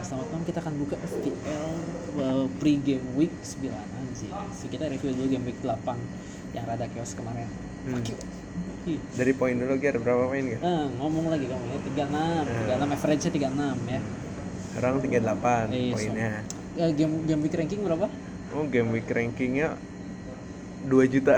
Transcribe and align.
selamat 0.00 0.26
malam 0.32 0.44
kita 0.44 0.58
akan 0.60 0.74
buka 0.80 0.96
FPL 0.98 1.64
uh, 2.16 2.46
pre-game 2.56 3.04
week 3.14 3.32
9 3.42 3.68
sih. 4.16 4.30
So, 4.56 4.64
kita 4.66 4.88
review 4.88 5.12
dulu 5.12 5.26
game 5.28 5.44
week 5.44 5.60
8 5.60 5.76
yang 6.56 6.64
rada 6.66 6.86
chaos 6.90 7.12
kemarin. 7.12 7.46
Hmm. 7.86 8.02
Dari 8.90 9.32
poin 9.36 9.54
dulu 9.54 9.76
Ger, 9.76 10.00
berapa 10.00 10.24
poin 10.26 10.40
Ger? 10.42 10.60
ah, 10.64 10.88
ngomong 10.98 11.28
lagi 11.28 11.46
kamu 11.46 11.64
ya 11.68 11.78
36, 11.84 12.80
36 12.80 12.96
average-nya 12.96 13.30
36 13.30 13.76
ya. 13.86 14.00
Sekarang 14.72 14.94
38 14.98 15.68
Iya, 15.70 15.92
poinnya. 15.92 16.30
Ya, 16.78 16.86
game 16.90 17.14
game 17.28 17.40
week 17.44 17.54
ranking 17.54 17.80
berapa? 17.84 18.06
Oh 18.50 18.64
game 18.66 18.88
week 18.90 19.06
rankingnya 19.06 19.76
2 20.86 21.12
juta. 21.12 21.34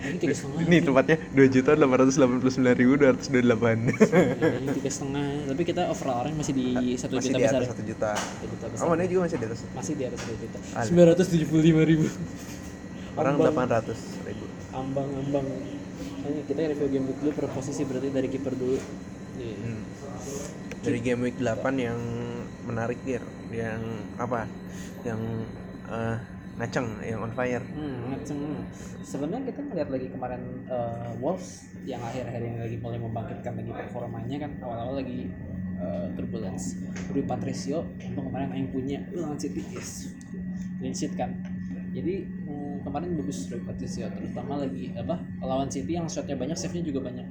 Ini 0.00 0.18
tiga 0.22 0.34
setengah. 0.34 0.60
Ini 0.62 0.76
tempatnya 0.86 1.16
2 1.34 1.54
juta 1.54 1.70
889 1.74 2.78
ribu 2.78 2.92
228. 2.98 4.62
Ini 4.62 4.68
tiga 4.78 4.90
setengah. 4.90 5.26
Tapi 5.50 5.62
kita 5.66 5.82
overall 5.90 6.26
orang 6.26 6.34
masih 6.38 6.54
di 6.54 6.94
satu 6.94 7.18
juta 7.18 7.36
di 7.38 7.44
besar. 7.44 7.60
1 7.66 7.82
juta. 7.82 8.10
Satu 8.14 8.46
juta 8.46 8.66
besar. 8.70 8.84
Oh 8.86 8.94
juga 8.94 9.20
masih 9.26 9.36
di 9.36 9.46
atas. 9.50 9.60
Masih 9.74 9.92
di 9.98 10.04
atas 10.06 10.18
satu 10.22 10.36
juta. 10.38 10.58
Sembilan 10.86 11.06
ratus 11.14 11.26
tujuh 11.34 11.46
puluh 11.50 11.64
lima 11.66 11.82
ribu. 11.82 12.06
Orang 13.18 13.34
Ambang. 13.42 13.66
800 13.66 14.28
ribu. 14.30 14.46
ambang-ambang 14.70 15.46
Ini 16.20 16.46
kita 16.46 16.62
review 16.62 16.88
game 16.94 17.06
week 17.10 17.18
dulu 17.18 17.32
per 17.34 17.50
posisi 17.50 17.82
berarti 17.82 18.06
dari 18.14 18.30
kiper 18.30 18.54
dulu 18.54 18.78
Iya. 19.40 19.56
Hmm. 19.56 19.82
Dari 20.80 20.98
game 21.00 21.20
week 21.28 21.36
8 21.40 21.76
yang 21.76 22.00
menarik 22.68 23.00
Ger, 23.04 23.24
yang 23.52 23.80
apa? 24.20 24.44
Yang 25.04 25.20
eh, 25.88 26.16
ngaceng, 26.60 26.88
yang 27.00 27.24
on 27.24 27.32
fire. 27.32 27.64
Hmm, 27.72 28.12
ngaceng. 28.12 28.40
Sebenarnya 29.00 29.48
kita 29.48 29.64
melihat 29.64 29.88
lagi 29.88 30.08
kemarin 30.12 30.42
eh, 30.68 31.10
Wolves 31.16 31.72
yang 31.88 32.04
akhir-akhir 32.04 32.42
ini 32.44 32.58
lagi 32.60 32.76
mulai 32.76 33.00
membangkitkan 33.00 33.56
lagi 33.56 33.72
performanya 33.72 34.36
kan 34.44 34.52
awal-awal 34.60 35.00
lagi 35.00 35.32
eh, 35.80 36.06
turbulence. 36.12 36.76
Rui 37.08 37.24
Patricio 37.24 37.88
untuk 37.96 38.28
kemarin 38.28 38.52
yang 38.52 38.68
punya 38.68 38.98
lawan 39.16 39.40
City 39.40 39.64
yes. 39.72 40.12
clean 40.76 40.92
sheet 40.92 41.16
kan. 41.16 41.32
Jadi 41.96 42.28
hmm, 42.28 42.84
kemarin 42.84 43.16
bagus 43.16 43.48
Rui 43.48 43.64
Patricio 43.64 44.04
terutama 44.12 44.60
lagi 44.60 44.92
apa 44.92 45.16
lawan 45.40 45.72
City 45.72 45.96
yang 45.96 46.04
shotnya 46.12 46.36
banyak, 46.36 46.60
save-nya 46.60 46.84
juga 46.84 47.08
banyak. 47.08 47.24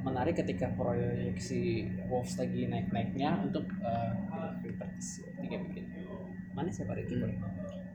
Menarik 0.00 0.36
ketika 0.36 0.68
proyeksi 0.76 1.88
Wolves 2.12 2.36
lagi 2.36 2.68
naik-naiknya 2.68 3.40
untuk 3.40 3.64
eh, 3.80 4.12
Rui 4.60 4.76
Patricio 4.76 5.24
tiga 5.40 5.56
bikin. 5.64 5.89
Mana 6.60 6.68
siapa 6.68 6.92
kiper? 7.00 7.30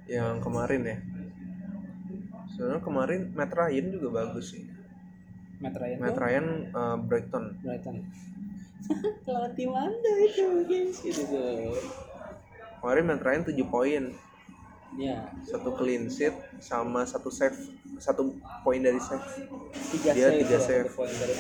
Yang 0.10 0.36
kemarin 0.42 0.82
ya. 0.82 0.98
Sebenarnya 2.50 2.82
kemarin 2.82 3.22
Matt 3.38 3.54
Ryan 3.54 3.86
juga 3.94 4.08
bagus 4.26 4.58
sih. 4.58 4.66
Matt 5.62 5.78
Ryan 5.78 5.98
Matt 6.02 6.18
Ryan 6.18 6.48
eh, 6.74 6.98
Brighton. 7.06 7.46
Brighton 7.62 7.98
lawan 9.26 9.50
tim 9.58 9.74
anda 9.74 10.14
itu 10.22 10.62
guys 10.70 11.02
gitu 11.02 11.26
tuh 11.26 11.74
Kemarin 12.82 13.06
Matt 13.10 13.26
Ryan 13.26 13.42
7 13.42 13.66
poin, 13.66 14.04
ya 14.94 15.26
satu 15.42 15.74
clean 15.74 16.06
sheet 16.06 16.38
sama 16.62 17.02
satu 17.02 17.34
save, 17.34 17.58
satu 17.98 18.38
poin 18.62 18.78
dari 18.78 19.02
save. 19.02 19.26
tiga 19.90 20.14
Dia 20.14 20.30
save 20.30 20.38
tiga 20.46 20.58
save. 20.62 20.90
poin 20.94 21.10
dari. 21.10 21.34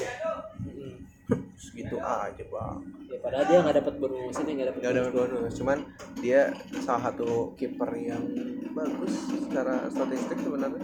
Segitu 1.55 1.95
aja 1.95 2.43
bang. 2.43 2.77
ya 3.05 3.17
padahal 3.17 3.43
dia 3.45 3.57
nggak 3.59 3.77
dapat 3.79 3.93
bonus 3.95 4.35
ini 4.37 4.51
nggak 4.53 4.67
dapat 4.69 4.79
Gak 4.81 4.91
ada 4.91 5.03
bonus, 5.09 5.51
cuman 5.55 5.77
dia 6.17 6.41
salah 6.79 7.01
satu 7.05 7.27
kiper 7.53 7.89
yang 7.95 8.23
bagus 8.71 9.13
secara 9.29 9.87
statistik 9.87 10.37
sebenarnya. 10.37 10.83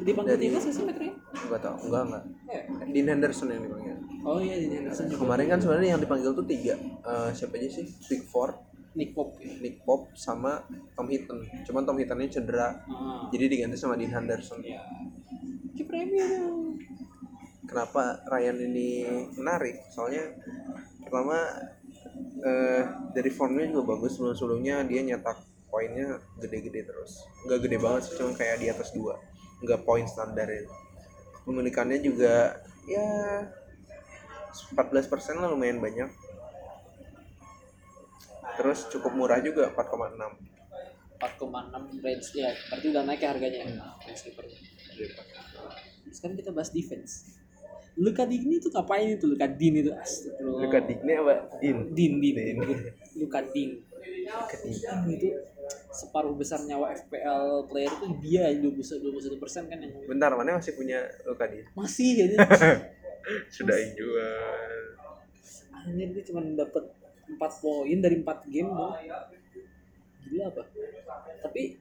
dipanggil 0.00 0.34
Dari- 0.34 0.42
timnas 0.44 0.62
nggak 0.62 0.74
sih 0.74 0.84
Matt 0.84 0.98
Ryan 0.98 1.14
Enggak 1.38 1.60
tau, 1.60 1.76
enggak 1.80 2.02
enggak. 2.04 2.24
ya. 2.46 2.60
Dean 2.88 3.06
Henderson 3.08 3.48
yang 3.48 3.62
dipanggil. 3.62 3.96
oh 4.20 4.38
iya 4.38 4.54
di 4.56 4.66
Henderson 4.68 5.04
juga 5.06 5.20
Kemarin 5.22 5.46
kan 5.46 5.58
sebenarnya 5.58 5.88
yang 5.88 6.00
dipanggil 6.00 6.30
tuh 6.32 6.44
tiga, 6.44 6.74
Eh, 7.00 7.30
siapa 7.32 7.54
aja 7.54 7.68
sih? 7.70 7.86
Big 8.04 8.22
Four, 8.24 8.48
Nick 8.92 9.14
Pope 9.14 9.38
ya. 9.38 9.54
Nick 9.56 9.76
Pope 9.80 10.10
sama 10.12 10.66
Tom 10.92 11.06
Hinton. 11.06 11.38
Cuman 11.62 11.82
Tom 11.84 11.94
Hintonnya 11.94 12.26
cedera, 12.28 12.74
ah 12.82 13.28
jadi 13.28 13.46
diganti 13.46 13.76
sama 13.76 13.94
Dean 13.94 14.10
Henderson. 14.10 14.58
ya 14.60 14.82
kiper 15.70 15.94
MU 16.02 16.18
dong 16.18 16.58
Kenapa 17.68 18.24
Ryan 18.32 18.56
ini 18.64 18.88
menarik? 19.36 19.84
Soalnya 19.92 20.32
pertama 21.04 21.36
eh, 22.40 22.82
dari 23.12 23.28
formnya 23.28 23.68
juga 23.68 23.94
bagus 23.94 24.16
sebelum 24.16 24.32
sebelumnya 24.32 24.80
dia 24.88 25.04
nyetak 25.04 25.36
poinnya 25.68 26.16
gede-gede 26.40 26.88
terus. 26.88 27.28
Enggak 27.44 27.68
gede 27.68 27.76
banget 27.76 28.00
sih, 28.08 28.14
cuma 28.16 28.32
kayak 28.32 28.56
di 28.64 28.66
atas 28.72 28.88
dua. 28.96 29.20
Enggak 29.60 29.84
poin 29.84 30.08
standar 30.08 30.48
itu. 30.48 30.72
Pemilikannya 31.44 32.00
juga 32.00 32.56
ya 32.88 33.08
14% 34.72 35.44
lah 35.44 35.52
lumayan 35.52 35.84
banyak. 35.84 36.08
Terus 38.56 38.88
cukup 38.88 39.12
murah 39.12 39.44
juga 39.44 39.68
4,6. 39.76 40.48
4,6 41.18 41.98
range 41.98 42.28
ya 42.38 42.54
berarti 42.70 42.86
udah 42.94 43.02
naik 43.02 43.20
ya 43.26 43.28
harganya 43.34 43.66
range 44.06 44.22
kiper 44.22 44.46
sekarang 46.14 46.36
kita 46.38 46.50
bahas 46.54 46.70
defense 46.70 47.42
Luka 47.98 48.22
Digni 48.22 48.62
itu 48.62 48.70
ngapain 48.70 49.18
itu 49.18 49.26
Luka 49.26 49.46
Din 49.50 49.74
itu 49.82 49.90
astagfirullah 49.90 50.62
Luka 50.64 50.78
Digne 50.86 51.12
apa? 51.18 51.34
Din. 51.58 51.76
Din 51.90 52.12
Din, 52.22 52.34
Din. 52.38 52.56
Luka 53.18 53.42
Din 53.50 53.70
Luka 54.22 54.56
Digne. 54.62 54.86
Kan 54.86 54.98
itu 55.10 55.28
separuh 55.90 56.32
besar 56.32 56.62
nyawa 56.62 56.94
FPL 56.94 57.66
player 57.66 57.90
itu 57.90 58.06
dia 58.22 58.44
21 58.54 59.42
persen 59.42 59.66
kan 59.66 59.82
yang 59.82 59.92
Bentar, 60.06 60.30
mana 60.32 60.56
masih 60.56 60.78
punya 60.78 61.02
Luka 61.26 61.44
Digne? 61.50 61.66
masih 61.74 62.10
ya 62.14 62.26
Sudah 63.54 63.76
jual. 63.92 64.80
anjir 65.78 66.08
dia 66.14 66.22
cuma 66.24 66.40
dapat 66.54 66.84
4 67.28 67.38
poin 67.38 67.98
dari 68.00 68.16
4 68.20 68.24
game 68.52 68.70
dong 68.70 68.94
gila 70.28 70.44
apa 70.48 70.62
tapi 71.40 71.76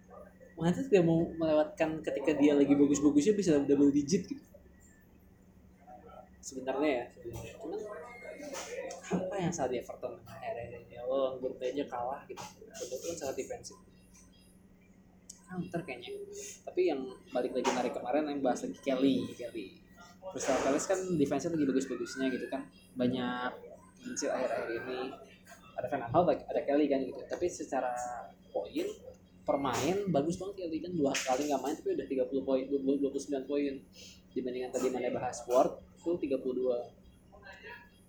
Manchester 0.57 0.89
dia 0.89 1.03
mau 1.03 1.21
melewatkan 1.37 2.01
ketika 2.01 2.31
dia 2.33 2.57
lagi 2.57 2.73
bagus-bagusnya 2.73 3.33
bisa 3.35 3.61
double 3.61 3.91
digit 3.91 4.25
gitu 4.25 4.43
sebenarnya 6.47 7.03
ya 7.03 7.05
cuman 7.59 7.79
apa 9.11 9.35
yang 9.35 9.51
salah 9.51 9.69
di 9.75 9.83
Everton 9.83 10.15
akhirnya 10.23 10.79
ya 10.87 11.03
lo 11.03 11.35
menurut 11.35 11.59
aja 11.59 11.83
kalah 11.91 12.23
gitu. 12.27 12.43
Betul 12.63 12.97
kan 13.03 13.15
sangat 13.19 13.35
defensif. 13.35 13.77
Counter 15.47 15.81
kayaknya. 15.83 16.11
Tapi 16.63 16.81
yang 16.91 17.01
balik 17.31 17.51
lagi 17.55 17.71
narik 17.71 17.93
kemarin 17.95 18.27
yang 18.27 18.39
bahas 18.39 18.63
lagi 18.63 18.79
Kelly 18.79 19.27
Kelly. 19.35 19.79
Crystal 20.27 20.59
Palace 20.59 20.87
kan 20.91 20.99
defense 21.15 21.47
lagi 21.47 21.65
bagus-bagusnya 21.67 22.27
gitu 22.31 22.47
kan. 22.51 22.67
Banyak 22.95 23.51
kincir 24.03 24.31
akhir-akhir 24.31 24.69
ini. 24.83 24.99
Ada 25.77 25.87
Van 25.91 26.01
Aanholt 26.07 26.27
ada 26.31 26.61
Kelly 26.63 26.85
kan 26.91 26.99
gitu. 27.03 27.21
Tapi 27.27 27.47
secara 27.47 27.91
poin 28.51 28.87
permain 29.47 29.97
bagus 30.11 30.35
banget 30.35 30.67
Kelly 30.67 30.83
kan. 30.83 30.91
Dua 30.95 31.15
kali 31.15 31.47
nggak 31.47 31.61
main 31.63 31.75
tapi 31.79 31.95
udah 31.95 32.07
30 32.07 32.43
poin 32.43 32.63
20 32.67 33.07
29 33.07 33.47
poin. 33.47 33.73
Dibandingkan 34.35 34.71
tadi 34.75 34.87
mana 34.91 35.09
bahas 35.15 35.39
Ward 35.47 35.86
itu 35.97 36.17
32 36.17 36.37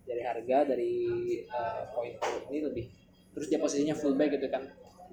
dari 0.09 0.23
harga 0.25 0.59
dari 0.65 0.93
eh, 1.45 1.83
poin 1.93 2.13
ini 2.49 2.59
lebih 2.65 2.85
terus 3.37 3.47
dia 3.49 3.61
posisinya 3.61 3.97
fullback 3.97 4.37
gitu 4.41 4.49
kan 4.49 4.65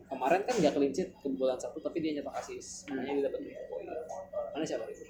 kemarin 0.05 0.41
kan 0.45 0.55
nggak 0.55 0.73
sheet 0.93 1.09
kebobolan 1.19 1.57
satu 1.57 1.81
tapi 1.81 1.99
dia 1.99 2.21
nyetak 2.21 2.35
asis 2.39 2.85
makanya 2.87 3.13
dia 3.19 3.23
dapat 3.27 3.39
poin 3.67 3.85
mana 4.53 4.63
siapa 4.63 4.87
itu 4.87 5.03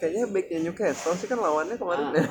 Kayaknya 0.00 0.24
backnya 0.32 0.58
Newcastle 0.64 1.12
sih 1.20 1.28
kan 1.28 1.36
lawannya 1.36 1.76
kemarin. 1.76 2.06
Ah, 2.08 2.16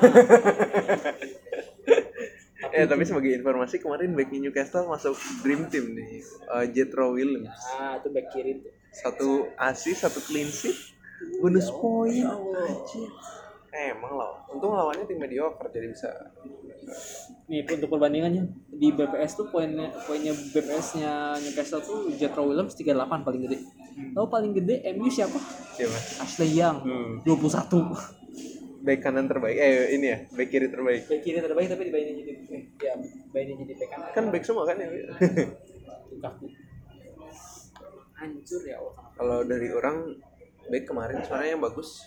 Tapi 2.60 2.76
eh 2.76 2.84
tapi 2.84 3.02
sebagai 3.08 3.32
informasi 3.40 3.80
kemarin 3.80 4.12
backnya 4.12 4.50
Newcastle 4.50 4.90
masuk 4.90 5.16
Dream 5.40 5.70
Team 5.70 5.96
nih. 5.96 6.20
Eh, 6.26 6.66
Jethro 6.74 7.14
Williams. 7.14 7.54
ah 7.78 7.96
itu 7.96 8.08
back 8.12 8.26
kiri 8.34 8.60
tuh 8.60 8.74
Satu 8.90 9.30
assist, 9.54 10.02
satu 10.02 10.18
clean 10.26 10.50
sheet, 10.50 10.74
bonus 11.38 11.70
poin. 11.70 12.10
Ya. 12.26 12.34
Anjir. 12.34 13.10
Eh, 13.70 13.94
emang 13.94 14.12
lawan. 14.12 14.40
Untung 14.50 14.74
lawannya 14.74 15.06
tim 15.06 15.16
mediocre 15.16 15.70
jadi 15.70 15.86
bisa. 15.86 16.10
nih 17.46 17.62
untuk 17.62 17.86
perbandingannya 17.86 18.42
di 18.68 18.90
BPS 18.90 19.38
tuh 19.38 19.46
poinnya 19.46 19.94
poinnya 20.04 20.34
BPS-nya 20.34 21.38
Newcastle 21.38 21.78
tuh 21.78 22.10
Jethro 22.10 22.46
Williams 22.46 22.74
38 22.74 22.98
paling 23.22 23.42
gede. 23.46 23.58
Tahu 24.10 24.26
paling 24.26 24.50
gede 24.52 24.82
MU 24.94 25.06
siapa? 25.06 25.38
Siapa? 25.70 25.98
Ashley 26.18 26.50
Young 26.52 26.82
Hmm. 26.82 27.12
21. 27.22 27.94
Back 28.80 29.00
kanan 29.00 29.28
terbaik. 29.28 29.54
Eh 29.54 29.94
ini 29.94 30.06
ya, 30.08 30.18
back 30.30 30.48
kiri 30.48 30.66
terbaik. 30.66 31.06
Back 31.06 31.20
kiri 31.20 31.38
terbaik 31.38 31.68
tapi 31.68 31.82
dibayarin 31.86 32.14
jadi 32.16 32.32
eh, 32.48 32.62
ya 32.74 32.94
dibayarin 32.98 33.54
jadi 33.60 33.72
back 33.76 33.90
kanan. 33.92 34.08
Kan 34.10 34.24
back 34.32 34.42
semua 34.42 34.64
kan 34.66 34.76
ya. 34.76 34.88
Hancur 38.14 38.62
ya 38.64 38.76
Allah. 38.78 38.94
Kalau 39.20 39.38
dari 39.44 39.68
orang 39.70 39.96
back 40.66 40.84
kemarin 40.86 41.16
sebenarnya 41.20 41.50
yang 41.54 41.62
bagus 41.62 42.02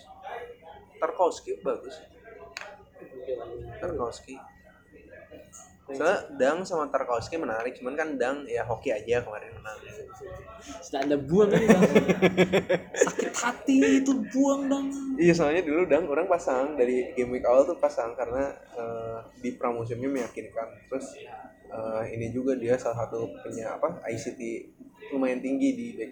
Tarkowski 1.04 1.60
bagus. 1.60 2.00
Tarkowski. 3.84 4.40
Soalnya 5.84 6.24
Dang 6.40 6.64
sama 6.64 6.88
Tarkowski 6.88 7.36
menarik, 7.36 7.76
cuman 7.76 8.00
kan 8.00 8.10
Dang 8.16 8.48
ya 8.48 8.64
hoki 8.64 8.96
aja 8.96 9.20
kemarin 9.20 9.52
menang. 9.52 9.78
Anda 10.96 11.20
buang 11.20 11.52
bang. 11.52 11.84
Sakit 12.96 13.36
hati 13.36 14.00
itu 14.00 14.16
buang 14.32 14.72
dong. 14.72 14.88
Iya 15.20 15.36
soalnya 15.36 15.68
dulu 15.68 15.84
Dang 15.92 16.08
orang 16.08 16.32
pasang 16.32 16.80
dari 16.80 17.12
game 17.12 17.36
week 17.36 17.44
awal 17.44 17.68
tuh 17.68 17.76
pasang 17.76 18.16
karena 18.16 18.48
eh, 18.80 19.20
di 19.44 19.60
pramusimnya 19.60 20.08
meyakinkan. 20.08 20.88
Terus 20.88 21.20
eh, 21.68 22.04
ini 22.16 22.32
juga 22.32 22.56
dia 22.56 22.80
salah 22.80 23.04
satu 23.04 23.28
punya 23.44 23.76
apa 23.76 24.00
ICT 24.08 24.40
lumayan 25.12 25.44
tinggi 25.44 25.70
di 25.76 25.88
back. 26.00 26.12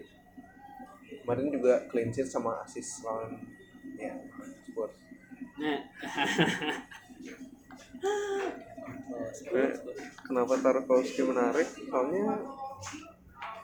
Kemarin 1.24 1.48
juga 1.48 1.88
clean 1.88 2.12
sheet 2.12 2.28
sama 2.28 2.60
assist 2.60 3.00
lawan 3.08 3.40
ya 3.96 4.12
Spurs. 4.72 4.94
Nah. 5.60 5.80
Sebenarnya 9.36 9.72
kenapa 10.24 10.52
Tarkowski 10.64 11.22
menarik? 11.28 11.68
Soalnya 11.68 12.40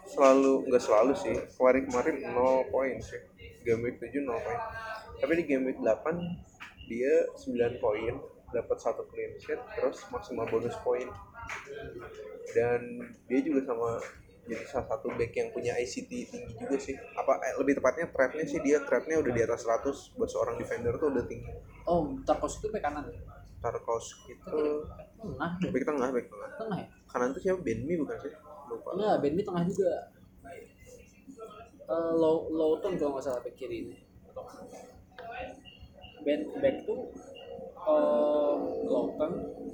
selalu 0.04 0.68
nggak 0.68 0.84
selalu 0.84 1.12
sih. 1.16 1.36
Kemarin 1.56 1.82
kemarin 1.88 2.16
0 2.36 2.68
poin 2.68 2.96
sih. 3.00 3.24
Game 3.64 3.88
week 3.88 3.96
7 3.96 4.20
0 4.20 4.36
poin. 4.36 4.60
Tapi 5.18 5.32
di 5.40 5.44
game 5.48 5.64
week 5.72 5.80
8 5.80 5.88
dia 6.88 7.14
9 7.36 7.84
poin, 7.84 8.14
dapat 8.52 8.76
satu 8.80 9.04
clean 9.12 9.36
sheet, 9.36 9.60
terus 9.76 10.04
maksimal 10.08 10.48
bonus 10.48 10.76
poin. 10.84 11.08
Dan 12.52 13.02
dia 13.28 13.40
juga 13.44 13.64
sama 13.68 14.00
jadi 14.48 14.64
salah 14.64 14.86
satu 14.96 15.12
back 15.12 15.32
yang 15.36 15.48
punya 15.52 15.76
ICT 15.76 16.10
tinggi 16.32 16.52
juga 16.56 16.76
sih. 16.80 16.96
Apa 16.96 17.36
eh, 17.44 17.54
lebih 17.60 17.76
tepatnya 17.78 18.08
trapnya 18.08 18.44
sih 18.48 18.58
dia 18.64 18.80
trapnya 18.82 19.20
udah 19.20 19.32
di 19.32 19.42
atas 19.44 19.68
100 19.68 20.16
buat 20.16 20.30
seorang 20.32 20.56
defender 20.56 20.96
tuh 20.96 21.12
udah 21.12 21.24
tinggi. 21.28 21.52
Oh, 21.84 22.16
Tarkos 22.24 22.58
itu 22.58 22.72
bek 22.72 22.80
kanan. 22.80 23.04
Tarkowski 23.58 24.38
itu 24.38 24.62
Tengah, 25.18 25.50
back 25.58 25.82
tengah, 25.82 26.08
back 26.14 26.26
tengah. 26.30 26.50
tengah 26.54 26.78
ya? 26.78 26.86
kanan 27.10 27.34
tuh 27.34 27.42
siapa 27.42 27.58
Benmi 27.58 27.98
bukan 27.98 28.16
sih 28.22 28.30
lupa 28.70 28.88
Enggak, 28.94 29.14
Benny 29.18 29.42
tengah 29.42 29.62
juga. 29.66 29.92
Eh, 31.88 32.12
low 32.14 32.52
Lowton 32.52 32.94
kalau 32.94 33.16
nggak 33.16 33.24
salah 33.26 33.40
back 33.42 33.56
kiri 33.56 33.76
ini. 33.84 33.96
Ben 36.22 36.40
back 36.60 36.76
tuh 36.84 37.00
eh 37.88 38.56
Lowton, 38.84 39.32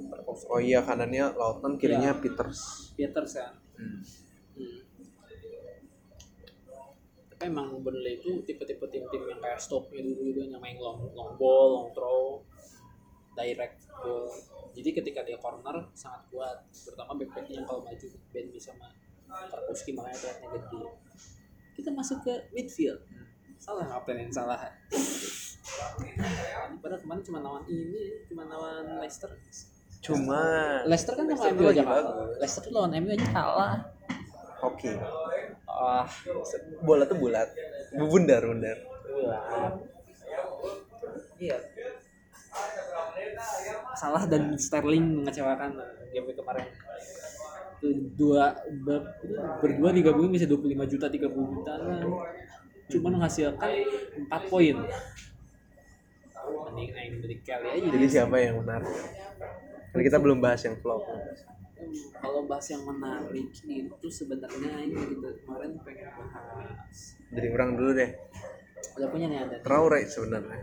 Tarkowski, 0.09 0.47
oh 0.47 0.59
iya 0.61 0.79
kanannya 0.79 1.35
Lawton 1.35 1.75
kirinya 1.75 2.15
Peters 2.17 2.89
Peters 2.95 3.35
kan. 3.35 3.53
Hmm. 3.75 3.99
Hmm. 4.55 4.79
Tapi 7.35 7.43
emang 7.51 7.83
Burnley 7.83 8.23
itu 8.23 8.39
tipe-tipe 8.47 8.87
tim-tim 8.87 9.23
yang 9.27 9.39
kayak 9.43 9.59
stopnya 9.59 9.99
dulu 9.99 10.31
gitu 10.31 10.39
yang 10.47 10.55
main 10.63 10.79
long, 10.79 11.03
long 11.11 11.35
ball, 11.35 11.67
long 11.83 11.89
throw, 11.91 12.39
direct 13.35 13.83
ball. 13.99 14.31
Jadi 14.75 14.89
ketika 14.91 15.19
dia 15.23 15.35
corner 15.39 15.91
sangat 15.91 16.23
kuat, 16.31 16.63
terutama 16.71 17.15
back-backnya 17.19 17.63
yang 17.63 17.67
kalau 17.67 17.83
maju 17.83 18.07
Ben 18.31 18.47
bisa 18.51 18.71
sama 18.71 18.91
Tarkowski 19.27 19.91
makanya 19.91 20.15
kelihatannya 20.19 20.49
gede. 20.55 20.83
Kita 21.75 21.89
masuk 21.91 22.17
ke 22.23 22.33
midfield. 22.55 23.03
Salah 23.59 23.83
ngapain 23.87 24.19
yang 24.19 24.31
salah? 24.31 24.71
Padahal 26.79 26.99
kemarin 27.01 27.23
cuma 27.25 27.39
lawan 27.43 27.63
ini, 27.67 28.23
cuma 28.31 28.47
lawan 28.47 28.99
Leicester. 29.01 29.31
cuma 30.05 30.37
Leicester 30.85 31.17
kan 31.17 31.25
sama 31.33 31.49
MU 31.57 31.65
aja 31.73 31.81
kalah. 31.81 32.13
Leicester 32.37 32.63
lawan 32.69 32.93
MU 33.01 33.09
aja 33.11 33.27
kalah. 33.33 33.75
Hoki 34.65 34.93
Ah, 35.67 36.07
bola 36.81 37.03
tuh 37.03 37.17
bulat 37.17 37.49
bundar 37.93 38.41
bundar 38.41 38.77
Iya. 41.35 41.57
Salah 43.95 44.23
dan 44.23 44.55
Sterling 44.55 45.19
mengecewakan 45.23 45.75
game 46.11 46.31
kemarin. 46.31 46.65
Itu 47.75 47.87
dua 48.15 48.55
ber- 48.87 49.19
berdua 49.59 49.91
digabungin 49.91 50.31
bisa 50.31 50.47
25 50.47 50.87
juta 50.87 51.11
30 51.11 51.27
juta 51.51 51.73
lah. 51.75 51.99
Cuma 52.87 53.07
menghasilkan 53.11 53.69
4 54.31 54.43
poin. 54.47 54.75
Mending 56.45 56.91
aing 56.91 57.15
beli 57.19 57.35
kali 57.41 57.67
aja. 57.71 57.87
jadi 57.87 58.05
siapa 58.07 58.35
yang 58.37 58.59
menarik 58.61 58.91
karena 59.89 60.03
kita 60.03 60.17
belum 60.19 60.43
bahas 60.43 60.59
yang 60.61 60.75
flop 60.83 61.01
kalau 62.19 62.45
bahas 62.45 62.67
yang 62.71 62.83
menarik 62.85 63.47
itu 63.51 64.07
sebenarnya 64.09 64.71
ini 64.85 64.99
gitu 65.15 65.27
kemarin 65.45 65.77
pengen 65.83 66.09
bahas. 66.15 66.97
dari 67.31 67.47
orang 67.51 67.71
dulu 67.77 67.91
deh 67.95 68.11
Udah 68.95 69.09
punya 69.09 69.25
nih 69.27 69.39
ada. 69.41 69.55
Traore 69.65 70.05
sebenarnya 70.05 70.61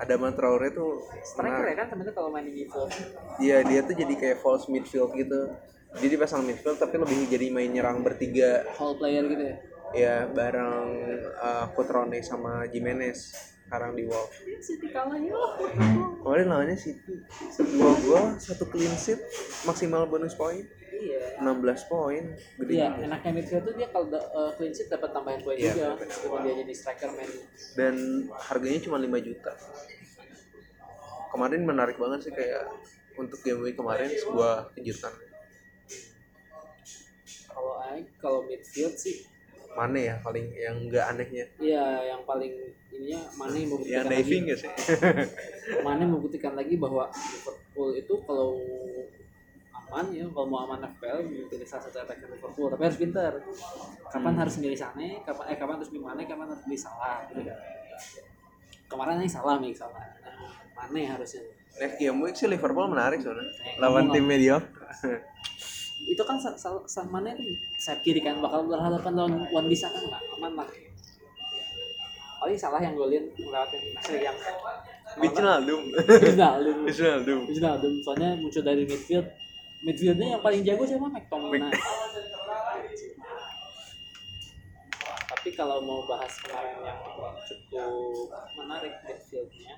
ada 0.00 0.14
man 0.16 0.32
Traore 0.32 0.68
tuh 0.72 1.02
Striker 1.24 1.66
ya 1.66 1.76
kan 1.76 1.86
sebenarnya 1.92 2.14
kalau 2.16 2.28
main 2.32 2.44
di 2.48 2.64
default. 2.64 2.92
Iya 3.40 3.64
dia 3.64 3.80
tuh 3.84 3.94
jadi 3.96 4.14
kayak 4.16 4.38
false 4.40 4.68
midfield 4.68 5.12
gitu 5.16 5.50
jadi 5.98 6.14
pasang 6.22 6.46
midfield 6.46 6.78
tapi 6.78 7.02
lebih 7.02 7.26
jadi 7.26 7.50
main 7.50 7.70
nyerang 7.70 8.06
bertiga 8.06 8.62
Whole 8.78 8.94
player 8.94 9.26
gitu 9.26 9.42
ya. 9.42 9.56
ya 9.90 10.16
bareng 10.30 10.86
uh, 11.34 11.66
Cutrone 11.74 12.22
sama 12.22 12.62
Jimenez 12.70 13.34
sekarang 13.70 13.94
di 13.94 14.02
Wolves 14.02 14.34
City 14.58 14.90
kalah 14.90 15.14
ya. 15.14 15.30
kemarin 16.18 16.46
lawannya 16.50 16.74
City 16.74 17.22
dua 17.70 17.94
gol 18.02 18.26
satu 18.34 18.66
clean 18.66 18.90
sheet 18.92 19.22
maksimal 19.62 20.10
bonus 20.10 20.34
poin 20.34 20.66
Iya. 20.90 21.38
16 21.40 21.54
poin 21.86 22.34
gede 22.58 22.72
Iya, 22.76 22.90
juga. 22.90 23.06
enaknya 23.06 23.30
midfield 23.32 23.62
tuh 23.62 23.72
dia 23.72 23.88
kalau 23.88 24.10
uh, 24.10 24.50
clean 24.52 24.68
sheet 24.68 24.90
dapat 24.90 25.08
tambahan 25.08 25.38
poin 25.40 25.54
Iya, 25.54 25.70
juga. 25.70 25.86
Meskipun 25.96 26.38
dia 26.42 26.54
jadi 26.60 26.72
striker 26.74 27.10
main. 27.14 27.30
dan 27.72 27.94
harganya 28.42 28.80
cuma 28.82 28.98
5 28.98 29.06
juta 29.22 29.52
kemarin 31.30 31.62
menarik 31.62 31.94
banget 31.94 32.26
sih 32.26 32.34
kayak 32.34 32.74
untuk 33.14 33.38
game 33.38 33.62
week 33.62 33.78
kemarin 33.78 34.10
sebuah 34.10 34.74
kejutan 34.74 35.14
Kalau 37.46 37.72
Aik 37.86 38.10
kalau 38.18 38.42
midfield 38.42 38.98
sih 38.98 39.29
mana 39.70 39.98
ya 39.98 40.14
paling 40.18 40.46
yang 40.50 40.76
enggak 40.80 41.04
anehnya 41.06 41.44
Iya, 41.56 41.84
yang 42.10 42.20
paling 42.22 42.52
ininya 42.90 43.20
Mane 43.34 43.54
yang 43.54 43.68
membuktikan 43.70 44.04
diving 44.06 44.44
lagi. 44.44 44.60
sih 44.60 44.70
Mane 45.86 46.02
membuktikan 46.04 46.52
lagi 46.52 46.74
bahwa 46.74 47.04
Liverpool 47.08 47.90
itu 47.94 48.14
kalau 48.24 48.50
aman 49.70 50.06
ya, 50.10 50.22
kalau 50.26 50.46
mau 50.46 50.62
aman 50.64 50.86
FPL 50.88 51.18
pilih 51.46 51.66
salah 51.66 51.82
satu 51.82 51.98
attacker 51.98 52.30
Liverpool, 52.30 52.70
tapi 52.70 52.82
harus 52.84 52.94
pintar. 52.96 53.32
Kapan 54.06 54.34
harus 54.36 54.54
milih 54.56 54.74
Sane, 54.74 55.18
kapan 55.20 55.44
eh 55.50 55.56
kapan 55.56 55.74
harus 55.78 55.90
milih 55.90 56.04
Mane, 56.04 56.22
kapan 56.24 56.46
harus 56.46 56.62
milih 56.64 56.78
Salah 56.78 57.26
gitu 57.26 57.42
kan. 57.42 57.58
Kemarin 58.86 59.18
yang 59.18 59.26
salah 59.28 59.54
milih 59.56 59.74
Salah. 59.74 60.02
Mane 60.74 61.02
harusnya. 61.06 61.42
next 61.72 61.96
game 61.96 62.18
week 62.18 62.34
sih 62.34 62.46
Liverpool 62.46 62.86
menarik 62.86 63.22
soalnya 63.22 63.46
lawan 63.78 64.10
tim 64.10 64.26
mediocre 64.26 64.66
itu 66.08 66.22
kan 66.24 66.36
sa- 66.40 66.56
sa- 66.56 66.84
sa- 66.86 67.08
Mane 67.08 67.36
tuh 67.36 67.44
sayap 67.76 68.00
kiri 68.00 68.20
kan 68.20 68.40
bakal 68.40 68.64
berhadapan 68.64 69.12
lawan 69.12 69.34
Wan 69.50 69.66
Bisa 69.68 69.88
kan 69.88 70.00
nggak 70.00 70.22
aman 70.38 70.52
lah. 70.62 70.68
Paling 72.40 72.56
salah 72.56 72.80
yang 72.80 72.96
golin 72.96 73.28
ngelewatin 73.36 73.82
Ashley 74.00 74.24
yang. 74.24 74.36
Wijnaldum. 75.20 75.92
Wijnaldum. 75.92 76.76
Wijnaldum. 76.88 77.40
Wijnaldum 77.44 77.94
soalnya 78.00 78.32
muncul 78.40 78.62
dari 78.64 78.88
midfield. 78.88 79.28
Midfieldnya 79.84 80.36
yang 80.36 80.42
paling 80.44 80.64
jago 80.64 80.84
siapa? 80.88 81.08
McTominay. 81.08 81.72
Tapi 85.30 85.48
kalau 85.52 85.80
mau 85.84 86.04
bahas 86.04 86.32
kemarin 86.40 86.80
yang 86.84 87.00
cukup 87.44 88.28
menarik 88.56 88.92
midfieldnya. 89.04 89.74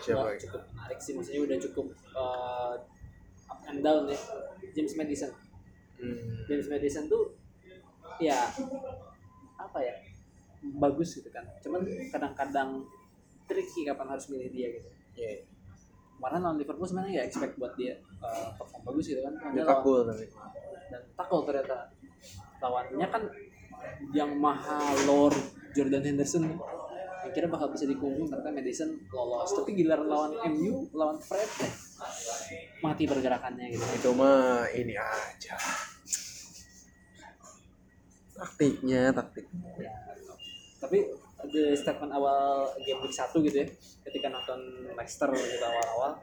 Siapa 0.00 0.32
cukup 0.40 0.62
menarik 0.72 0.98
sih 1.00 1.12
maksudnya 1.12 1.40
udah 1.44 1.58
cukup 1.60 1.86
uh, 2.12 2.74
down 3.86 4.10
ya 4.10 4.18
James 4.74 4.94
Madison. 4.98 5.30
Hmm. 5.96 6.18
James 6.50 6.66
Madison 6.66 7.06
tuh 7.06 7.38
ya 8.18 8.50
apa 9.56 9.78
ya 9.78 9.94
bagus 10.82 11.22
gitu 11.22 11.30
kan. 11.30 11.46
Cuman 11.62 11.86
kadang-kadang 12.10 12.82
tricky 13.46 13.86
kapan 13.86 14.10
harus 14.10 14.26
milih 14.26 14.50
dia 14.50 14.68
gitu. 14.74 14.88
Iya. 15.16 15.46
kemarin 16.16 16.40
lawan 16.48 16.56
Liverpool 16.56 16.88
sebenarnya 16.88 17.12
nggak 17.20 17.28
expect 17.28 17.54
buat 17.60 17.76
dia 17.76 18.00
uh, 18.24 18.48
perform 18.56 18.82
bagus 18.88 19.04
gitu 19.12 19.20
kan. 19.22 19.34
Dia 19.52 19.64
takul 19.68 20.02
tapi. 20.08 20.26
dan 20.90 21.02
takut 21.14 21.42
ternyata. 21.46 21.76
Lawannya 22.56 23.06
kan 23.12 23.22
yang 24.16 24.32
mahal 24.40 24.96
Lord 25.04 25.36
Jordan 25.76 26.00
Henderson 26.00 26.48
yang 26.48 27.32
kira 27.36 27.52
bakal 27.52 27.68
bisa 27.68 27.84
dikungkung 27.84 28.32
ternyata 28.32 28.48
Madison 28.48 28.96
lolos. 29.12 29.52
Tapi 29.52 29.76
giliran 29.76 30.08
lawan 30.08 30.32
MU 30.56 30.88
lawan 30.96 31.20
Fred 31.20 31.48
mati 32.84 33.04
pergerakannya 33.08 33.66
gitu. 33.72 33.84
Itu 33.96 34.10
mah 34.12 34.68
ini 34.72 34.94
aja. 34.96 35.54
Taktiknya 38.36 39.12
taktik. 39.16 39.48
Ya, 39.80 39.92
tapi 40.76 41.08
di 41.46 41.72
statement 41.76 42.12
awal 42.12 42.68
game 42.84 43.00
week 43.04 43.14
1 43.14 43.32
gitu 43.44 43.56
ya 43.64 43.68
ketika 44.08 44.26
nonton 44.32 44.60
Leicester 44.96 45.30
gitu 45.30 45.62
awal-awal 45.62 46.18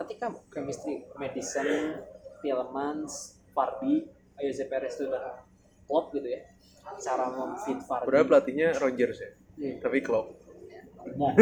ketika 0.00 0.32
chemistry 0.48 1.04
Madison, 1.14 2.00
Tielemans, 2.40 3.36
Vardy, 3.52 4.08
Jose 4.40 4.64
Perez 4.66 4.96
itu 4.96 5.06
udah 5.06 5.44
klop 5.86 6.10
gitu 6.16 6.28
ya 6.28 6.40
cara 6.98 7.30
memfit 7.30 7.78
Vardy. 7.84 8.06
Padahal 8.10 8.26
pelatihnya 8.26 8.68
Rogers 8.80 9.20
ya 9.20 9.30
Hmm. 9.60 9.76
tapi 9.76 10.00
Klopp 10.00 10.40
Mau. 11.16 11.32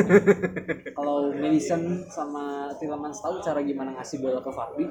Kalau 0.95 1.35
Madison 1.35 2.07
sama 2.11 2.71
Tillemans 2.79 3.19
tahu 3.19 3.43
cara 3.43 3.61
gimana 3.63 3.95
ngasih 3.99 4.23
bola 4.23 4.39
ke 4.39 4.51
Fardi, 4.55 4.87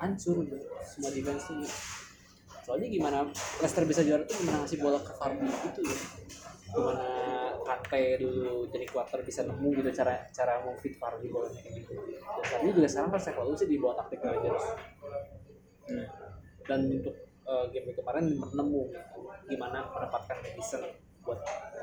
hancur 0.00 0.44
udah. 0.44 0.60
semua 0.84 1.10
defense 1.12 1.44
tuh. 1.48 1.64
Soalnya 2.66 2.88
gimana 2.90 3.18
Leicester 3.62 3.84
bisa 3.86 4.02
juara 4.02 4.26
tuh 4.26 4.36
gimana 4.42 4.64
ngasih 4.64 4.78
bola 4.82 4.98
ke 5.00 5.12
Fardi 5.16 5.46
itu 5.46 5.80
ya. 5.86 5.98
Gimana 6.74 7.08
Kante 7.66 8.02
dulu 8.22 8.70
jadi 8.70 8.86
quarter 8.86 9.20
bisa 9.26 9.42
nemu 9.42 9.68
gitu 9.82 9.90
cara 9.90 10.22
cara 10.30 10.62
mau 10.62 10.74
fit 10.78 10.94
Fardi 10.98 11.26
bolanya 11.30 11.60
kayak 11.62 11.82
gitu. 11.82 11.92
Dan 11.96 12.44
Fardi 12.46 12.68
juga 12.74 12.88
sekarang 12.90 13.10
harus 13.14 13.26
evolusi 13.30 13.64
di 13.66 13.76
bawah 13.78 13.96
taktik 14.02 14.22
Rangers. 14.22 14.66
Dan 16.66 16.80
untuk 17.02 17.16
eh, 17.46 17.64
game 17.74 17.90
kemarin 17.94 18.24
nemu 18.34 18.82
gimana 19.46 19.78
mendapatkan 19.90 20.36
Madison 20.42 21.05
buat 21.26 21.40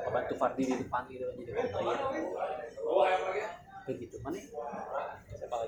membantu 0.08 0.34
Fardi 0.40 0.62
di 0.64 0.74
depan 0.80 1.02
gitu 1.12 1.28
jadi 1.36 1.68
player 1.68 2.00
begitu 3.84 4.16
mana 4.24 4.40
ya? 4.40 4.48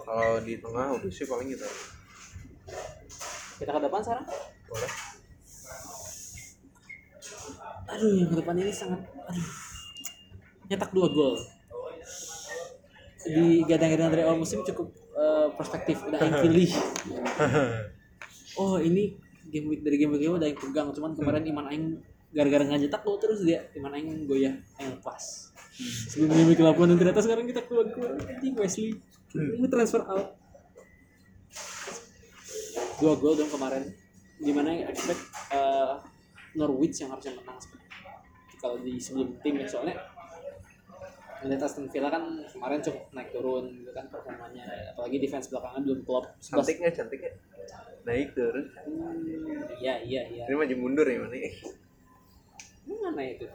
kalau 0.03 0.41
di 0.41 0.57
tengah 0.57 0.97
udah 0.97 1.11
sih 1.13 1.29
paling 1.29 1.53
gitu. 1.53 1.67
Kita 3.57 3.71
ke 3.73 3.81
depan 3.81 4.01
sekarang? 4.05 4.27
Boleh. 4.69 4.93
Aduh 7.87 8.11
yang 8.19 8.29
ke 8.33 8.37
depan 8.41 8.55
ini 8.61 8.73
sangat 8.73 9.01
aduh. 9.05 9.49
Nyetak 10.67 10.91
dua 10.97 11.07
gol. 11.13 11.37
Di 13.27 13.67
gadang-gadang 13.67 14.11
dari 14.15 14.23
awal 14.25 14.39
musim 14.39 14.63
cukup 14.63 14.91
eh, 15.17 15.49
perspektif 15.55 16.03
udah 16.05 16.21
yang 16.21 16.41
pilih. 16.45 16.71
Oh 18.57 18.81
ini 18.81 19.13
game 19.53 19.69
week 19.69 19.85
dari 19.85 20.01
game 20.01 20.17
week 20.17 20.25
udah 20.25 20.49
yang 20.49 20.57
pegang. 20.57 20.89
Cuman 20.89 21.13
kemarin 21.13 21.45
Iman 21.45 21.69
Aing 21.69 22.01
gara-gara 22.37 22.63
nggak 22.69 22.81
nyetak 22.85 23.01
gol 23.01 23.17
terus 23.17 23.41
dia 23.41 23.65
Iman 23.73 23.97
Aing 23.97 24.29
goyah 24.29 24.53
Aing 24.77 25.01
lepas 25.01 25.57
sebelum 26.09 26.33
game 26.33 26.49
week 26.53 26.61
8 26.61 26.73
dan 26.89 26.97
ternyata 26.97 27.21
sekarang 27.21 27.45
kita 27.45 27.61
keluar 27.69 27.87
keluar 27.93 28.17
anjing 28.17 28.57
Wesley. 28.57 28.97
Ini 29.37 29.69
transfer 29.69 30.03
out. 30.09 30.29
Dua 32.97 33.15
gol 33.21 33.37
dong 33.37 33.53
kemarin. 33.53 33.85
Gimana 34.41 34.73
yang 34.73 34.89
expect 34.89 35.21
eh, 35.53 35.95
Norwich 36.57 36.97
yang 37.05 37.13
harusnya 37.13 37.37
menang 37.37 37.61
kalau 38.57 38.81
di 38.81 38.97
sebelum 38.97 39.37
tim 39.45 39.61
ya 39.61 39.69
soalnya 39.69 40.01
melihat 41.45 41.69
Aston 41.69 41.93
Villa 41.93 42.09
kan 42.09 42.25
kemarin 42.49 42.81
cukup 42.81 43.05
naik 43.13 43.29
turun 43.37 43.65
gitu 43.85 43.93
kan 43.93 44.09
performanya. 44.09 44.65
Apalagi 44.97 45.21
defense 45.21 45.53
belakangan 45.53 45.85
belum 45.85 46.01
klop. 46.09 46.25
11 46.41 46.57
cantik 46.57 46.77
nggak 46.81 46.95
cantik 46.97 47.21
ya 47.21 47.33
naik 48.09 48.29
turun. 48.33 48.65
Hmm, 48.73 49.21
iya 49.77 50.01
iya 50.01 50.23
iya. 50.33 50.45
Ini 50.49 50.57
maju 50.57 50.75
mundur 50.81 51.05
ya 51.05 51.21
mana 51.21 51.37
mana 52.87 53.23
itu? 53.27 53.47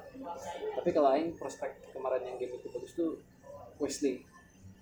Tapi 0.76 0.90
kalau 0.92 1.10
Aing 1.16 1.32
prospek 1.40 1.72
kemarin 1.96 2.28
yang 2.28 2.36
game 2.36 2.60
itu 2.60 2.68
bagus 2.68 2.92
tuh 2.94 3.12
Wesley. 3.80 4.28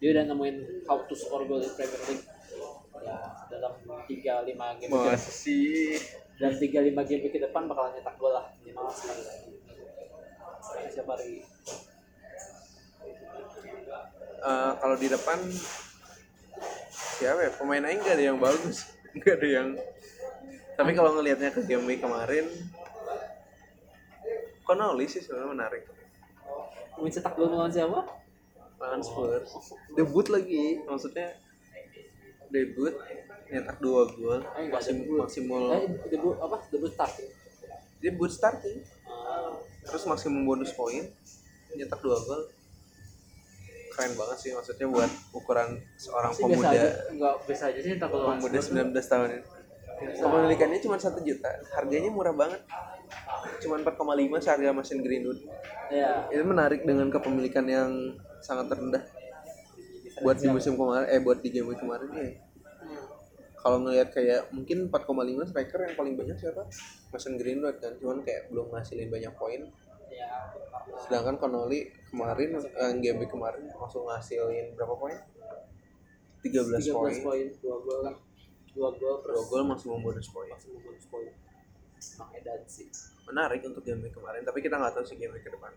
Dia 0.01 0.15
udah 0.15 0.23
nemuin 0.31 0.87
how 0.89 1.05
to 1.05 1.13
score 1.13 1.45
goal 1.45 1.61
di 1.61 1.69
Premier 1.69 2.01
League. 2.09 2.25
Ya 2.99 3.17
dalam 3.47 3.73
3-5 4.05 4.79
game 4.83 4.91
ke 4.91 5.07
masa 5.07 5.31
sih 5.31 5.95
dan 6.35 6.51
3-5 6.51 6.99
game 7.07 7.21
ke 7.31 7.39
depan 7.39 7.63
bakalan 7.65 7.95
nyetak 7.95 8.15
gol 8.19 8.35
lah 8.35 8.51
minimal 8.59 8.91
sekali. 8.91 9.23
Lagi 10.59 10.89
siapa 10.91 11.11
lagi 11.15 11.39
Eh, 14.39 14.71
kalau 14.79 14.95
di 14.95 15.07
depan 15.11 15.39
siapa 17.19 17.39
ya? 17.43 17.51
Pemain 17.59 17.83
aing 17.83 17.99
nggak 17.99 18.15
ada 18.15 18.23
yang 18.23 18.39
bagus 18.39 18.87
nggak 19.17 19.35
ada 19.35 19.47
yang 19.47 19.69
tapi 20.79 20.95
kalau 20.95 21.11
ngelihatnya 21.19 21.51
ke 21.51 21.67
game 21.67 21.83
week 21.83 21.99
kemarin 21.99 22.47
Connolly 24.69 25.09
sih 25.09 25.17
sebenarnya 25.17 25.49
menarik. 25.49 25.83
Mau 26.93 27.09
cetak 27.09 27.33
gol 27.33 27.49
melawan 27.49 27.73
siapa? 27.73 28.05
lawan 28.77 29.01
Spurs. 29.01 29.49
Debut 29.91 30.29
lagi. 30.29 30.85
Maksudnya 30.85 31.33
debut 32.47 32.93
nyetak 33.49 33.81
dua 33.81 34.05
gol. 34.07 34.45
Nggak 34.45 34.69
masih 34.69 34.93
maksimal 35.09 35.73
Eh, 35.73 35.89
debut 36.07 36.37
apa? 36.37 36.61
Debut 36.69 36.93
start. 36.93 37.17
debut 37.99 38.31
starting 38.31 38.79
Ah, 39.03 39.51
terus 39.83 40.07
maksimum 40.07 40.47
bonus 40.47 40.71
poin 40.71 41.03
nyetak 41.73 41.99
dua 41.99 42.15
gol. 42.15 42.47
Keren 43.91 44.15
banget 44.15 44.37
sih 44.39 44.51
maksudnya 44.55 44.87
buat 44.87 45.11
ukuran 45.35 45.75
seorang 45.99 46.31
sih 46.31 46.47
biasa 46.47 46.63
aja, 46.63 46.79
pemuda 46.79 47.11
enggak 47.11 47.35
biasa 47.43 47.63
aja 47.67 47.79
sih 47.81 47.91
cetak 47.97 48.07
gol 48.07 48.21
lawan 48.23 48.37
pemuda 48.39 48.59
Spurs. 48.61 48.87
19 48.95 49.11
tahun 49.11 49.27
ini. 49.33 49.43
Kepemilikannya 50.15 50.79
cuma 50.79 50.95
satu 50.95 51.19
juta. 51.19 51.51
Harganya 51.75 52.07
murah 52.07 52.31
banget 52.31 52.61
cuma 53.59 53.75
4,5 53.81 54.43
seharga 54.43 54.69
Mason 54.71 54.99
Greenwood. 55.01 55.39
Ya, 55.89 56.27
itu 56.29 56.43
menarik 56.45 56.85
dengan 56.85 57.09
kepemilikan 57.09 57.65
yang 57.65 58.19
sangat 58.39 58.71
rendah. 58.73 59.03
Buat 60.19 60.43
di 60.43 60.47
musim 60.51 60.75
kemarin 60.75 61.07
eh 61.07 61.21
buat 61.23 61.39
di 61.39 61.49
game 61.49 61.71
kemarin 61.75 62.11
ya 62.11 62.49
kalau 63.59 63.77
ngelihat 63.83 64.09
kayak 64.15 64.47
mungkin 64.55 64.87
4,5 64.87 65.51
striker 65.51 65.79
yang 65.83 65.95
paling 65.99 66.15
banyak 66.15 66.37
siapa? 66.39 66.63
Mason 67.11 67.35
Greenwood 67.35 67.77
kan. 67.83 67.93
Cuman 67.99 68.23
kayak 68.23 68.47
belum 68.47 68.71
ngasilin 68.71 69.11
banyak 69.11 69.33
poin. 69.35 69.67
Ya, 70.09 70.49
sedangkan 71.05 71.37
Connolly 71.37 71.91
kemarin 72.09 72.57
eh, 72.57 72.93
game 72.97 73.21
kemarin 73.29 73.69
langsung 73.75 74.07
ngasilin 74.07 74.73
berapa 74.73 74.95
poin? 74.95 75.17
13, 76.41 76.81
13 76.81 76.95
poin. 76.95 77.15
poin, 77.19 77.45
2 77.51 77.85
gol 77.85 77.99
kan. 78.07 78.15
2 78.73 78.79
gol 78.79 79.15
terus 79.21 79.35
dua 79.35 79.45
gol 79.51 79.63
maksimum 79.67 79.99
bonus 79.99 80.31
poin. 80.31 80.47
masih 80.47 80.71
bonus 80.79 81.05
poin. 81.11 81.29
Emang 81.99 82.31
edan 82.35 82.61
sih. 82.65 82.87
menarik 83.29 83.61
untuk 83.61 83.85
game 83.85 84.01
week 84.01 84.17
kemarin 84.17 84.41
tapi 84.41 84.57
kita 84.57 84.73
nggak 84.73 84.89
tahu 84.97 85.05
sih 85.05 85.13
game 85.19 85.29
week 85.37 85.45
ke 85.45 85.53
depan. 85.53 85.69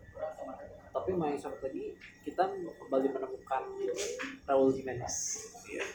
Tapi 0.89 1.11
main 1.13 1.37
satu 1.37 1.57
lagi 1.61 1.93
kita 2.25 2.49
kembali 2.49 3.07
menemukan 3.13 3.63
Raul 4.49 4.73
Jimenez. 4.73 5.17
Iya. 5.69 5.85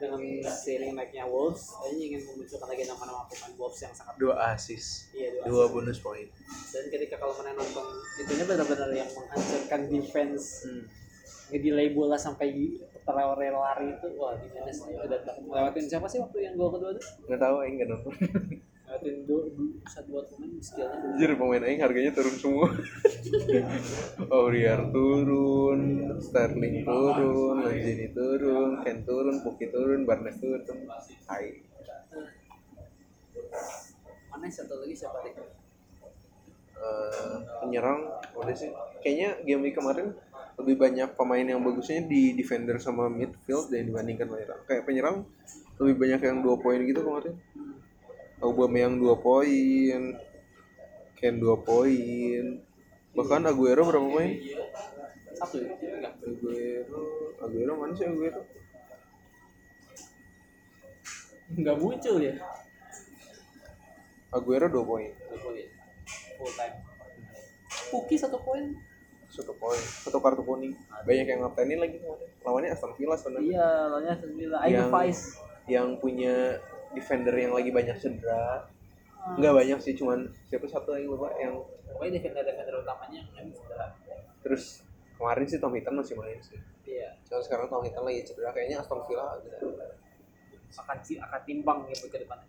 Dengan 0.00 0.20
seiring 0.48 0.96
naiknya 0.96 1.28
Wolves, 1.28 1.76
kayaknya 1.76 2.04
ingin 2.08 2.20
memunculkan 2.24 2.68
lagi 2.72 2.84
nama-nama 2.88 3.28
pemain 3.28 3.52
Wolves 3.60 3.80
yang 3.84 3.92
sangat 3.92 4.16
dua 4.16 4.34
assist. 4.52 5.12
Iya 5.12 5.44
dua 5.44 5.44
dua 5.48 5.64
bonus 5.72 6.00
poin 6.00 6.28
dan 6.72 6.84
ketika 6.88 7.20
kalau 7.20 7.36
mana 7.36 7.52
nonton 7.56 7.86
itunya 8.20 8.44
benar-benar 8.48 8.90
yang 8.92 9.08
menghancurkan 9.12 9.80
defense. 9.88 10.64
Hmm. 10.68 10.84
ngedelay 11.50 11.90
bola 11.90 12.14
sampai 12.14 12.78
Traore 13.02 13.50
lari 13.50 13.90
itu 13.90 14.06
wah 14.14 14.38
gimana 14.38 14.70
sih 14.70 14.94
udah 14.94 15.18
ngelewatin 15.18 15.82
siapa 15.90 16.06
sih 16.06 16.22
waktu 16.22 16.46
yang 16.46 16.54
gol 16.54 16.70
kedua 16.70 16.94
tuh? 16.94 17.02
Nggak 17.26 17.40
tahu 17.42 17.54
aing 17.66 17.74
nggak 17.74 17.90
nonton 17.90 18.14
dua 19.00 19.42
du- 19.52 19.76
satu 19.84 20.08
dua 20.12 20.22
pemain 20.28 20.52
skillnya 20.60 20.96
dulu. 21.00 21.12
Anjir 21.16 21.30
pemain 21.36 21.62
aing 21.64 21.80
harganya 21.80 22.12
turun 22.12 22.36
semua. 22.36 22.66
Aurier 24.36 24.80
turun, 24.92 25.80
Sterling 26.20 26.84
turun, 26.84 27.56
Lanzini 27.64 28.06
turun, 28.12 28.70
Ken 28.84 28.98
turun, 29.04 29.36
Puki 29.40 29.66
turun, 29.72 30.04
Barnes 30.04 30.36
turun. 30.38 30.62
Hai. 31.26 31.64
mana 34.30 34.46
satu 34.46 34.78
lagi 34.78 34.94
siapa 34.94 35.26
deh 35.26 35.34
Eh, 36.80 37.36
penyerang 37.60 38.08
udah 38.32 38.56
sih. 38.56 38.72
Kayaknya 39.04 39.28
game 39.44 39.62
week 39.68 39.76
kemarin 39.76 40.16
lebih 40.56 40.80
banyak 40.80 41.12
pemain 41.12 41.44
yang 41.44 41.60
bagusnya 41.60 42.08
di 42.08 42.32
defender 42.32 42.80
sama 42.80 43.04
midfield 43.12 43.68
dan 43.68 43.84
dibandingkan 43.84 44.24
penyerang. 44.32 44.60
Kayak 44.64 44.82
penyerang 44.88 45.16
lebih 45.76 45.94
banyak 46.00 46.20
yang 46.24 46.36
dua 46.40 46.56
poin 46.56 46.80
gitu 46.80 47.04
kemarin. 47.04 47.36
Aubameyang 48.40 48.96
dua 48.96 49.16
poin, 49.16 50.16
Ken 51.14 51.36
dua 51.36 51.60
poin, 51.60 52.64
bahkan 53.12 53.44
Aguero 53.44 53.84
berapa 53.84 54.00
poin? 54.02 54.32
satu 55.30 55.60
ya 55.60 55.72
Aguero, 56.20 57.04
Aguero 57.38 57.72
mana 57.76 57.92
sih 57.92 58.04
Aguero? 58.04 58.40
enggak 61.50 61.76
muncul 61.76 62.16
ya 62.16 62.34
Aguero 64.30 64.66
dua 64.68 64.84
poin, 64.86 65.10
Dua 65.10 65.38
poin. 65.38 65.66
full 66.36 66.52
time 66.54 66.76
Puki 67.90 68.16
satu 68.16 68.38
poin 68.38 68.72
satu 69.26 69.54
poin, 69.54 69.78
satu 69.78 70.18
kartu 70.18 70.42
kuning. 70.42 70.74
Banyak 71.06 71.22
yang 71.24 71.40
ngaptenin 71.40 71.78
lagi. 71.78 72.02
Lawannya 72.42 72.74
Aston 72.74 72.98
Villa 72.98 73.14
sebenarnya. 73.14 73.46
iya 73.46 73.66
lawannya 73.86 74.14
sembilan 74.16 74.58
Ayo 74.60 74.74
Yang- 74.74 74.90
Vice 74.90 75.24
Yang 75.70 75.88
punya 75.96 76.34
defender 76.92 77.34
yang 77.34 77.52
lagi 77.52 77.70
banyak 77.70 77.96
cedera. 77.96 78.66
Enggak 79.36 79.52
banyak 79.52 79.78
sih, 79.84 79.92
cuman 79.94 80.24
siapa 80.48 80.64
satu 80.64 80.96
yang 80.96 81.12
lupa 81.12 81.28
yang 81.36 81.52
pokoknya 81.92 82.18
defender 82.18 82.40
defender 82.40 82.74
utamanya 82.80 83.20
yang 83.36 83.52
cedera 83.52 83.86
terus 84.40 84.80
kemarin 85.20 85.44
sih 85.44 85.60
Tom 85.60 85.76
Hinton 85.76 86.00
masih 86.00 86.16
main 86.16 86.40
sih. 86.40 86.56
iya 86.88 87.12
Cuman 87.28 87.42
sekarang 87.44 87.66
Tom 87.68 87.84
Hinton 87.84 88.08
lagi 88.08 88.24
cedera, 88.24 88.48
kayaknya 88.56 88.80
Aston 88.80 89.04
Villa 89.04 89.36
agak 89.36 89.60
akan 90.80 90.98
si 91.04 91.20
akan 91.20 91.40
timbang 91.44 91.84
gitu 91.92 92.08
ke 92.08 92.24
depan 92.24 92.40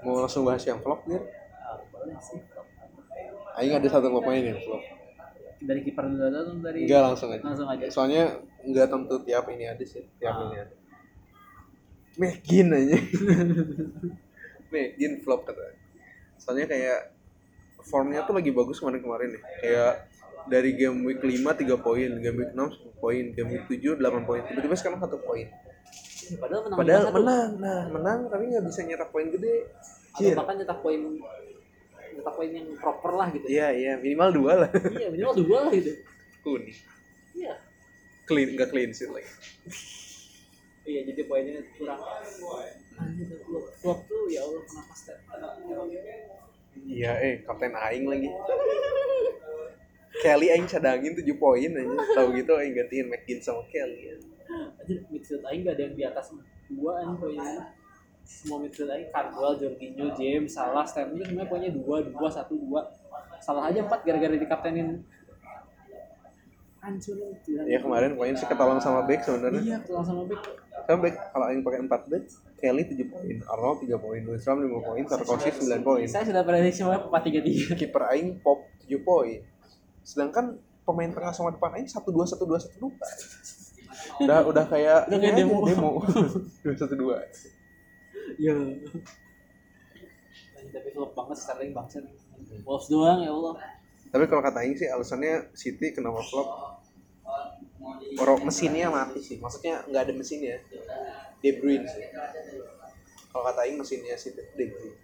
mau 0.00 0.22
langsung 0.22 0.46
bahas 0.46 0.62
yang. 0.62 0.78
Ah, 0.80 1.76
boleh 1.92 2.16
sih 2.22 2.38
Aing 3.58 3.74
ada 3.74 3.88
satu 3.90 4.08
pemain 4.08 4.38
yang 4.40 4.56
flop. 4.62 4.78
dari 5.58 5.82
kiper 5.82 6.06
dulu 6.06 6.22
atau 6.22 6.54
dari 6.62 6.86
Enggak 6.86 7.02
langsung 7.02 7.28
aja. 7.34 7.42
langsung 7.42 7.66
aja 7.66 7.84
Soalnya 7.90 8.22
nggak 8.62 8.86
tentu 8.94 9.18
tiap 9.26 9.50
ini 9.50 9.66
ada 9.66 9.82
sih, 9.82 10.06
tiap 10.22 10.38
Ah. 10.38 10.46
ini 10.46 10.56
ada. 10.62 10.74
Megin 12.18 12.68
aja. 12.68 12.98
Megin 14.72 15.22
flop 15.22 15.46
kata. 15.46 15.62
Soalnya 16.36 16.66
kayak 16.66 17.14
formnya 17.80 18.26
tuh 18.26 18.34
lagi 18.34 18.50
bagus 18.50 18.78
kemarin-kemarin 18.78 19.32
nih. 19.32 19.42
Kayak 19.62 19.92
dari 20.44 20.70
game 20.74 21.04
week 21.04 21.20
5 21.20 21.40
3 21.46 21.78
poin, 21.78 22.10
game 22.10 22.36
week 22.36 22.52
6 22.52 22.58
10 22.58 23.00
poin, 23.00 23.24
game 23.30 23.50
week 23.50 23.64
7 23.70 23.96
8 23.96 24.26
poin. 24.26 24.42
Tiba-tiba 24.42 24.74
sekarang 24.74 24.98
1 24.98 25.08
poin. 25.20 25.46
padahal 26.28 26.60
menang 26.66 26.76
Padahal 26.76 27.04
5-1. 27.08 27.16
menang, 27.16 27.50
nah 27.56 27.80
menang 27.88 28.18
tapi 28.28 28.52
nggak 28.52 28.64
bisa 28.66 28.80
nyetak 28.84 29.08
poin 29.08 29.26
gede. 29.30 29.64
atau 29.64 30.20
Cier. 30.20 30.36
bahkan 30.36 30.54
nyetak 30.58 30.78
poin 30.82 31.00
nyetak 32.10 32.34
poin 32.34 32.50
yang 32.50 32.68
proper 32.76 33.12
lah 33.14 33.28
gitu 33.30 33.46
Iya 33.46 33.68
iya 33.72 33.92
minimal 33.96 34.28
dua 34.34 34.52
lah. 34.60 34.70
iya 34.92 35.08
minimal 35.08 35.34
dua 35.38 35.58
lah 35.64 35.72
gitu 35.72 35.94
Kuning. 36.42 36.76
iya 37.32 37.54
Clean 38.26 38.48
nggak 38.52 38.68
clean 38.68 38.90
sih 38.92 39.08
lagi. 39.08 39.24
Iya 40.88 41.00
jadi 41.04 41.22
poinnya 41.28 41.60
kurang 41.76 42.00
anjir 42.96 43.28
flop 43.78 43.98
tuh 44.08 44.24
ya 44.26 44.40
Allah 44.42 44.62
kenapa 44.64 44.94
step 44.96 45.18
Iya 46.78 47.10
eh 47.18 47.34
kapten 47.42 47.74
Aing 47.74 48.06
lagi. 48.06 48.30
Kelly 50.22 50.46
Aing 50.48 50.66
cadangin 50.70 51.10
7 51.10 51.26
poin 51.34 51.66
aja. 51.74 51.96
Tahu 52.14 52.38
gitu 52.38 52.54
Aing 52.54 52.70
gantiin 52.72 53.10
McGinn 53.10 53.42
sama 53.42 53.66
Kelly. 53.66 54.14
anjir 54.80 55.04
midfield 55.12 55.44
aing 55.44 55.60
gak 55.60 55.76
ada 55.76 55.82
yang 55.84 55.94
di 55.94 56.04
atas 56.08 56.32
dua 56.70 57.04
anjir 57.04 57.18
poinnya 57.20 57.76
semua 58.24 58.64
midfield 58.64 58.88
aing 58.88 59.10
Cardwell, 59.12 59.60
Jorginho, 59.60 60.06
James, 60.16 60.48
Salah, 60.56 60.88
Sterling 60.88 61.20
itu 61.20 61.24
semuanya 61.28 61.48
poinnya 61.52 61.70
dua, 61.74 61.96
dua, 62.00 62.28
satu, 62.32 62.56
dua 62.56 62.80
salah 63.38 63.68
aja 63.68 63.84
empat 63.84 64.08
gara-gara 64.08 64.34
dikaptenin 64.34 65.04
hancur 66.80 67.16
Ya 67.68 67.78
kemarin 67.82 68.16
poin 68.16 68.32
sih 68.32 68.46
ketolong 68.46 68.80
sama 68.80 69.04
Beck 69.04 69.20
sebenarnya. 69.26 69.60
iya 69.60 69.76
ketolong 69.84 70.06
sama 70.06 70.22
Beck 70.24 70.40
Kan 70.88 71.04
Beck 71.04 71.20
kalau 71.20 71.44
Aing 71.52 71.60
pakai 71.60 71.84
4 71.84 72.08
back, 72.08 72.24
Kelly 72.56 72.82
7 72.88 73.12
poin, 73.12 73.36
Arnold 73.44 73.84
3 73.84 73.92
poin, 74.00 74.20
Winston 74.24 74.56
5 74.64 74.88
poin, 74.88 75.02
Tarkowski 75.04 75.50
9 75.52 75.84
poin. 75.84 76.08
saya 76.08 76.24
sudah 76.24 76.40
prediksi 76.48 76.80
semua 76.80 76.96
empat 76.96 77.28
tiga 77.28 77.44
tiga 77.44 77.76
Kiper 77.76 78.08
Aing 78.08 78.40
pop 78.40 78.64
7 78.88 78.96
poin. 79.04 79.44
Sedangkan 80.00 80.56
pemain 80.88 81.12
tengah 81.12 81.36
sama 81.36 81.52
depan 81.52 81.76
Aing 81.76 81.84
1 81.84 81.92
2 81.92 82.08
1 82.08 82.40
2 82.40 82.40
1 82.40 82.80
2. 82.80 84.24
Udah 84.24 84.38
udah 84.48 84.64
kayak 84.64 85.12
Udah 85.12 85.18
kayak 85.20 85.36
demo. 85.36 85.60
demo. 85.68 85.90
2 86.64 86.72
1 86.72 86.96
2. 86.96 88.40
Iya. 88.40 88.56
Tapi 90.72 90.88
flop 90.96 91.12
banget 91.12 91.36
Sterling 91.36 91.76
bangsa. 91.76 92.00
Wolves 92.64 92.88
doang 92.88 93.20
ya 93.20 93.28
Allah. 93.28 93.60
Tapi 94.08 94.24
kalau 94.24 94.40
kata 94.40 94.64
Aing 94.64 94.72
sih 94.72 94.88
alasannya 94.88 95.52
City 95.52 95.92
kenapa 95.92 96.24
flop? 96.24 96.80
Orang 98.18 98.42
mesinnya 98.44 98.88
mati 98.90 99.20
sih. 99.22 99.36
Maksudnya 99.38 99.84
nggak 99.86 100.02
ada 100.08 100.12
mesinnya. 100.14 100.58
De 101.38 101.50
Bruyne 101.54 101.86
sih. 101.86 102.02
Kalau 103.30 103.44
kata 103.46 103.60
Aing 103.62 103.78
mesinnya 103.78 104.18
City 104.18 104.42
De 104.56 104.64
Bruyne. 104.66 104.98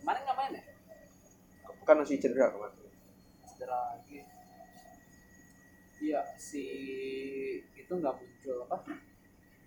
Kemarin 0.00 0.22
ngapain 0.22 0.52
ya? 0.54 0.62
Kan 1.86 2.02
masih 2.02 2.18
cedera 2.18 2.50
kemarin. 2.50 2.78
Cedera 3.46 3.78
lagi. 3.94 4.18
Iya 5.96 6.22
si 6.36 6.62
itu 7.74 7.92
nggak 7.94 8.14
muncul 8.14 8.56
apa? 8.66 8.76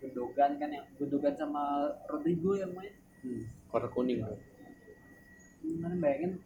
Gundogan 0.00 0.56
kan 0.56 0.70
yang 0.72 0.86
Gundogan 0.96 1.36
sama 1.36 1.92
Rodrigo 2.08 2.56
yang 2.56 2.72
main. 2.72 2.92
Hmm. 3.20 3.44
Warna 3.68 3.88
kuning. 3.92 4.20
Gimana 5.60 5.96
bayangin 6.00 6.40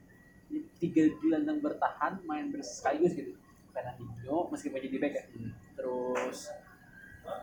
tiga 0.78 1.04
gelandang 1.20 1.58
bertahan 1.60 2.20
main 2.28 2.52
bersekaligus 2.52 3.12
gitu. 3.16 3.32
Fernandinho 3.74 4.38
meskipun 4.54 4.78
jadi 4.78 4.98
back 5.02 5.14
ya. 5.18 5.24
Hmm. 5.34 5.52
terus 5.74 6.38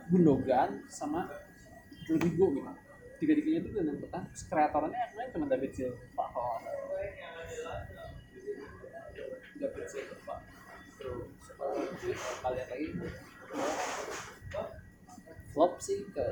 Gundogan 0.08 0.86
sama 0.88 1.27
Rodrigo 2.08 2.46
gitu 2.53 2.72
tiga-tiganya 3.22 3.60
itu 3.62 3.70
gelandang 3.70 4.00
bertahan 4.01 4.25
kreatornya 4.50 4.98
yang 4.98 5.13
lain 5.13 5.29
cuma 5.29 5.46
David 5.46 5.72
Silva 5.77 6.25
kalau. 6.34 6.58
David 9.62 9.86
Silva 9.86 10.36
terus 10.98 11.46
kalian 12.41 12.67
lagi 12.70 12.88
flop 15.53 15.74
sih 15.81 16.01
ke 16.13 16.25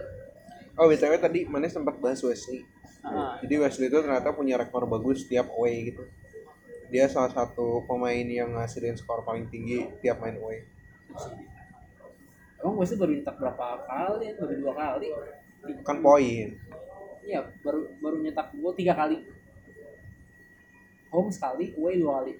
Oh 0.80 0.88
btw 0.88 1.20
tadi 1.20 1.44
mana 1.44 1.68
sempat 1.68 2.00
bahas 2.00 2.24
Wesley. 2.24 2.64
ah, 3.04 3.36
Jadi 3.44 3.60
Wesley 3.60 3.92
itu 3.92 4.00
ternyata 4.00 4.32
punya 4.32 4.56
rekor 4.56 4.88
bagus 4.88 5.28
tiap 5.28 5.52
away 5.52 5.92
gitu. 5.92 6.08
Dia 6.90 7.06
salah 7.06 7.30
satu 7.30 7.86
pemain 7.86 8.26
yang 8.26 8.58
ngasilin 8.58 8.98
skor 8.98 9.22
paling 9.22 9.46
tinggi 9.54 9.86
tiap 10.02 10.18
main 10.26 10.42
away. 10.42 10.66
emang 12.60 12.76
Wesley 12.76 13.00
baru 13.00 13.14
nyetak 13.16 13.40
berapa 13.40 13.66
kali 13.86 14.36
baru 14.36 14.54
dua 14.58 14.74
kali. 14.74 15.08
Kan 15.86 16.02
poin. 16.02 16.50
iya 17.24 17.46
baru 17.62 17.88
baru 18.02 18.18
nyetak 18.26 18.58
gol 18.58 18.74
tiga 18.74 18.98
kali. 18.98 19.22
Home 21.14 21.30
sekali 21.30 21.78
away 21.78 22.02
dua 22.02 22.26
kali. 22.26 22.34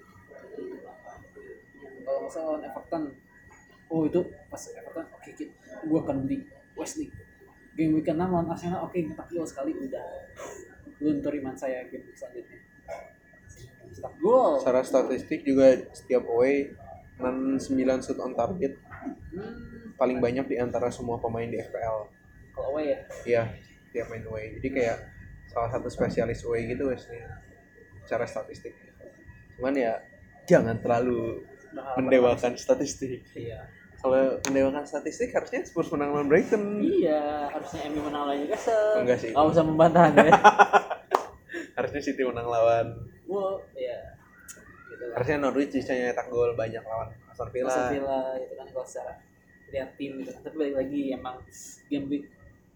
Kalau 2.02 2.18
nggak 2.26 2.32
salah 2.34 2.46
lawan 2.58 2.66
Everton. 2.66 3.02
Oh 3.86 4.02
itu 4.06 4.20
pas 4.50 4.62
Everton 4.66 5.06
oke 5.14 5.30
kita 5.30 5.54
gua 5.86 6.02
akan 6.02 6.26
beli 6.26 6.42
Wesley 6.74 7.06
game 7.78 7.94
week 7.94 8.10
keenam 8.10 8.34
lawan 8.34 8.50
Arsenal 8.50 8.82
oke 8.82 8.98
nyetak 8.98 9.30
gol 9.30 9.46
sekali 9.46 9.78
udah. 9.78 10.04
Luntur 10.98 11.32
iman 11.38 11.54
saya 11.54 11.86
game 11.86 12.02
week 12.02 12.18
selanjutnya 12.18 12.69
cetak 14.00 14.14
gol 14.18 14.56
Secara 14.56 14.80
statistik 14.80 15.44
juga 15.44 15.68
setiap 15.92 16.24
away 16.26 16.72
9 17.20 17.60
shoot 18.00 18.16
on 18.16 18.32
target 18.32 18.80
hmm, 18.80 19.92
paling 19.94 20.18
banyak 20.18 20.46
di 20.46 20.56
antara 20.56 20.88
semua 20.88 21.20
pemain 21.20 21.44
di 21.44 21.60
FPL. 21.60 22.08
kalau 22.50 22.66
away 22.72 22.84
ya 22.88 22.98
Iya, 23.22 23.42
tiap 23.90 24.08
main 24.08 24.24
away. 24.24 24.56
Jadi 24.56 24.68
kayak 24.72 24.96
salah 25.46 25.68
satu 25.68 25.86
spesialis 25.86 26.40
away 26.42 26.64
gitu 26.64 26.88
Wesley. 26.88 27.20
Secara 28.02 28.24
statistik. 28.24 28.72
Cuman 29.54 29.76
ya 29.76 30.00
jangan 30.44 30.80
terlalu 30.80 31.44
Berharap 31.70 31.96
mendewakan 32.00 32.52
statistik. 32.56 33.20
iya 33.32 33.68
Kalau 33.96 34.40
mendewakan 34.42 34.82
statistik 34.82 35.28
harusnya 35.30 35.60
Spurs 35.62 35.92
menang 35.92 36.10
lawan 36.10 36.26
Brighton. 36.26 36.80
iya 36.80 37.46
harusnya 37.46 37.84
MU 37.86 38.00
menang 38.02 38.24
lawan 38.24 38.38
Newcastle 38.40 38.96
Enggak 38.96 39.18
sih. 39.20 39.30
nggak 39.30 39.46
usah 39.46 39.62
membantah 39.62 40.08
ya 40.10 40.32
Harusnya 41.76 42.00
City 42.02 42.24
menang 42.24 42.48
lawan. 42.48 42.86
Wow 43.30 43.62
iya 43.78 44.18
gitu 44.90 45.04
Harusnya 45.14 45.36
Norwich 45.38 45.70
bisa 45.70 45.94
nyetak 45.94 46.26
gol 46.26 46.52
banyak 46.58 46.82
lawan 46.82 47.14
Aston 47.30 47.48
Villa. 47.54 47.70
Aston 47.70 47.94
Villa 47.94 48.20
itu 48.42 48.54
kan 48.58 48.66
kalau 48.74 48.86
secara 48.86 49.12
lihat 49.70 49.90
tim 49.94 50.12
gitu 50.20 50.30
kan. 50.34 50.42
Tapi 50.44 50.56
balik 50.58 50.76
lagi 50.82 51.00
emang 51.14 51.36
game 51.86 52.06
week 52.10 52.24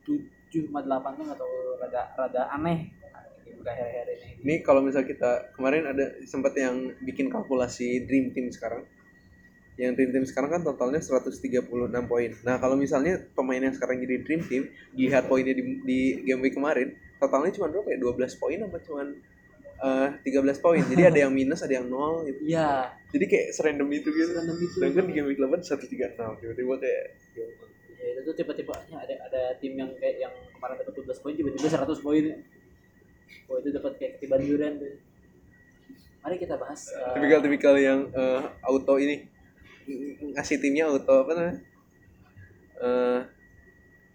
7 0.07 0.71
sama 0.71 0.81
8 0.87 1.19
tuh 1.19 1.25
tahu 1.35 1.55
rada 1.83 2.03
rada 2.15 2.43
aneh 2.55 2.95
ini. 3.45 4.31
Ini 4.45 4.55
kalau 4.61 4.85
misal 4.85 5.09
kita 5.09 5.57
kemarin 5.57 5.89
ada 5.89 6.21
sempat 6.29 6.53
yang 6.57 6.93
bikin 7.01 7.33
kalkulasi 7.33 8.05
Dream 8.05 8.33
Team 8.37 8.53
sekarang. 8.53 8.85
Yang 9.75 9.93
Dream 9.99 10.11
Team 10.15 10.25
sekarang 10.29 10.51
kan 10.61 10.63
totalnya 10.63 11.01
136 11.03 11.67
poin. 12.07 12.31
Nah, 12.47 12.61
kalau 12.61 12.77
misalnya 12.79 13.19
pemain 13.35 13.59
yang 13.59 13.75
sekarang 13.75 13.99
jadi 14.05 14.23
Dream 14.23 14.43
Team, 14.47 14.63
dilihat 14.95 15.27
poinnya 15.27 15.57
di, 15.57 15.83
di 15.83 16.01
game 16.23 16.45
week 16.45 16.55
kemarin, 16.55 16.95
totalnya 17.19 17.51
cuma 17.57 17.73
berapa 17.73 17.89
ya? 17.91 17.99
12 17.99 18.41
poin 18.41 18.59
apa 18.63 18.79
cuman 18.85 19.07
eh 19.77 20.09
13 20.23 20.31
poin. 20.59 20.81
Jadi 20.81 21.03
ada 21.05 21.19
yang 21.19 21.31
minus, 21.31 21.61
ada 21.61 21.75
yang 21.75 21.87
nol 21.87 22.23
gitu. 22.25 22.41
Iya, 22.47 22.93
Jadi 23.09 23.25
kayak 23.25 23.47
serandom 23.51 23.89
itu 23.91 24.09
gitu. 24.09 24.31
random 24.33 24.57
itu. 24.57 24.75
Sedangkan 24.75 25.05
di 25.05 25.13
game 25.13 25.27
week 25.27 25.39
8 25.39 25.61
136 25.61 25.91
tiba-tiba 26.39 26.75
kayak 26.79 27.05
Ya, 27.95 28.11
itu 28.13 28.21
tuh 28.23 28.37
tipe-tipe 28.37 28.69
ada 28.69 29.15
ada 29.19 29.43
tim 29.57 29.73
yang 29.75 29.89
kayak 29.97 30.21
yang 30.21 30.35
kemarin 30.53 30.77
dapat 30.77 30.93
12 30.95 31.25
poin 31.25 31.33
tiba-tiba 31.33 31.67
100 31.67 31.89
poin. 31.99 32.25
Oh 33.45 33.57
itu 33.57 33.73
dapat 33.73 33.93
kayak 33.97 34.13
ketiban 34.15 34.41
durian 34.41 34.77
tuh. 34.77 34.93
Mari 36.21 36.37
kita 36.37 36.55
bahas 36.55 36.85
eh, 36.91 37.13
tipikal-tipikal 37.13 37.75
yang 37.75 38.05
eh, 38.11 38.41
auto 38.61 38.97
ini 38.97 39.25
ng- 39.85 40.33
ngasih 40.33 40.57
timnya 40.59 40.85
auto 40.87 41.15
apa 41.19 41.33
namanya? 41.33 41.57
Eh 42.77 43.21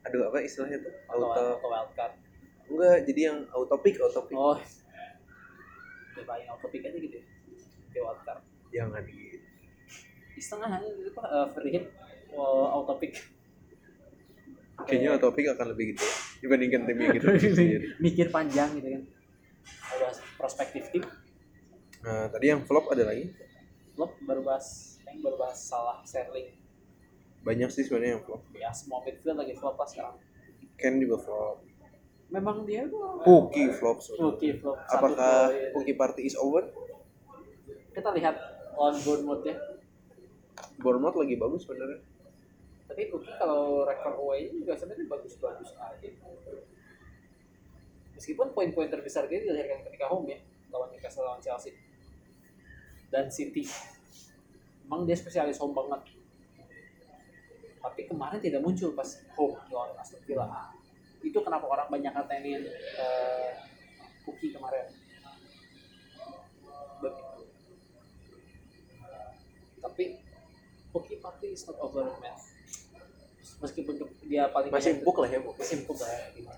aduh 0.02 0.22
apa 0.28 0.38
istilahnya 0.40 0.80
tuh? 0.80 0.94
auto, 1.08 1.26
Auto 1.26 1.42
auto 1.56 1.68
wildcard. 1.68 2.14
enggak 2.70 2.98
jadi 3.04 3.22
yang 3.24 3.38
auto 3.50 3.76
pick 3.80 3.98
auto 3.98 4.22
pick. 4.24 4.38
Oh. 4.38 4.58
Auto 6.28 6.68
pick 6.72 6.84
aja 6.84 6.98
gitu 6.98 7.16
ya. 7.20 8.02
Wildcard. 8.04 8.42
Jangan 8.72 9.02
gitu. 9.08 9.38
Di 10.36 10.42
setengah 10.42 10.70
aja 10.80 10.88
apa 10.88 11.24
uh, 11.28 11.48
free 11.52 11.72
hit 11.76 11.86
oh, 12.36 12.68
auto 12.80 12.96
pick. 12.98 13.20
Kayaknya 14.88 15.20
auto 15.20 15.30
pick 15.36 15.48
akan 15.52 15.76
lebih 15.76 15.96
gitu 15.96 16.08
dibandingkan 16.40 16.88
tim 16.88 16.98
yang 17.00 17.12
gitu 17.20 17.28
mikir 18.06 18.32
panjang 18.32 18.72
gitu 18.80 18.88
kan 18.96 19.04
ada 19.96 20.08
prospektif 20.40 20.88
tim 20.92 21.04
Nah, 22.00 22.32
tadi 22.32 22.48
yang 22.48 22.64
flop 22.64 22.96
ada 22.96 23.12
lagi. 23.12 23.28
flop 23.92 24.16
baru 24.24 24.40
bahas 24.40 24.96
yang 25.04 25.20
baru 25.20 25.36
bahas 25.36 25.60
salah 25.60 26.00
Sterling 26.08 26.56
Banyak 27.44 27.68
sih 27.68 27.84
sebenarnya 27.84 28.16
yang 28.16 28.24
flop. 28.24 28.40
ya 28.56 28.72
semua 28.72 29.04
midfield 29.04 29.36
lagi 29.36 29.52
flop 29.60 29.76
lah 29.76 29.84
sekarang 29.84 30.16
Ken 30.80 30.96
juga 30.96 31.20
flop. 31.20 31.60
Memang 32.30 32.66
dia 32.66 32.86
tuh 32.86 33.22
Puki 33.26 33.74
flop. 33.74 34.00
Oke, 34.22 34.54
flop 34.62 34.78
Apakah. 34.86 35.50
Puki 35.74 35.94
party 35.98 36.30
is 36.30 36.38
over? 36.38 36.66
kita 37.90 38.16
lihat 38.16 38.36
on 38.80 38.96
Bournemouth 39.04 39.44
ya 39.44 39.60
Bournemouth 40.80 41.18
lagi 41.20 41.36
bagus 41.36 41.68
sebenarnya. 41.68 42.00
tapi 42.88 43.12
Puki 43.12 43.28
kalau 43.36 43.84
rekor 43.84 44.16
away 44.24 44.48
juga 44.56 44.78
sebenarnya 44.78 45.10
bagus-bagus 45.10 45.76
aja 45.76 46.10
meskipun 48.16 48.56
poin-poin 48.56 48.88
terbesar 48.88 49.28
dia 49.28 49.44
dilahirkan 49.44 49.84
ketika 49.92 50.08
home 50.08 50.32
ya 50.32 50.40
lawan 50.72 50.88
Newcastle 50.96 51.28
lawan 51.28 51.42
Chelsea 51.44 51.76
dan 53.10 53.26
City. 53.34 53.66
Emang 54.86 55.06
dia 55.06 55.18
spesialis 55.18 55.58
home 55.58 55.74
banget. 55.74 56.14
Tapi 57.80 58.02
kemarin 58.06 58.38
tidak 58.38 58.62
muncul 58.62 58.94
pas 58.94 59.18
home 59.34 59.58
lawan 59.74 59.98
Aston 59.98 60.22
Villa. 60.30 60.46
Itu 61.20 61.40
kenapa 61.40 61.66
orang 61.66 61.88
banyak 61.90 62.12
ngatain 62.12 62.64
uh, 62.96 63.50
Puki 64.24 64.50
kemarin. 64.50 64.86
Begitu. 67.00 67.42
Tapi 69.80 70.04
Puki 70.90 71.16
pasti 71.18 71.48
is 71.50 71.64
not 71.64 71.78
over 71.80 72.06
man. 72.18 72.36
Meskipun 73.60 73.94
dia 74.24 74.48
paling 74.48 74.72
masih 74.72 74.96
banyak- 74.96 75.04
empuk 75.04 75.18
lah 75.18 75.30
ya 75.30 75.40
bu 75.40 75.52
masih 75.54 75.76
empuk 75.78 75.98
lah 75.98 76.12
gitu. 76.32 76.50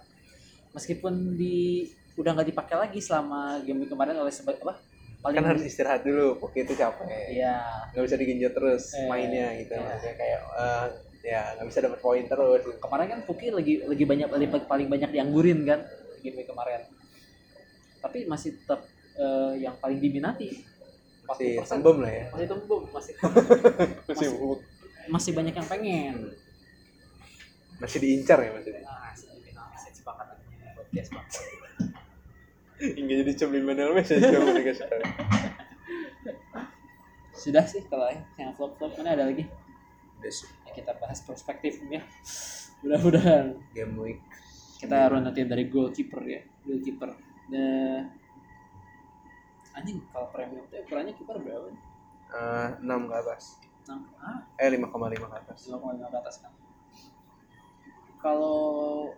Meskipun 0.71 1.13
di 1.33 1.89
udah 2.13 2.31
nggak 2.31 2.49
dipakai 2.51 2.75
lagi 2.77 2.99
selama 2.99 3.59
game 3.61 3.83
kemarin 3.85 4.15
oleh 4.15 4.29
sebab 4.29 4.55
apa? 4.61 4.77
Paling 5.21 5.37
kan 5.37 5.47
harus 5.47 5.61
istirahat 5.63 6.01
dulu 6.01 6.37
Poki 6.37 6.61
itu 6.61 6.73
capek 6.73 7.05
Iya. 7.29 7.61
nggak 7.93 8.03
bisa 8.05 8.17
digenjot 8.17 8.53
terus 8.53 8.83
Eh, 8.91 9.05
mainnya 9.05 9.53
gitu 9.55 9.73
iya. 9.73 9.81
maksudnya 9.83 10.15
kayak 10.15 10.39
eh, 10.51 10.85
ya 11.21 11.53
nggak 11.53 11.67
bisa 11.69 11.79
dapat 11.81 11.99
poin 11.99 12.23
terus 12.25 12.59
gitu. 12.59 12.77
Kemarin 12.77 13.07
kan 13.07 13.19
Puki 13.23 13.47
lagi 13.49 13.73
lagi 13.81 14.03
banyak 14.03 14.27
paling, 14.27 14.49
paling 14.65 14.87
banyak 14.89 15.09
dianggurin 15.09 15.61
kan 15.63 15.79
game 16.19 16.41
kemarin. 16.43 16.81
Tapi 17.99 18.25
masih 18.25 18.57
tetap 18.57 18.81
eh, 19.15 19.61
yang 19.61 19.77
paling 19.77 19.97
diminati. 19.97 20.49
masih 21.21 21.61
40%. 21.63 21.69
tembem 21.69 21.97
lah 22.01 22.11
ya 22.11 22.23
Masih 22.33 22.47
tembem, 22.49 22.81
masih 22.91 23.13
masih 24.09 24.27
masih 25.07 25.31
banyak 25.31 25.53
yang 25.53 25.67
pengen. 25.69 26.15
masih 27.77 27.97
diincar 27.97 28.37
ya 28.37 28.51
maksudnya 28.51 28.81
Nah, 28.83 29.13
message 29.71 30.01
podcast 30.75 31.09
banget. 31.13 31.37
hingga 32.81 33.13
jadi 33.21 33.31
coba 33.37 33.51
dikasih 33.53 34.85
tahu 34.89 35.01
Sudah 37.31 37.65
sih 37.65 37.81
kalau 37.87 38.05
yang 38.35 38.51
vlog-vlog 38.53 38.91
mana 38.97 39.09
ada 39.15 39.23
lagi? 39.25 39.45
Udah 40.19 40.31
sih, 40.33 40.49
kita 40.71 40.95
bahas 40.97 41.19
perspektif 41.21 41.79
ya. 41.87 42.01
Mudah-mudahan. 42.81 43.55
Game 43.75 43.95
week. 44.01 44.19
Kita 44.81 45.13
runutin 45.13 45.45
dari 45.45 45.69
goalkeeper 45.69 46.21
ya 46.25 46.41
goalkeeper. 46.65 47.13
Nah 47.53 48.09
anjing 49.71 50.03
kalau 50.11 50.27
premium 50.35 50.67
tuh 50.67 50.83
ukurannya 50.83 51.13
kiper 51.15 51.37
berapa? 51.39 51.71
Nih? 51.71 51.79
eh, 52.31 52.67
6 52.83 53.07
ke 53.07 53.15
atas. 53.15 53.43
Nah, 53.87 53.99
ah, 54.19 54.39
eh 54.59 54.67
5,5 54.67 54.87
ke 55.31 55.37
atas. 55.37 55.59
5,5 55.67 56.11
ke 56.11 56.17
atas 56.17 56.35
kan? 56.43 56.51
Kalau 58.19 59.11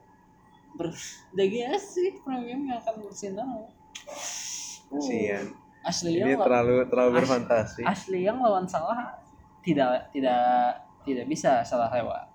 ber 0.75 0.89
DGS 1.37 1.83
sih 1.95 2.09
premium 2.21 2.67
yang 2.67 2.77
akan 2.81 2.95
bersinar 3.01 3.47
kasihan 4.93 5.45
Ashley 5.83 6.15
ini 6.15 6.21
yang 6.21 6.37
lawan, 6.37 6.45
terlalu 6.45 6.75
terlalu 6.87 7.09
As- 7.11 7.17
berfantasi. 7.19 7.81
Ashley 7.83 8.21
yang 8.23 8.37
lawan 8.39 8.65
salah 8.69 9.19
tidak 9.65 10.11
tidak 10.13 10.82
tidak 11.03 11.25
bisa 11.29 11.61
salah 11.67 11.91
lewat. 11.91 12.33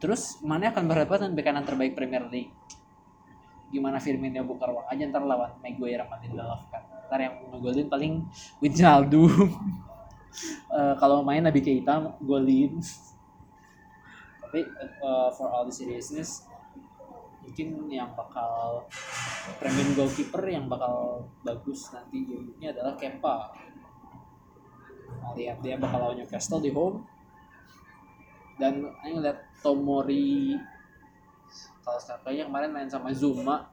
Terus 0.00 0.40
mana 0.40 0.72
akan 0.72 0.84
berhadapan 0.88 1.28
dengan 1.28 1.32
bek 1.36 1.44
kanan 1.44 1.64
terbaik 1.64 1.92
Premier 1.92 2.24
League? 2.32 2.52
Gimana 3.70 4.02
Firmino 4.02 4.42
buka 4.42 4.66
ruang 4.66 4.88
aja 4.90 5.06
ntar 5.06 5.22
lawan 5.22 5.54
Maguire 5.62 6.02
sama 6.02 6.18
Lindelof 6.18 6.66
kan? 6.72 6.82
Ntar 7.06 7.20
yang 7.20 7.34
ngegolin 7.52 7.86
paling 7.86 8.12
Wijnaldum. 8.58 9.30
Eh, 10.70 10.94
kalau 11.02 11.26
main 11.26 11.42
Nabi 11.42 11.58
Keita 11.58 11.98
golin. 12.22 12.78
Tapi 14.38 14.62
eh, 14.62 15.28
for 15.34 15.50
all 15.50 15.66
the 15.66 15.74
seriousness 15.74 16.46
mungkin 17.50 17.90
yang 17.90 18.14
bakal 18.14 18.86
premium 19.58 19.90
goalkeeper 19.98 20.38
yang 20.46 20.70
bakal 20.70 21.26
bagus 21.42 21.90
nanti 21.90 22.22
ini 22.22 22.62
adalah 22.70 22.94
Kepa. 22.94 23.50
Lihat 25.34 25.58
dia 25.58 25.74
bakal 25.74 25.98
lawan 25.98 26.22
Newcastle 26.22 26.62
di 26.62 26.70
home 26.70 27.02
dan 28.60 28.84
saya 29.00 29.10
ngeliat 29.16 29.38
Tomori 29.64 30.54
kalau 31.80 31.98
kayaknya 32.22 32.44
kemarin 32.46 32.70
main 32.70 32.88
sama 32.92 33.10
Zuma. 33.10 33.66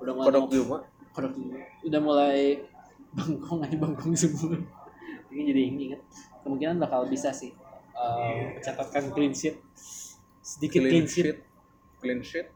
Udah 0.00 0.14
mulai 0.16 0.26
kodok 0.30 0.46
Zuma? 0.54 0.78
Kodok 1.12 1.32
Zuma. 1.34 1.58
udah 1.84 2.00
mulai 2.00 2.38
bangkong 3.18 3.66
aja 3.66 3.76
bangkong 3.76 4.14
semua 4.14 4.54
ini 5.30 5.42
jadi 5.46 5.60
inget 5.70 6.00
kemungkinan 6.42 6.76
bakal 6.82 7.06
bisa 7.06 7.30
sih 7.30 7.54
uh, 7.94 8.58
mencatatkan 8.58 9.14
clean 9.14 9.32
sheet. 9.34 9.56
Sedikit 10.42 10.82
clean, 10.82 11.06
sheet. 11.06 11.38
clean 12.02 12.20
sheet. 12.22 12.48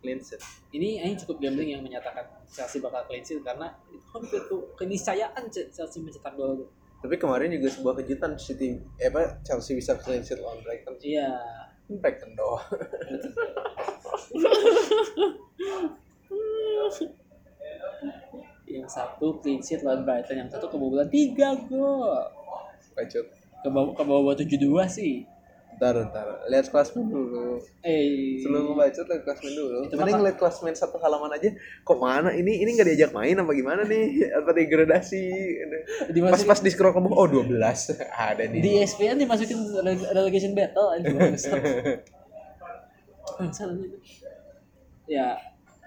Clean 0.00 0.20
sheet. 0.22 0.40
Ini 0.72 1.04
ini 1.04 1.14
cukup 1.20 1.42
gambling 1.42 1.76
yang 1.76 1.82
menyatakan 1.84 2.24
Chelsea 2.48 2.80
bakal 2.80 3.04
clean 3.04 3.20
sheet 3.20 3.44
karena 3.44 3.76
itu 3.92 4.04
hampir 4.08 4.40
tuh 4.48 4.72
keniscayaan 4.80 5.52
Chelsea 5.52 6.00
mencetak 6.00 6.32
gol. 6.32 6.64
Tapi 6.98 7.14
kemarin 7.14 7.54
juga 7.54 7.70
sebuah 7.70 7.94
kejutan 8.02 8.34
City 8.34 8.74
eh 8.98 9.06
apa 9.06 9.38
Chelsea 9.46 9.78
bisa 9.78 9.94
clean 10.02 10.22
sheet 10.26 10.42
lawan 10.42 10.58
Brighton. 10.66 10.98
Iya. 10.98 11.30
Brighton 11.88 12.34
doang. 12.34 12.66
Yang 18.68 18.88
satu 18.92 19.38
clean 19.40 19.62
sheet 19.62 19.86
lawan 19.86 20.02
Brighton 20.02 20.36
yang 20.42 20.50
satu 20.50 20.66
kebobolan 20.66 21.06
tiga 21.06 21.54
gol. 21.70 22.18
Bacot. 22.98 23.26
ke 23.58 23.68
bawah 23.74 23.90
ke 23.90 24.02
bawah 24.06 24.34
tujuh 24.38 24.58
dua 24.58 24.86
sih 24.86 25.26
Ntar, 25.78 25.94
ntar. 26.04 26.26
Lihat 26.44 26.66
klasmen 26.68 27.06
dulu. 27.06 27.62
eh 27.80 28.42
Sebelum 28.42 28.74
ngebaca 28.74 28.98
lihat 29.00 29.22
klasmen 29.22 29.52
dulu. 29.54 29.78
Mending 29.88 30.10
mah- 30.12 30.24
lihat 30.26 30.36
klasmen 30.36 30.74
satu 30.74 30.98
halaman 30.98 31.30
aja. 31.30 31.54
Kok 31.80 31.96
mana 31.96 32.30
ini 32.32 32.58
ini 32.58 32.74
nggak 32.74 32.88
diajak 32.88 33.10
main 33.12 33.38
apa 33.38 33.52
gimana 33.52 33.82
nih? 33.84 34.04
Apa 34.38 34.50
degradasi? 34.50 35.22
Pas 36.02 36.10
dimasukin 36.10 36.44
pas 36.44 36.58
di 36.58 36.70
scroll 36.70 36.90
ke 36.90 36.98
bawah, 36.98 37.14
oh 37.16 37.28
12 37.30 37.94
ada 38.26 38.42
nih. 38.42 38.58
di 38.58 38.70
ESPN 38.76 39.16
dimasukin 39.16 39.54
rele- 39.72 40.10
relegation 40.10 40.50
battle 40.52 40.90
aja 40.90 41.06
ya 45.08 45.38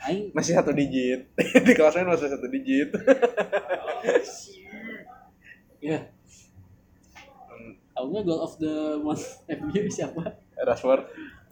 aing 0.01 0.31
Masih 0.31 0.55
satu 0.55 0.71
digit. 0.71 1.29
di 1.35 1.73
klasmen 1.75 2.07
masih 2.07 2.31
satu 2.31 2.47
digit. 2.47 2.89
ya 5.79 5.99
tahunya 8.01 8.21
goal 8.25 8.41
of 8.41 8.57
the 8.57 8.73
month 8.97 9.21
MU 9.61 9.85
siapa? 9.85 10.33
Rashford. 10.57 11.05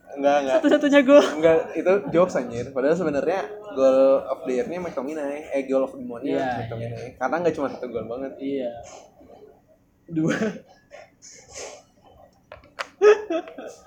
Enggak 0.09 0.35
enggak. 0.41 0.55
Satu-satunya 0.57 0.99
gol. 1.05 1.21
Enggak 1.21 1.57
itu 1.77 1.91
jokes 2.09 2.33
anjir. 2.33 2.65
Padahal 2.73 2.97
sebenarnya 2.97 3.45
goal 3.71 3.99
of 4.25 4.41
the 4.43 4.57
year-nya 4.57 4.81
McTominay. 4.81 5.53
Eh 5.53 5.69
goal 5.69 5.85
of 5.85 5.93
the 5.93 6.01
month-nya 6.01 6.33
Iya, 6.33 6.49
McTominay. 6.65 7.05
karena 7.15 7.35
nggak 7.45 7.53
cuma 7.53 7.67
satu 7.69 7.85
gol 7.87 8.05
banget. 8.09 8.33
Iya. 8.41 8.69
Dua. 10.09 10.33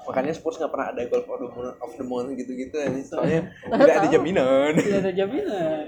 Makanya 0.03 0.33
Spurs 0.33 0.57
nggak 0.57 0.73
pernah 0.73 0.89
ada 0.91 1.03
goal 1.05 1.23
of 1.23 1.39
the 1.39 1.51
month, 1.51 1.77
of 1.79 1.91
the 1.99 2.07
month 2.07 2.29
gitu-gitu 2.35 2.75
ya 2.75 2.89
soalnya 3.03 3.41
tidak 3.67 3.95
ada 3.99 4.09
jaminan. 4.09 4.73
Tidak 4.79 5.01
ada 5.03 5.13
jaminan. 5.13 5.85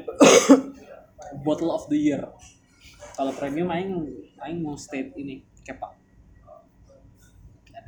Bottle 1.42 1.70
of 1.70 1.86
the 1.86 1.98
year. 1.98 2.22
Kalau 3.14 3.30
premium 3.32 3.70
aing 3.70 3.94
aing 4.42 4.58
mau 4.58 4.74
state 4.74 5.14
ini 5.14 5.46
kepak 5.62 5.94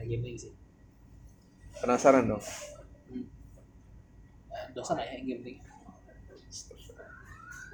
gambling 0.04 0.36
sih? 0.36 0.52
Penasaran 1.80 2.28
dong. 2.28 2.44
Hmm. 3.08 3.24
Eh, 4.52 4.64
dosa 4.76 4.92
nggak 4.92 5.08
ya 5.08 5.20
gambling 5.24 5.58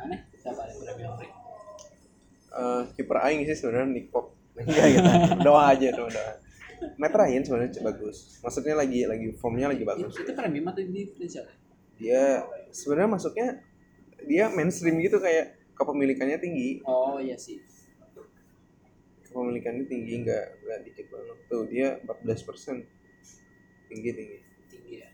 mana? 0.02 0.16
Siapa 0.34 0.60
yang 0.66 0.78
premium 0.82 1.14
free 1.18 1.32
Eh, 2.52 2.82
kiper 3.00 3.16
aing 3.24 3.48
sih 3.48 3.56
sebenarnya 3.56 3.88
Nick 3.96 4.12
Pop 4.12 4.36
enggak 4.60 4.86
gitu 4.92 5.08
doa 5.40 5.72
aja 5.72 5.88
tuh 5.96 6.04
doa. 6.12 6.32
Matt 7.00 7.16
Ryan 7.16 7.40
sebenarnya 7.40 7.80
bagus. 7.80 8.36
Maksudnya 8.44 8.74
lagi 8.76 9.08
lagi 9.08 9.32
formnya 9.40 9.72
lagi 9.72 9.80
bagus. 9.88 10.12
itu, 10.12 10.28
itu 10.28 10.32
premium 10.36 10.68
atau 10.68 10.84
differential 10.84 11.48
dia 11.96 12.44
sebenarnya 12.74 13.10
masuknya 13.14 13.48
dia 14.28 14.52
mainstream 14.52 15.00
gitu 15.00 15.16
kayak 15.16 15.56
kepemilikannya 15.72 16.36
tinggi. 16.36 16.84
Oh 16.84 17.16
iya 17.16 17.40
sih 17.40 17.56
kepemilikannya 19.32 19.88
tinggi 19.88 20.28
nggak 20.28 20.46
nggak 20.60 20.78
dikit 20.84 21.06
banget. 21.08 21.38
Tuh 21.48 21.64
dia 21.64 21.88
14 22.04 22.44
persen. 22.44 22.76
Tinggi 23.88 24.10
tinggi. 24.12 24.38
Tinggi 24.68 24.94
ya. 25.00 25.08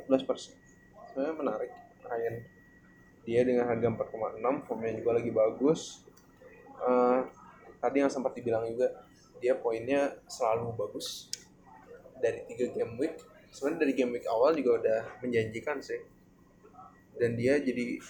14 0.00 0.24
persen. 0.24 0.56
Sebenarnya 1.12 1.34
menarik 1.36 1.72
Ryan 2.00 2.36
dia 3.24 3.40
dengan 3.44 3.64
harga 3.68 3.88
4,6 3.92 4.66
formnya 4.66 4.92
juga 4.96 5.10
lagi 5.20 5.30
bagus. 5.30 6.04
Eh, 6.80 7.20
tadi 7.80 7.96
yang 8.00 8.08
sempat 8.08 8.32
dibilang 8.32 8.64
juga 8.64 9.04
dia 9.44 9.56
poinnya 9.60 10.16
selalu 10.24 10.72
bagus 10.76 11.28
dari 12.20 12.48
tiga 12.48 12.72
game 12.72 12.96
week. 12.96 13.20
Sebenarnya 13.52 13.80
dari 13.84 13.92
game 13.92 14.12
week 14.16 14.26
awal 14.26 14.56
juga 14.56 14.80
udah 14.80 15.00
menjanjikan 15.20 15.84
sih. 15.84 16.00
Dan 17.14 17.36
dia 17.36 17.60
jadi 17.60 18.00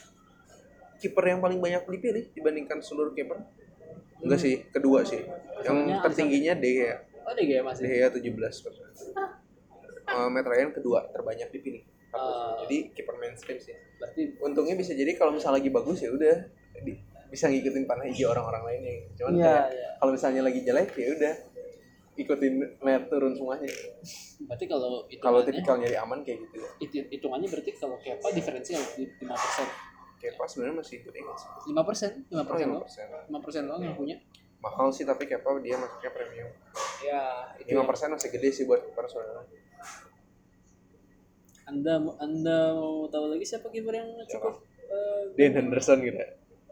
kiper 1.03 1.25
yang 1.27 1.43
paling 1.43 1.61
banyak 1.61 1.85
dipilih 1.85 2.33
dibandingkan 2.33 2.81
seluruh 2.81 3.13
kiper 3.13 3.43
enggak 4.25 4.41
sih 4.41 4.55
kedua 4.69 5.01
sih. 5.03 5.21
Yang 5.61 5.77
Soalnya 5.77 5.97
tertingginya 6.01 6.53
De 6.55 6.71
Gea 6.73 6.97
oh 7.17 7.31
ada 7.31 7.41
gaya 7.41 7.61
De 7.61 7.65
masih 7.65 7.85
Gea 7.85 8.09
17 8.09 8.33
persen 8.37 8.87
uh, 10.07 10.29
Matt 10.29 10.45
Ryan 10.45 10.71
kedua 10.71 11.09
terbanyak 11.09 11.49
dipilih 11.51 11.85
Ah. 12.11 12.55
jadi 12.63 12.95
kiper 12.95 13.19
mainstream 13.19 13.59
sih. 13.59 13.75
Berarti 13.99 14.39
untungnya 14.39 14.79
bisa 14.79 14.95
jadi 14.95 15.19
kalau 15.19 15.35
misalnya 15.35 15.59
lagi 15.59 15.67
bagus 15.69 15.99
ya 15.99 16.09
udah. 16.09 16.47
Di- 16.79 17.03
bisa 17.27 17.51
ngikutin 17.51 17.83
panah 17.85 18.07
hijau 18.07 18.31
orang-orang 18.31 18.63
lainnya. 18.65 19.11
Cuman 19.19 19.35
Iya, 19.35 19.43
kayak 19.43 19.67
iya. 19.75 19.89
kalau 19.99 20.11
misalnya 20.15 20.43
lagi 20.43 20.61
jelek 20.63 20.95
ya 20.95 21.09
udah. 21.11 21.35
Ikutin 22.15 22.55
layar 22.79 23.11
turun 23.11 23.35
semuanya. 23.35 23.67
Berarti 24.47 24.65
kalau 24.65 25.03
kalau 25.19 25.43
tipikal 25.43 25.75
nyari 25.75 25.99
aman 25.99 26.23
kayak 26.23 26.47
gitu 26.47 26.63
ya. 26.63 26.71
Hitung- 26.79 27.11
hitungannya 27.11 27.49
berarti 27.51 27.71
kalau 27.75 27.99
Kepa 27.99 28.29
diferensial 28.31 28.79
di 28.95 29.03
5%. 29.19 29.27
kayak 29.27 29.71
pas 30.35 30.49
sebenarnya 30.49 30.77
masih 30.81 30.97
gede 31.05 31.19
nggak 31.21 31.37
sih 31.37 31.49
5%, 31.71 32.33
5% 32.33 32.33
oh, 32.33 32.45
doang. 32.45 32.85
5% 32.85 33.29
5% 33.29 33.69
doang 33.69 33.83
yang 33.85 33.97
punya. 33.97 34.17
mahal 34.65 34.89
sih 34.89 35.05
tapi 35.05 35.29
Kepa 35.29 35.61
dia 35.61 35.77
masuknya 35.77 36.11
premium 36.13 36.49
Ya, 37.05 37.53
itu 37.61 37.69
lima 37.77 37.85
persen 37.85 38.09
masih 38.09 38.33
gede 38.33 38.49
sih 38.49 38.65
buat 38.65 38.81
kiper 38.81 39.05
sebenarnya 39.05 39.45
Anda 41.69 41.95
Anda 42.17 42.73
mau 42.73 43.05
tahu 43.13 43.37
lagi 43.37 43.45
siapa 43.45 43.69
kiper 43.69 43.93
yang 43.93 44.09
cukup 44.25 44.65
eh, 44.89 45.23
Dean 45.37 45.53
Henderson 45.53 46.01
gitu 46.01 46.17
ya 46.17 46.29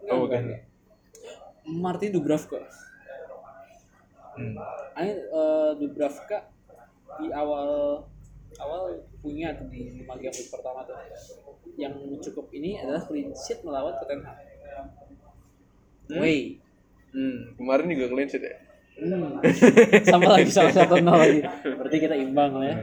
oh 0.09 0.25
bukan. 0.25 0.59
Martin 1.63 2.11
Dubravka. 2.11 2.59
hmm. 4.35 4.55
Ayo 4.99 5.13
eh, 5.15 5.71
Dubravka 5.79 6.49
di 7.21 7.29
awal 7.29 8.01
awal 8.59 8.93
punya 9.19 9.55
tuh 9.55 9.65
di 9.69 9.97
lima 9.97 10.13
game 10.17 10.33
week 10.33 10.49
pertama 10.49 10.83
tuh 10.83 10.97
yang 11.73 11.93
cukup 12.21 12.51
ini 12.51 12.77
adalah 12.77 13.01
clean 13.01 13.33
sheet 13.33 13.63
melawan 13.63 13.95
Tottenham. 13.97 14.35
Way. 16.13 16.59
hmm. 17.15 17.57
kemarin 17.57 17.85
juga 17.89 18.07
clean 18.11 18.29
sheet 18.29 18.43
ya 18.43 18.57
Hmm. 18.93 19.41
sama 20.05 20.37
lagi 20.37 20.53
sama 20.53 20.69
satu 20.69 21.01
nol 21.01 21.17
lagi. 21.17 21.41
Berarti 21.65 21.97
kita 21.97 22.13
imbang 22.13 22.61
lah 22.61 22.67
ya. 22.69 22.77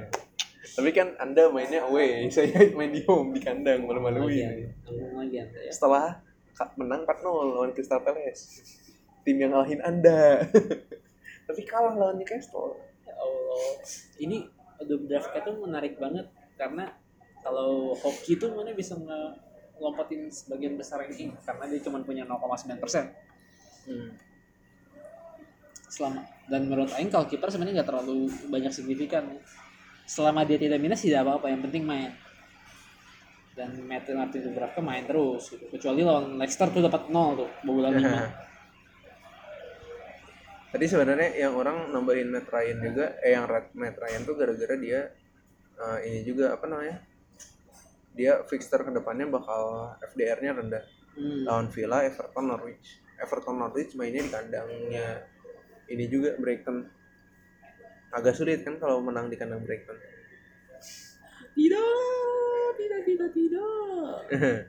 tapi 0.75 0.91
kan 0.91 1.15
anda 1.23 1.47
mainnya 1.55 1.87
away 1.87 2.27
saya 2.35 2.51
main 2.75 2.91
di 2.91 3.07
home 3.07 3.31
di 3.31 3.39
kandang 3.39 3.87
malu-maluin 3.87 4.75
Ngomong 4.91 5.23
lagi 5.23 5.39
anda 5.39 5.59
ya. 5.63 5.71
setelah 5.71 6.19
menang 6.75 7.07
4-0 7.07 7.55
lawan 7.55 7.71
Crystal 7.71 8.03
Palace 8.03 8.59
tim 9.23 9.39
yang 9.39 9.55
ngalahin 9.55 9.79
anda 9.87 10.43
tapi 11.47 11.63
kalah 11.63 11.95
lawan 11.95 12.19
Newcastle 12.19 12.75
Ya 13.07 13.15
Allah. 13.15 13.71
Ini 14.19 14.37
Dubravka 14.85 15.39
tuh 15.45 15.61
menarik 15.61 16.01
banget 16.01 16.27
karena 16.57 16.93
kalau 17.41 17.97
hoki 17.97 18.37
tuh 18.37 18.53
mana 18.53 18.77
bisa 18.77 18.97
ngelompotin 18.97 20.29
sebagian 20.29 20.77
besar 20.77 21.01
ranking 21.05 21.33
karena 21.45 21.65
dia 21.69 21.81
cuma 21.85 22.05
punya 22.05 22.25
0,9 22.29 22.77
persen. 22.81 23.13
hmm. 23.89 24.11
selama 25.91 26.23
dan 26.47 26.71
menurut 26.71 26.93
Aing 26.95 27.11
kalau 27.11 27.27
kiper 27.27 27.51
sebenarnya 27.51 27.83
nggak 27.83 27.91
terlalu 27.91 28.31
banyak 28.47 28.71
signifikan 28.71 29.27
selama 30.07 30.47
dia 30.47 30.59
tidak 30.61 30.79
minus 30.79 31.03
tidak 31.03 31.27
apa-apa 31.27 31.51
yang 31.51 31.63
penting 31.67 31.83
main 31.83 32.15
dan 33.59 33.75
Martin 33.85 34.17
Martin 34.17 34.41
Dubravka 34.47 34.79
main 34.79 35.03
terus 35.05 35.51
gitu. 35.51 35.67
kecuali 35.69 36.07
lawan 36.07 36.39
Leicester 36.39 36.71
tuh 36.71 36.87
dapat 36.87 37.11
nol 37.11 37.45
tuh 37.45 37.51
bobolan 37.67 37.99
lima 37.99 38.23
Tadi 40.71 40.87
sebenarnya 40.87 41.35
yang 41.35 41.59
orang 41.59 41.91
nambahin 41.91 42.31
Matt 42.31 42.47
Ryan 42.47 42.79
juga, 42.79 43.19
eh 43.27 43.35
yang 43.35 43.51
Red- 43.51 43.75
Matt 43.75 43.99
Ryan 43.99 44.23
tuh 44.23 44.35
gara-gara 44.39 44.75
dia 44.79 45.11
eh, 45.81 45.99
ini 46.07 46.21
juga 46.23 46.55
apa 46.55 46.71
namanya? 46.71 47.03
Dia 48.15 48.47
fixture 48.47 48.87
ke 48.87 48.93
depannya 48.95 49.27
bakal 49.27 49.95
FDR-nya 50.15 50.55
rendah. 50.55 50.85
hmm. 51.19 51.43
Lawan 51.47 51.67
Villa, 51.75 52.07
Everton, 52.07 52.47
Norwich. 52.47 53.03
Everton, 53.19 53.57
Norwich 53.59 53.99
mainnya 53.99 54.23
di 54.23 54.31
kandangnya 54.31 55.27
ini 55.91 56.07
juga 56.07 56.39
Brighton. 56.39 56.87
Agak 58.11 58.35
sulit 58.35 58.63
kan 58.63 58.79
kalau 58.79 59.03
menang 59.03 59.27
di 59.27 59.35
kandang 59.35 59.63
Brighton. 59.67 59.99
tidak 61.51 61.83
tidak 62.79 63.01
tidak 63.05 63.31
tidak 63.35 64.17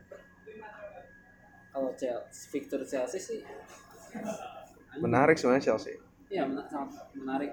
kalau 1.71 1.91
Chelsea 1.95 2.49
Victor 2.51 2.81
Chelsea 2.83 3.21
sih 3.21 3.41
Menarik 4.99 5.39
sebenarnya 5.39 5.71
Chelsea. 5.71 5.95
ya 6.32 6.47
sangat 6.47 7.12
menarik 7.12 7.51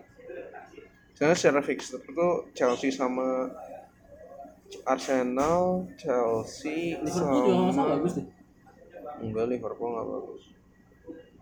Soalnya 1.18 1.34
secara 1.34 1.58
fixture 1.66 1.98
tuh 1.98 2.46
Chelsea 2.54 2.94
sama 2.94 3.50
Arsenal, 4.86 5.82
Chelsea 5.98 6.94
Liverpool 7.02 7.42
juga 7.42 7.58
nggak 7.58 7.74
salah 7.74 7.74
sama 7.74 7.94
bagus 7.98 8.12
deh 8.22 8.26
enggak 9.18 9.46
Liverpool 9.50 9.90
nggak 9.98 10.08
bagus. 10.14 10.42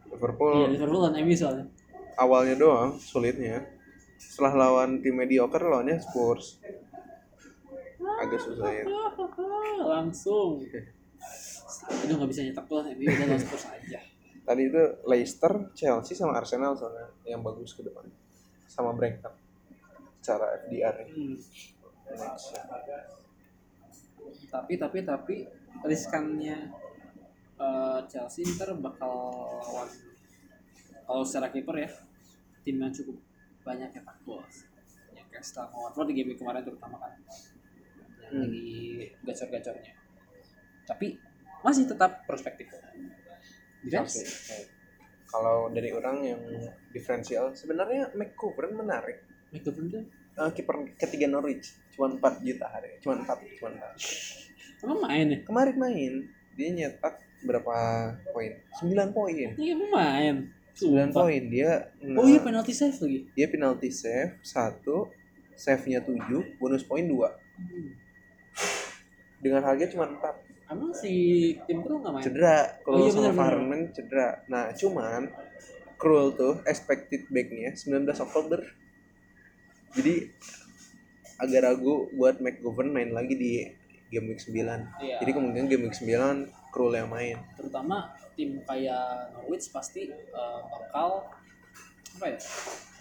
Liverpool 0.08 0.52
iya 0.56 0.66
Liverpool 0.72 1.02
dan 1.04 1.12
MU 1.20 1.34
soalnya 1.36 1.66
awalnya 2.16 2.54
doang 2.56 2.96
sulitnya. 2.96 3.68
Setelah 4.16 4.56
lawan 4.56 5.04
tim 5.04 5.12
mediocre 5.12 5.60
lawannya 5.60 6.00
Spurs. 6.00 6.56
Agak 8.00 8.40
susah 8.40 8.70
ya. 8.72 8.84
langsung 9.92 10.64
itu 12.04 12.12
nggak 12.16 12.30
bisa 12.32 12.40
nyetak 12.48 12.64
tuh 12.64 12.80
MU 12.80 13.04
udah 13.04 13.26
langsung 13.28 13.48
Spurs 13.52 13.66
aja 13.68 14.00
Tadi 14.46 14.62
itu 14.62 14.82
Leicester, 15.10 15.74
Chelsea 15.74 16.14
sama 16.14 16.38
Arsenal 16.38 16.78
soalnya 16.78 17.10
yang 17.26 17.42
bagus 17.42 17.74
ke 17.74 17.82
depan. 17.82 18.06
Sama 18.70 18.94
Brighton. 18.94 19.34
Secara 20.22 20.62
FDR 20.62 20.94
ya. 21.02 21.06
Hmm. 21.10 21.34
Next. 22.06 22.54
tapi 24.46 24.78
tapi 24.78 24.98
tapi 25.02 25.34
riskannya 25.82 26.70
eh, 27.58 28.00
Chelsea 28.06 28.46
ntar 28.54 28.74
bakal 28.78 29.10
lawan 29.58 29.90
kalau 31.02 31.22
secara 31.26 31.50
kiper 31.50 31.76
ya 31.82 31.90
tim 32.62 32.78
yang 32.78 32.94
cukup 32.94 33.18
banyak 33.62 33.90
cetak 33.90 34.16
gol 34.22 34.42
ya 35.14 35.22
kayak 35.30 35.42
setelah 35.42 35.70
Watford 35.74 36.10
di 36.10 36.14
game 36.22 36.34
kemarin 36.38 36.62
terutama 36.62 36.98
kan 36.98 37.12
yang 38.22 38.32
Hmm. 38.34 38.42
lagi 38.42 38.66
gacor-gacornya 39.22 39.94
tapi 40.86 41.18
masih 41.62 41.86
tetap 41.86 42.26
prospektif 42.26 42.70
Oke. 43.86 44.22
Kalau 45.26 45.68
dari 45.68 45.90
orang 45.90 46.16
yang 46.22 46.40
diferensial, 46.90 47.52
sebenarnya 47.52 48.10
McCoburn 48.12 48.74
menarik. 48.74 49.22
McDonough 49.50 49.90
tuh? 49.90 50.04
Eh, 50.36 50.50
kiper 50.52 50.76
ketiga 51.00 51.32
Norwich 51.32 51.72
cuma 51.96 52.12
4 52.12 52.44
juta 52.44 52.68
hari 52.68 53.00
cuma 53.00 53.16
4 53.24 53.56
cuma 53.56 53.72
4 53.72 54.84
emang 54.84 54.98
main 55.08 55.26
ya? 55.32 55.38
Kemarin 55.48 55.76
main 55.80 56.12
dia 56.52 56.68
nyetak 56.76 57.24
berapa 57.40 57.72
poin? 58.36 58.52
9 58.84 59.16
poin. 59.16 59.48
Emang 59.56 59.88
main. 59.88 60.34
9 60.76 60.76
Sumpah. 60.76 61.24
poin 61.24 61.42
dia 61.48 61.88
oh 62.20 62.28
iya 62.28 62.44
penalti 62.44 62.76
save 62.76 63.00
lagi? 63.00 63.32
Dia 63.32 63.48
penalty 63.48 63.88
save 63.88 64.36
satu 64.44 65.08
save 65.56 65.88
nya 65.88 66.04
7 66.04 66.20
bonus 66.60 66.84
poin 66.84 67.08
2 67.08 67.16
Hmm. 67.56 67.88
dengan 69.40 69.64
harga 69.64 69.88
cuma 69.88 70.04
4 70.04 70.20
emang 70.66 70.90
si 70.92 71.12
tim 71.62 71.80
Kru 71.80 71.98
nggak 71.98 72.12
main? 72.12 72.22
Cedera. 72.22 72.56
Kalau 72.80 72.96
Oh 72.96 73.02
iya, 73.02 73.12
sama. 73.12 73.32
Varman 73.32 73.80
cedera. 73.90 74.28
Nah 74.46 74.70
cuman 74.72 75.22
Krul 75.96 76.32
tuh 76.32 76.60
expected 76.62 77.24
backnya 77.26 77.72
19 77.72 78.04
Oktober 78.20 78.60
jadi 79.92 80.28
agak 81.36 81.60
ragu 81.62 82.12
buat 82.12 82.36
McGovern 82.36 82.90
main 82.90 83.10
lagi 83.10 83.32
di 83.32 83.64
game 84.06 84.28
week 84.28 84.40
9 84.40 84.52
Iya. 85.00 85.16
jadi 85.18 85.30
kemungkinan 85.32 85.66
game 85.66 85.84
week 85.84 85.96
9 85.96 86.52
Krul 86.68 86.92
yang 86.92 87.08
main. 87.08 87.40
Terutama 87.54 88.12
tim 88.32 88.60
kayak 88.62 89.32
Norwich 89.32 89.72
pasti 89.72 90.12
eh, 90.12 90.60
bakal 90.62 91.24
apa 92.12 92.26
ya 92.28 92.38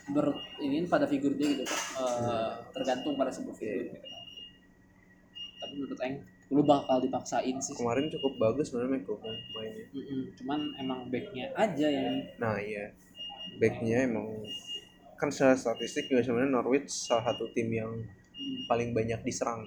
ber 0.08 0.32
ini 0.60 0.86
pada 0.86 1.04
figur 1.04 1.34
dia 1.34 1.52
gitu 1.52 1.64
kan 1.64 1.80
Eh, 2.00 2.52
tergantung 2.72 3.16
pada 3.16 3.28
sebuah 3.30 3.52
figur 3.54 3.76
gitu 3.86 3.98
kan. 3.98 4.12
tapi 5.58 5.74
menurut 5.76 6.00
Eng 6.00 6.16
lu 6.54 6.62
bakal 6.62 7.02
dipaksain 7.02 7.58
sih. 7.58 7.74
Kemarin 7.74 8.06
cukup 8.14 8.38
bagus 8.38 8.70
sebenarnya 8.70 9.02
McGovern 9.02 9.38
mainnya. 9.58 9.86
Mm-mm. 9.90 10.22
cuman 10.38 10.60
emang 10.78 11.00
backnya 11.10 11.50
aja 11.58 11.88
yang 11.90 12.18
nah 12.38 12.58
iya. 12.62 12.94
Backnya 13.58 14.06
emang 14.06 14.46
kan 15.16 15.32
secara 15.32 15.56
statistik 15.58 16.12
juga 16.12 16.22
sebenarnya 16.22 16.60
Norwich 16.60 16.92
salah 16.92 17.34
satu 17.34 17.50
tim 17.56 17.72
yang 17.72 17.90
hmm, 17.90 18.58
paling 18.70 18.94
banyak 18.94 19.26
diserang. 19.26 19.66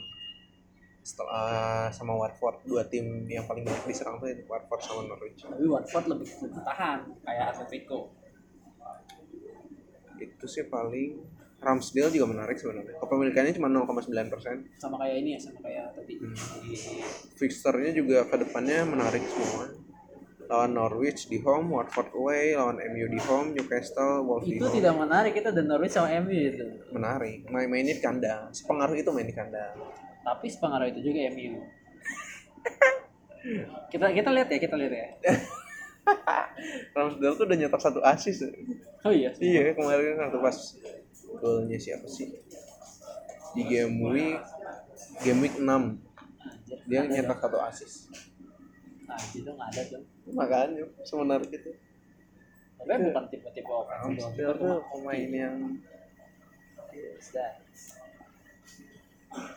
Setelah 1.02 1.88
sama 1.88 2.14
Watford 2.14 2.68
dua 2.68 2.84
tim 2.84 3.24
yang 3.26 3.48
paling 3.48 3.64
banyak 3.64 3.84
diserang 3.88 4.20
tuh 4.20 4.28
itu 4.28 4.44
Watford 4.46 4.80
sama 4.84 5.02
Norwich. 5.08 5.40
Tapi 5.42 5.66
Watford 5.66 6.06
lebih 6.14 6.30
lebih 6.46 6.62
tahan 6.62 6.98
kayak 7.26 7.44
Atletico. 7.56 8.12
Itu 10.20 10.46
sih 10.46 10.68
paling 10.68 11.37
Ramsdale 11.58 12.14
juga 12.14 12.26
menarik 12.30 12.54
sebenarnya. 12.54 13.02
Kepemilikannya 13.02 13.50
cuma 13.58 13.66
0,9 13.66 14.14
persen. 14.30 14.62
Sama 14.78 14.94
kayak 15.02 15.16
ini 15.18 15.34
ya 15.34 15.40
sama 15.42 15.58
kayak 15.58 15.90
tadi. 15.90 16.14
Hmm. 16.22 16.34
di 16.62 16.78
fixturnya 17.34 17.90
juga 17.90 18.22
ke 18.30 18.46
depannya 18.46 18.86
menarik 18.86 19.26
semua. 19.26 19.74
Lawan 20.48 20.72
Norwich 20.72 21.28
di 21.28 21.44
home 21.44 21.76
Watford 21.76 22.08
away 22.16 22.56
lawan 22.56 22.80
MU 22.80 23.04
di 23.12 23.20
home 23.20 23.52
Newcastle 23.52 24.24
Wolves 24.24 24.48
di 24.48 24.56
itu 24.56 24.64
home. 24.64 24.80
tidak 24.80 24.94
menarik 24.96 25.36
itu 25.36 25.50
dan 25.52 25.66
Norwich 25.66 25.92
sama 25.92 26.08
MU 26.24 26.32
itu. 26.32 26.64
Menarik. 26.94 27.44
Main 27.52 27.68
mainnya 27.68 27.98
di 27.98 28.00
kandang. 28.00 28.48
Sepengaruh 28.54 28.96
itu 28.96 29.10
main 29.12 29.28
di 29.28 29.36
kandang. 29.36 29.76
Tapi 30.24 30.46
sepengaruh 30.48 30.88
itu 30.94 31.10
juga 31.10 31.26
MU 31.34 31.58
kita 33.92 34.06
kita 34.12 34.30
lihat 34.34 34.48
ya 34.50 34.58
kita 34.60 34.76
lihat 34.76 34.92
ya. 34.92 35.06
Ramsdale 36.96 37.36
tuh 37.36 37.44
udah 37.44 37.58
nyetak 37.58 37.82
satu 37.82 38.00
assist. 38.00 38.48
Oh 39.04 39.12
iya 39.12 39.30
iya 39.38 39.76
kemarin 39.76 40.18
waktu 40.18 40.38
pas 40.40 40.56
golnya 41.36 41.76
siapa 41.76 42.08
sih 42.08 42.32
di 43.52 43.62
game 43.68 44.00
week 44.08 44.40
game 45.24 45.40
week 45.44 45.56
6 45.60 45.68
Anjir, 45.68 46.78
dia 46.88 47.00
nyetak 47.04 47.38
satu 47.44 47.58
assist 47.60 48.08
nah 49.04 49.20
itu 49.36 49.48
nggak 49.48 49.68
ada 49.72 49.82
tuh 49.92 50.02
makanya 50.32 50.84
semenarik 51.04 51.50
itu 51.52 51.72
tapi 52.78 53.10
bukan 53.10 53.24
tipe-tipe 53.28 53.68
offensive 53.68 54.32
ball 54.32 54.54
Ramsdale 54.54 54.54
tuh 54.56 54.76
pemain 54.94 55.30
yang 55.32 55.56
Yes. 56.98 57.30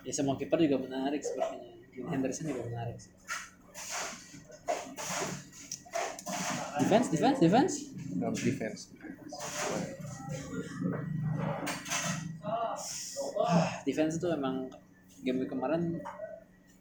Ya 0.06 0.14
semua 0.14 0.38
kiper 0.38 0.62
juga 0.62 0.78
menarik 0.78 1.26
sepertinya. 1.26 1.74
Dean 1.90 2.08
Henderson 2.12 2.54
juga 2.54 2.70
menarik 2.70 3.02
sih. 3.02 3.14
Defense, 6.82 7.08
defense, 7.10 7.40
defense. 7.42 7.76
dalam 8.12 8.36
defense 8.36 8.92
Defense 13.88 14.22
itu 14.22 14.28
emang 14.32 14.70
game 15.22 15.46
kemarin 15.46 16.02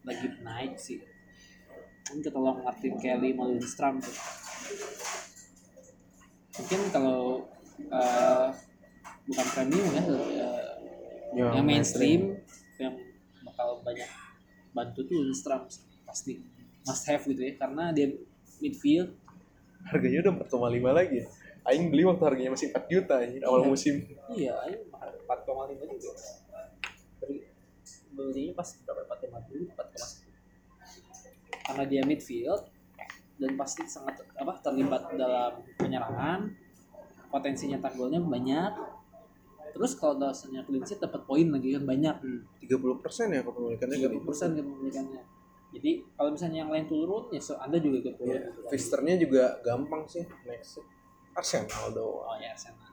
lagi 0.07 0.27
naik 0.41 0.81
sih. 0.81 1.01
Mungkin 2.11 2.27
ketolong 2.27 2.65
Martin 2.67 2.99
Kelly, 2.99 3.31
Malin 3.37 3.63
Stram 3.63 4.03
tuh. 4.03 4.15
Mungkin 6.61 6.81
kalau 6.91 7.47
eh, 7.89 8.49
bukan 9.31 9.47
premium 9.55 9.89
ya, 9.95 10.03
eh, 10.05 10.71
Ya, 11.31 11.47
yang 11.55 11.63
mainstream 11.63 12.43
yang 12.75 12.99
bakal 13.47 13.79
banyak 13.87 14.11
bantu 14.75 15.07
tuh 15.07 15.23
Lundstram 15.23 15.63
pasti 16.03 16.43
must 16.83 17.07
have 17.07 17.23
gitu 17.23 17.39
ya 17.39 17.55
karena 17.55 17.95
dia 17.95 18.11
midfield 18.59 19.15
harganya 19.87 20.27
udah 20.27 20.51
4,5 20.51 20.91
lagi 20.91 21.23
ya. 21.23 21.27
Aing 21.69 21.93
beli 21.93 22.09
waktu 22.09 22.25
harganya 22.25 22.53
masih 22.57 22.73
4 22.73 22.89
juta 22.89 23.21
ini 23.21 23.39
awal 23.45 23.69
musim. 23.69 24.01
Iya 24.33 24.57
ini 24.69 24.81
mahal 24.89 25.13
4,5 25.29 25.77
juga. 26.01 26.13
Beli, 27.21 27.39
belinya 28.17 28.53
pas 28.57 28.69
berapa? 28.85 29.03
4,5 29.07 29.77
4,1 29.77 30.31
karena 31.71 31.85
dia 31.87 32.03
midfield 32.03 32.67
dan 33.39 33.55
pasti 33.55 33.87
sangat 33.87 34.27
apa 34.35 34.59
terlibat 34.59 35.15
dalam 35.15 35.63
penyerangan 35.79 36.51
potensi 37.31 37.71
nyetak 37.71 37.95
golnya 37.95 38.19
banyak. 38.19 38.73
Terus 39.71 39.95
kalau 39.95 40.19
dasarnya 40.19 40.67
clean 40.67 40.83
sheet 40.83 40.99
dapat 40.99 41.23
poin 41.31 41.47
lagi 41.47 41.79
kan 41.79 41.87
banyak. 41.87 42.17
30% 42.67 43.31
ya 43.31 43.41
kepemilikannya 43.47 43.97
tiga 43.97 44.09
gede. 44.11 44.27
persen 44.27 44.49
kepemilikannya 44.59 45.23
jadi 45.71 46.03
kalau 46.19 46.35
misalnya 46.35 46.67
yang 46.67 46.71
lain 46.75 46.87
turun 46.91 47.31
ya 47.31 47.39
so, 47.39 47.55
anda 47.63 47.79
juga 47.79 48.03
ikut 48.03 48.15
turun 48.19 48.35
Iya. 48.35 48.43
gitu 48.51 48.61
kan. 48.67 48.71
Fisternya 48.75 49.15
juga 49.23 49.45
gampang 49.63 50.03
sih 50.11 50.27
next 50.43 50.83
Arsenal 51.35 51.85
doang. 51.95 52.27
Oh 52.27 52.37
ya 52.39 52.53
Arsenal. 52.53 52.91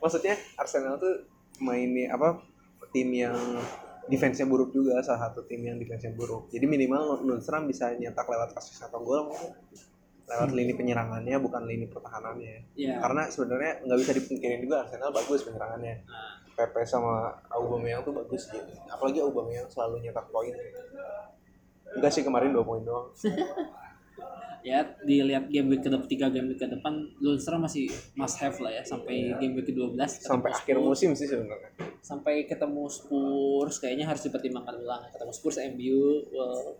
Maksudnya 0.00 0.34
Arsenal 0.56 0.94
tuh 0.96 1.28
mainnya 1.60 2.16
apa 2.16 2.40
tim 2.90 3.12
yang 3.12 3.36
defense-nya 4.10 4.48
buruk 4.48 4.74
juga 4.74 4.98
salah 5.04 5.30
satu 5.30 5.46
tim 5.46 5.62
yang 5.62 5.78
defense-nya 5.78 6.10
buruk. 6.16 6.50
Jadi 6.50 6.66
minimal 6.66 7.22
Lundstram 7.22 7.70
bisa 7.70 7.94
nyetak 7.94 8.26
lewat 8.26 8.56
assist 8.58 8.82
atau 8.82 8.98
gol 9.04 9.30
lewat 10.30 10.50
lini 10.54 10.78
penyerangannya 10.78 11.36
bukan 11.42 11.66
lini 11.66 11.86
pertahanannya. 11.90 12.74
Ya 12.74 12.98
karena 12.98 13.26
sebenarnya 13.30 13.82
nggak 13.86 13.98
bisa 13.98 14.12
dipungkirin 14.14 14.60
juga 14.62 14.86
Arsenal 14.86 15.10
bagus 15.14 15.46
penyerangannya. 15.46 16.06
Nah, 16.06 16.38
Pepe 16.54 16.84
sama 16.84 17.32
Aubameyang 17.48 18.04
tuh 18.04 18.12
bagus 18.12 18.50
gitu 18.50 18.72
apalagi 18.90 19.22
Aubameyang 19.22 19.70
selalu 19.70 20.02
nyetak 20.04 20.26
poin. 20.30 20.54
Enggak 21.90 22.12
sih 22.14 22.22
kemarin 22.22 22.54
dua 22.54 22.62
poin 22.62 22.82
doang 22.86 23.10
ya 24.60 24.84
dilihat 25.04 25.48
game 25.48 25.72
week 25.72 25.80
ke 25.80 25.88
depan 25.88 26.04
tiga 26.04 26.26
game 26.28 26.52
week 26.52 26.60
ke 26.60 26.68
depan 26.68 26.92
Lundstrom 27.20 27.64
masih 27.64 27.88
must 28.12 28.36
have 28.40 28.56
lah 28.60 28.68
ya 28.68 28.82
sampai 28.84 29.32
game 29.40 29.56
week 29.56 29.68
ke 29.68 29.72
12 29.72 29.96
sampai 30.20 30.52
akhir 30.52 30.76
musim 30.80 31.16
sih 31.16 31.28
sebenarnya. 31.28 31.72
Sampai 32.04 32.44
ketemu 32.44 32.84
Spurs 32.88 33.80
kayaknya 33.80 34.08
harus 34.08 34.24
dipertimbangkan 34.24 34.76
ulang. 34.80 35.02
Ketemu 35.12 35.32
Spurs 35.32 35.58
MU 35.72 36.00
well, 36.32 36.76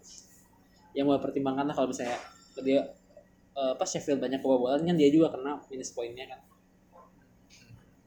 yang 0.92 1.08
mau 1.08 1.16
pertimbangkan 1.16 1.68
lah 1.70 1.74
kalau 1.76 1.88
misalnya 1.88 2.18
dia 2.60 2.80
eh, 3.56 3.72
apa 3.76 3.84
Sheffield 3.88 4.20
banyak 4.20 4.44
kebobolan 4.44 4.84
kan 4.84 4.96
dia 4.96 5.08
juga 5.08 5.32
kena 5.32 5.60
minus 5.72 5.96
poinnya 5.96 6.28
kan. 6.28 6.40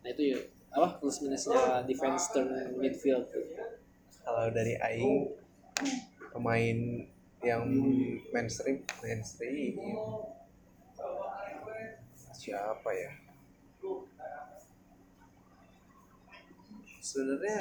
Nah 0.04 0.10
itu 0.14 0.36
ya 0.36 0.40
apa 0.74 0.98
plus 0.98 1.22
minusnya 1.22 1.86
defense 1.86 2.30
turn 2.34 2.50
midfield. 2.78 3.26
Kalau 4.24 4.50
dari 4.54 4.78
Aing 4.78 5.34
pemain 6.34 6.78
yang 7.44 7.68
mainstream 8.32 8.82
mainstream. 9.04 9.76
Siapa 12.34 12.90
ya? 12.92 13.12
Sebenarnya 17.04 17.60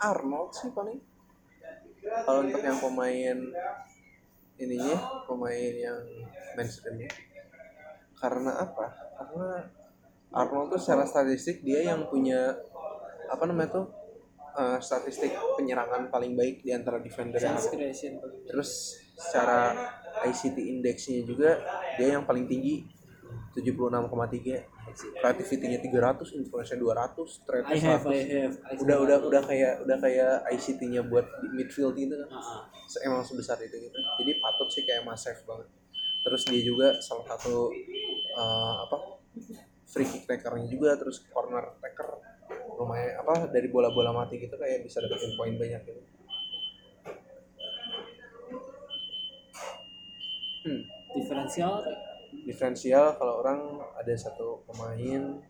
Arnold 0.00 0.50
sih 0.54 0.70
paling. 0.72 0.98
Kalau 2.00 2.40
untuk 2.40 2.64
yang 2.64 2.80
pemain 2.80 3.38
ininya 4.56 4.96
pemain 5.28 5.74
yang 5.74 6.00
mainstreamnya. 6.56 7.10
Karena 8.16 8.62
apa? 8.62 8.86
Karena 9.18 9.68
Arnold 10.30 10.78
tuh 10.78 10.80
secara 10.80 11.04
statistik 11.04 11.66
dia 11.66 11.92
yang 11.92 12.06
punya 12.06 12.54
apa 13.30 13.44
namanya 13.46 13.82
tuh 13.82 13.99
eh, 14.52 14.78
statistik 14.80 15.30
penyerangan 15.56 16.08
paling 16.08 16.34
baik 16.34 16.62
di 16.62 16.70
antara 16.70 16.98
defender 16.98 17.38
yang. 17.38 17.56
Terus 18.46 18.70
secara 19.14 19.76
ICT 20.26 20.58
indeksnya 20.58 21.22
juga 21.22 21.60
dia 21.94 22.18
yang 22.18 22.24
paling 22.24 22.46
tinggi 22.46 22.82
76,3 23.50 24.62
creativity-nya 25.20 25.78
300 25.82 26.38
influence 26.38 26.70
200 26.70 27.46
trade 27.46 27.66
I 27.66 27.78
have 27.78 28.04
I 28.06 28.20
have 28.22 28.54
I 28.62 28.74
udah 28.78 28.96
have. 28.96 29.04
udah 29.06 29.18
udah 29.26 29.42
kayak 29.42 29.74
udah 29.86 29.98
kayak 29.98 30.32
ICT-nya 30.54 31.02
buat 31.06 31.26
di 31.42 31.48
midfield 31.50 31.94
gitu 31.94 32.14
kan. 32.14 32.28
Se- 32.86 33.02
emang 33.02 33.22
sebesar 33.22 33.58
itu 33.58 33.74
gitu. 33.74 33.98
Jadi 34.22 34.32
patut 34.38 34.68
sih 34.70 34.82
kayak 34.82 35.02
mas 35.02 35.22
save 35.22 35.42
banget. 35.46 35.66
Terus 36.20 36.42
dia 36.46 36.62
juga 36.62 36.88
salah 37.02 37.26
satu 37.26 37.70
eh, 38.38 38.74
apa 38.86 38.96
free 39.90 40.06
kick 40.06 40.24
takernya 40.26 40.66
juga 40.70 40.94
terus 40.94 41.26
corner 41.34 41.74
taker 41.82 42.08
lumayan 42.80 43.20
apa 43.20 43.52
dari 43.52 43.68
bola-bola 43.68 44.08
mati 44.08 44.40
gitu 44.40 44.56
kayak 44.56 44.80
bisa 44.80 45.04
dapetin 45.04 45.36
poin 45.36 45.52
banyak 45.60 45.84
gitu. 45.84 46.00
Hmm. 50.60 50.84
diferensial 51.16 51.80
diferensial 52.44 53.16
kalau 53.16 53.40
orang 53.40 53.80
ada 53.96 54.12
satu 54.16 54.64
pemain 54.68 55.40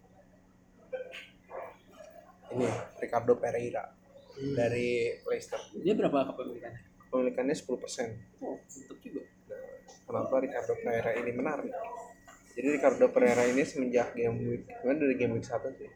ini 2.51 2.67
Ricardo 2.99 3.39
Pereira 3.39 3.91
dari 4.59 5.15
Leicester. 5.23 5.59
Dia 5.79 5.95
berapa 5.95 6.35
kepemilikannya? 6.35 6.83
Pemilikannya 7.11 7.55
10% 7.55 8.43
oh 8.43 8.59
mantap 8.59 8.99
juga. 9.07 9.23
Kenapa 10.07 10.35
Ricardo 10.43 10.75
Pereira 10.83 11.11
ini 11.15 11.31
menarik? 11.31 11.75
Jadi 12.59 12.67
Ricardo 12.75 13.07
Pereira 13.15 13.47
ini 13.47 13.63
semenjak 13.63 14.19
game 14.19 14.39
week 14.43 14.67
sebenarnya 14.67 14.99
dari 15.07 15.15
game 15.15 15.35
week 15.39 15.47
satu 15.47 15.71
sih 15.79 15.91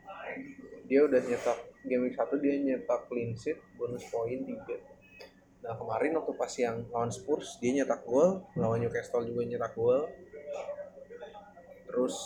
dia 0.85 1.05
udah 1.05 1.21
nyetak 1.21 1.59
game 1.85 2.09
week 2.09 2.17
satu 2.17 2.41
dia 2.41 2.57
nyetak 2.57 3.09
clean 3.09 3.37
sheet 3.37 3.61
bonus 3.77 4.05
poin 4.09 4.41
3 4.41 4.95
nah 5.65 5.73
kemarin 5.81 6.13
waktu 6.21 6.33
pas 6.37 6.53
yang 6.61 6.85
lawan 6.93 7.09
Spurs 7.09 7.57
dia 7.57 7.73
nyetak 7.73 8.05
gol 8.05 8.45
lawan 8.53 8.85
Newcastle 8.85 9.25
juga 9.25 9.49
nyetak 9.49 9.73
gol. 9.73 10.05
Terus 11.89 12.17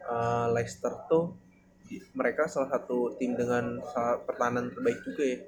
eh, 0.00 0.46
Leicester 0.56 1.04
tuh 1.04 1.36
mereka 2.16 2.48
salah 2.48 2.72
satu 2.72 3.14
tim 3.20 3.36
dengan 3.36 3.78
pertahanan 4.24 4.72
terbaik 4.72 5.04
juga 5.04 5.24
ya. 5.36 5.38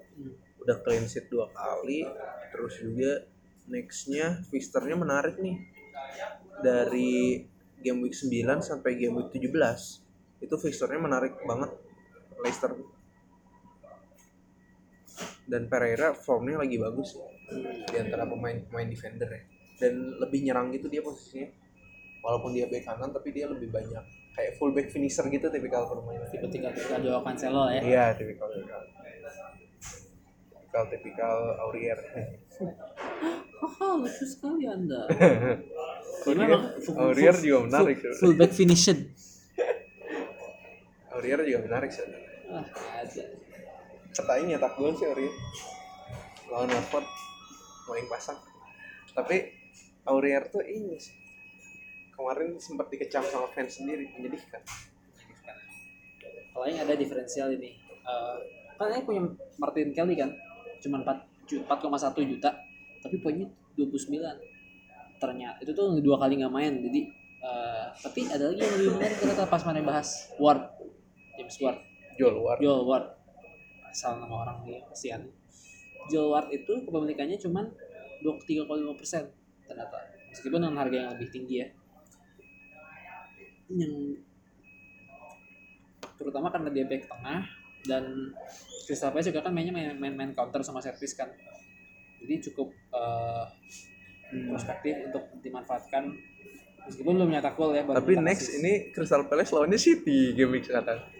Udah 0.60 0.76
clean 0.84 1.08
sheet 1.08 1.32
dua 1.32 1.48
kali 1.48 2.04
terus 2.52 2.76
juga 2.76 3.24
nextnya 3.72 4.44
Fisternya 4.52 5.00
menarik 5.00 5.40
nih. 5.40 5.56
Dari 6.60 7.40
game 7.80 8.04
week 8.04 8.14
9 8.14 8.58
sampai 8.58 8.98
game 8.98 9.16
week 9.16 9.30
17 9.32 10.44
itu 10.44 10.54
Fisternya 10.58 11.00
menarik 11.00 11.38
banget 11.46 11.70
Leicester 12.38 12.72
dan 15.48 15.64
Pereira 15.66 16.12
formnya 16.12 16.60
lagi 16.60 16.76
bagus 16.76 17.16
ya 17.16 17.26
di 17.88 17.96
antara 17.96 18.28
pemain-pemain 18.28 18.84
defender 18.86 19.28
ya 19.28 19.42
dan 19.78 19.94
lebih 20.20 20.44
nyerang 20.44 20.68
gitu 20.70 20.86
dia 20.86 21.00
posisinya 21.00 21.48
walaupun 22.20 22.52
dia 22.52 22.68
back 22.68 22.84
kanan 22.84 23.08
tapi 23.08 23.32
dia 23.32 23.48
lebih 23.48 23.72
banyak 23.72 24.04
kayak 24.36 24.52
full 24.60 24.70
back 24.70 24.92
finisher 24.92 25.24
gitu 25.26 25.48
tipikal 25.48 25.88
permainan 25.88 26.28
tipe 26.28 26.46
tiga 26.52 26.68
tiga 26.70 27.00
Joao 27.00 27.24
Cancelo 27.24 27.72
ya 27.72 27.80
Iya, 27.80 28.04
tipikal 28.14 28.46
tipikal. 28.52 28.80
Tipikal 30.52 30.84
tipikal 30.92 31.36
Aurier. 31.64 31.98
Haha, 33.58 33.88
lucu 33.98 34.24
sekali 34.28 34.68
anda 34.68 35.08
Aurier, 36.28 36.60
Aurier 36.92 37.36
juga 37.40 37.58
menarik. 37.64 37.96
full, 37.98 38.14
full 38.20 38.34
back 38.36 38.52
finishing 38.52 39.08
Aurier 41.10 41.40
juga 41.42 41.58
menarik 41.64 41.90
sih. 41.90 42.04
Ah 42.48 42.66
ada 42.98 43.24
Katanya 44.08 44.56
nyetak 44.56 44.74
gol 44.74 44.90
sih 44.96 45.06
Aurier. 45.06 45.30
Lawan 46.48 46.72
Watford 46.72 47.06
main 47.86 48.06
pasang. 48.08 48.40
Tapi 49.14 49.36
Aurier 50.04 50.42
tuh 50.48 50.64
ini 50.64 50.96
sih. 50.98 51.14
Kemarin 52.10 52.58
sempat 52.58 52.90
dikecam 52.90 53.22
sama 53.22 53.46
fans 53.52 53.78
sendiri, 53.78 54.10
menyedihkan. 54.10 54.58
kalau 56.50 56.66
yang 56.66 56.82
ada 56.82 56.98
diferensial 56.98 57.54
ini 57.54 57.78
Eh, 58.08 58.36
kan 58.74 58.88
ini 58.88 59.04
punya 59.04 59.20
Martin 59.60 59.92
Kelly 59.92 60.16
kan 60.16 60.32
cuma 60.80 61.04
4 61.04 61.22
ju- 61.44 61.60
4,1 61.68 62.24
juta 62.24 62.50
tapi 62.98 63.20
poinnya 63.20 63.44
29 63.76 64.16
ternyata 65.20 65.60
itu 65.60 65.70
tuh 65.70 66.00
dua 66.00 66.16
kali 66.16 66.40
nggak 66.40 66.48
main 66.48 66.72
jadi 66.80 67.00
eh, 67.38 67.84
tapi 68.00 68.24
ada 68.26 68.48
lagi 68.48 68.64
yang 68.64 68.72
lebih 68.80 68.90
menarik 68.96 69.16
ternyata 69.20 69.44
pas 69.44 69.60
mana 69.60 69.84
bahas 69.84 70.32
Ward 70.40 70.72
James 71.36 71.52
Ward 71.60 71.78
jual 72.18 72.34
luar 72.34 72.58
Joel 72.58 72.82
Ward 72.82 73.06
asal 73.88 74.20
nama 74.20 74.44
orang 74.44 74.66
dia 74.68 74.84
kasihan. 74.90 75.22
Joel 76.12 76.28
Ward 76.34 76.48
itu 76.52 76.84
kepemilikannya 76.84 77.40
cuman 77.40 77.72
23,5 78.20 78.98
persen 78.98 79.24
ternyata. 79.64 79.96
Meskipun 80.28 80.60
dengan 80.60 80.76
harga 80.76 80.96
yang 80.96 81.10
lebih 81.16 81.28
tinggi 81.32 81.64
ya. 81.64 81.68
Yang 83.72 84.22
terutama 86.18 86.50
karena 86.50 86.68
dia 86.74 86.84
back 86.84 87.06
tengah 87.06 87.42
dan 87.86 88.04
Crystal 88.84 89.12
Palace 89.14 89.30
juga 89.30 89.44
kan 89.46 89.52
mainnya 89.54 89.72
main, 89.72 89.94
main, 89.96 90.12
main 90.12 90.32
counter 90.34 90.60
sama 90.60 90.82
service 90.84 91.14
kan. 91.16 91.30
Jadi 92.18 92.34
cukup 92.50 92.74
eh, 92.74 93.44
prospektif 94.50 94.94
untuk 95.08 95.24
dimanfaatkan. 95.40 96.12
Meskipun 96.88 97.20
belum 97.20 97.28
nyetak 97.28 97.52
gol 97.52 97.76
ya 97.76 97.84
baru 97.84 98.00
tapi 98.00 98.16
next 98.16 98.48
assist. 98.48 98.64
ini 98.64 98.72
Crystal 98.96 99.28
Palace 99.28 99.52
lawannya 99.52 99.76
City 99.76 100.32
game 100.32 100.56
week 100.56 100.64
sekarang 100.64 101.17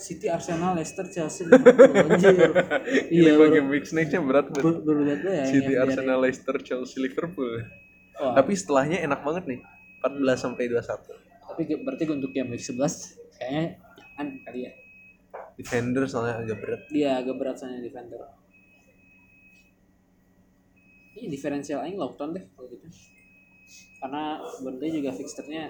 City 0.00 0.26
Arsenal 0.32 0.72
Leicester 0.72 1.04
Chelsea 1.12 1.44
Liverpool 1.48 1.92
anjir. 2.08 2.50
Iya 3.12 3.30
iya 3.36 3.46
game 3.52 3.68
week 3.68 3.84
nextnya 3.92 4.24
berat 4.24 4.48
banget 4.48 4.80
gue 4.80 5.04
ya 5.28 5.44
City 5.44 5.72
yang 5.76 5.84
Arsenal 5.84 6.18
Leicester 6.24 6.56
Chelsea 6.64 6.98
Liverpool. 7.04 7.60
Wah, 8.16 8.36
tapi 8.40 8.56
setelahnya 8.56 9.04
enak 9.04 9.20
banget 9.20 9.44
nih 9.44 9.60
14 10.00 10.40
sampai 10.40 10.72
21 10.72 11.30
tapi 11.50 11.76
berarti 11.82 12.08
untuk 12.08 12.30
game 12.30 12.54
week 12.54 12.62
11 12.62 13.36
kayaknya 13.36 13.64
jangan 13.98 14.26
kali 14.46 14.60
ya. 14.64 14.72
Defender 15.58 16.04
soalnya 16.08 16.40
agak 16.40 16.56
berat. 16.62 16.82
Dia 16.88 17.20
agak 17.20 17.36
berat 17.36 17.56
soalnya 17.60 17.84
defender. 17.84 18.20
Ini 21.20 21.26
diferensial 21.28 21.84
aing 21.84 22.00
Lofton 22.00 22.32
deh 22.32 22.44
kalau 22.56 22.70
gitu. 22.70 22.86
Karena 24.00 24.40
Burnley 24.64 24.88
juga 24.88 25.12
fixturnya 25.12 25.68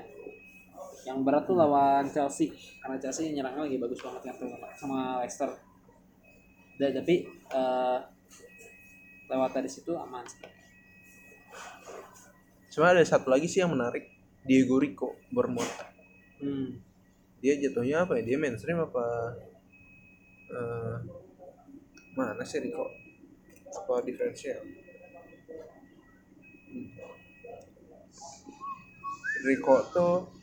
yang 1.09 1.25
berat 1.25 1.45
tuh 1.49 1.57
lawan 1.57 2.05
Chelsea. 2.09 2.53
Karena 2.81 2.97
Chelsea 3.01 3.33
nyerangnya 3.33 3.65
lagi 3.67 3.77
bagus 3.81 4.01
banget 4.03 4.23
kan 4.29 4.35
sama 4.77 5.21
Leicester. 5.23 5.51
Dan 6.81 6.97
tapi 6.97 7.29
eh, 7.29 7.99
lewat 9.31 9.51
dari 9.55 9.71
situ 9.71 9.93
aman 9.95 10.25
sih. 10.27 10.43
cuma 12.71 12.95
ada 12.95 13.03
satu 13.03 13.35
lagi 13.35 13.51
sih 13.51 13.61
yang 13.61 13.75
menarik. 13.75 14.07
Diego 14.47 14.81
Rico 14.81 15.21
Bournemouth. 15.29 15.69
Hmm. 16.41 16.81
dia 17.41 17.57
jatuhnya 17.57 18.05
apa 18.05 18.21
ya? 18.21 18.33
Dia 18.33 18.37
mainstream 18.41 18.81
apa 18.81 19.05
eh, 20.49 20.97
mana 22.17 22.45
sih 22.45 22.61
Rico? 22.61 22.89
Apa 23.71 24.01
diferensial? 24.05 24.61
Rico 29.41 29.77
tuh 29.93 30.40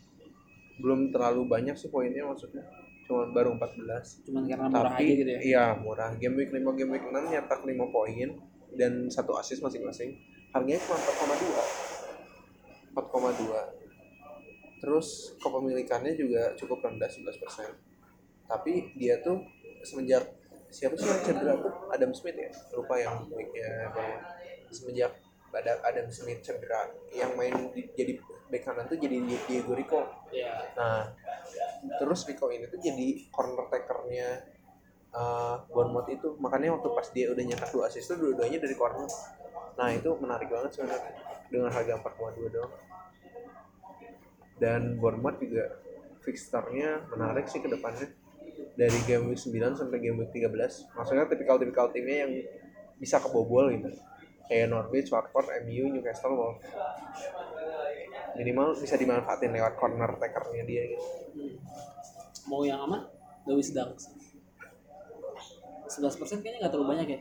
belum 0.77 1.09
terlalu 1.09 1.45
banyak 1.45 1.75
sih 1.75 1.89
poinnya 1.89 2.23
maksudnya. 2.23 2.63
Cuma 3.07 3.29
baru 3.31 3.55
14 3.55 4.27
cuman 4.27 4.43
karena 4.45 4.67
murah 4.67 4.91
tapi 4.91 5.03
aja 5.05 5.13
gitu 5.15 5.31
ya? 5.31 5.39
iya 5.39 5.65
murah. 5.73 6.09
Game 6.15 6.35
week 6.35 6.51
5 6.51 6.59
game 6.73 6.91
week 6.91 7.05
6 7.07 7.13
nyetak 7.27 7.59
5 7.63 7.71
poin 7.89 8.29
dan 8.75 9.07
satu 9.07 9.33
assist 9.35 9.63
masing-masing. 9.63 10.13
Harganya 10.51 10.79
cuma 10.83 10.97
4,2 10.97 11.87
4,2 12.93 13.77
terus 14.77 15.33
kepemilikannya 15.37 16.13
juga 16.13 16.53
cukup 16.53 16.85
rendah 16.85 17.09
11% 17.09 17.33
tapi 18.45 18.93
dia 18.93 19.17
tuh 19.19 19.41
semenjak 19.81 20.23
siapa 20.69 20.93
sih 20.95 21.07
yang 21.07 21.21
cedera 21.23 21.53
tuh? 21.57 21.73
Adam 21.89 22.11
Smith 22.11 22.35
ya? 22.35 22.51
Lupa 22.75 22.95
yang 22.95 23.25
weeknya 23.27 23.89
bangun 23.91 24.21
semenjak 24.67 25.11
pada 25.47 25.79
Adam 25.81 26.07
Smith 26.07 26.43
cedera 26.43 26.91
yang 27.09 27.33
main 27.33 27.53
di- 27.71 27.87
jadi 27.93 28.19
back 28.47 28.63
kanan 28.63 28.87
tuh 28.87 28.95
jadi 28.95 29.19
Diego 29.23 29.75
Rico 29.75 30.07
ya 30.31 30.71
Nah, 30.77 31.11
terus 31.99 32.23
Rico 32.27 32.47
ini 32.47 32.67
tuh 32.71 32.79
jadi 32.79 33.27
corner 33.31 33.67
takernya 33.67 34.57
uh, 35.13 35.55
Bournemouth 35.71 36.09
itu. 36.11 36.35
Makanya 36.37 36.75
waktu 36.77 36.89
pas 36.93 37.07
dia 37.11 37.31
udah 37.31 37.43
nyetak 37.43 37.69
dua 37.73 37.89
assist 37.89 38.07
tuh 38.11 38.17
dua-duanya 38.17 38.59
dari 38.61 38.75
corner. 38.75 39.09
Nah, 39.77 39.87
itu 39.93 40.09
menarik 40.17 40.49
banget 40.49 40.73
sebenarnya 40.73 41.13
dengan 41.47 41.69
harga 41.71 41.93
4,2 42.01 42.53
doang. 42.53 42.73
Dan 44.57 44.97
Bournemouth 44.97 45.37
juga 45.37 45.81
fixturnya 46.25 47.05
menarik 47.13 47.45
sih 47.45 47.61
ke 47.61 47.69
depannya. 47.69 48.09
Dari 48.77 48.97
game 49.05 49.33
week 49.33 49.41
9 49.41 49.77
sampai 49.77 49.97
game 50.01 50.17
week 50.21 50.33
13. 50.33 50.97
Maksudnya 50.97 51.29
tipikal-tipikal 51.29 51.93
timnya 51.93 52.25
yang 52.25 52.31
bisa 52.97 53.21
kebobol 53.21 53.69
gitu. 53.73 53.93
Kayak 54.47 54.67
Norwich, 54.71 55.11
Watford, 55.11 55.47
MU, 55.67 55.91
Newcastle, 55.91 56.35
Wolves. 56.35 56.63
Minimal 58.39 58.79
bisa 58.79 58.95
dimanfaatin 58.95 59.51
lewat 59.51 59.75
corner 59.75 60.15
takernya 60.19 60.63
dia 60.63 60.83
gitu. 60.95 61.05
Hmm. 61.37 61.55
mau 62.47 62.63
yang 62.63 62.79
aman 62.79 63.03
Lewis 63.43 63.75
Dunk 63.75 63.99
11% 63.99 65.91
kayaknya 66.43 66.59
nggak 66.63 66.71
terlalu 66.71 66.89
banyak 66.95 67.07
ya? 67.11 67.19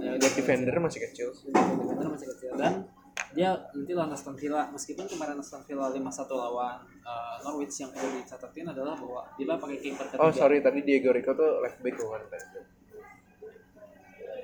Ya, 0.00 0.16
Buat 0.16 0.34
defender 0.36 0.74
masih 0.80 1.00
kecil. 1.08 1.28
defender 1.52 2.08
masih 2.08 2.28
kecil. 2.32 2.50
Dan 2.56 2.88
dia 3.32 3.56
nanti 3.72 3.92
lawan 3.96 4.12
Aston 4.12 4.36
Villa. 4.36 4.68
Meskipun 4.72 5.08
kemarin 5.08 5.40
Aston 5.40 5.64
Villa 5.64 5.88
5-1 5.88 5.96
lawan 6.32 6.78
uh, 7.04 7.36
Norwich 7.44 7.76
yang 7.80 7.90
perlu 7.92 8.20
dicatatin 8.20 8.68
adalah 8.68 8.94
bahwa 8.96 9.24
dia 9.36 9.56
pakai 9.56 9.78
kiper 9.80 10.06
ketiga. 10.12 10.20
Oh 10.20 10.32
sorry 10.32 10.60
tadi 10.60 10.84
Diego 10.84 11.12
Rico 11.12 11.32
tuh 11.32 11.60
left 11.64 11.80
back 11.80 11.96
bukan 11.96 12.22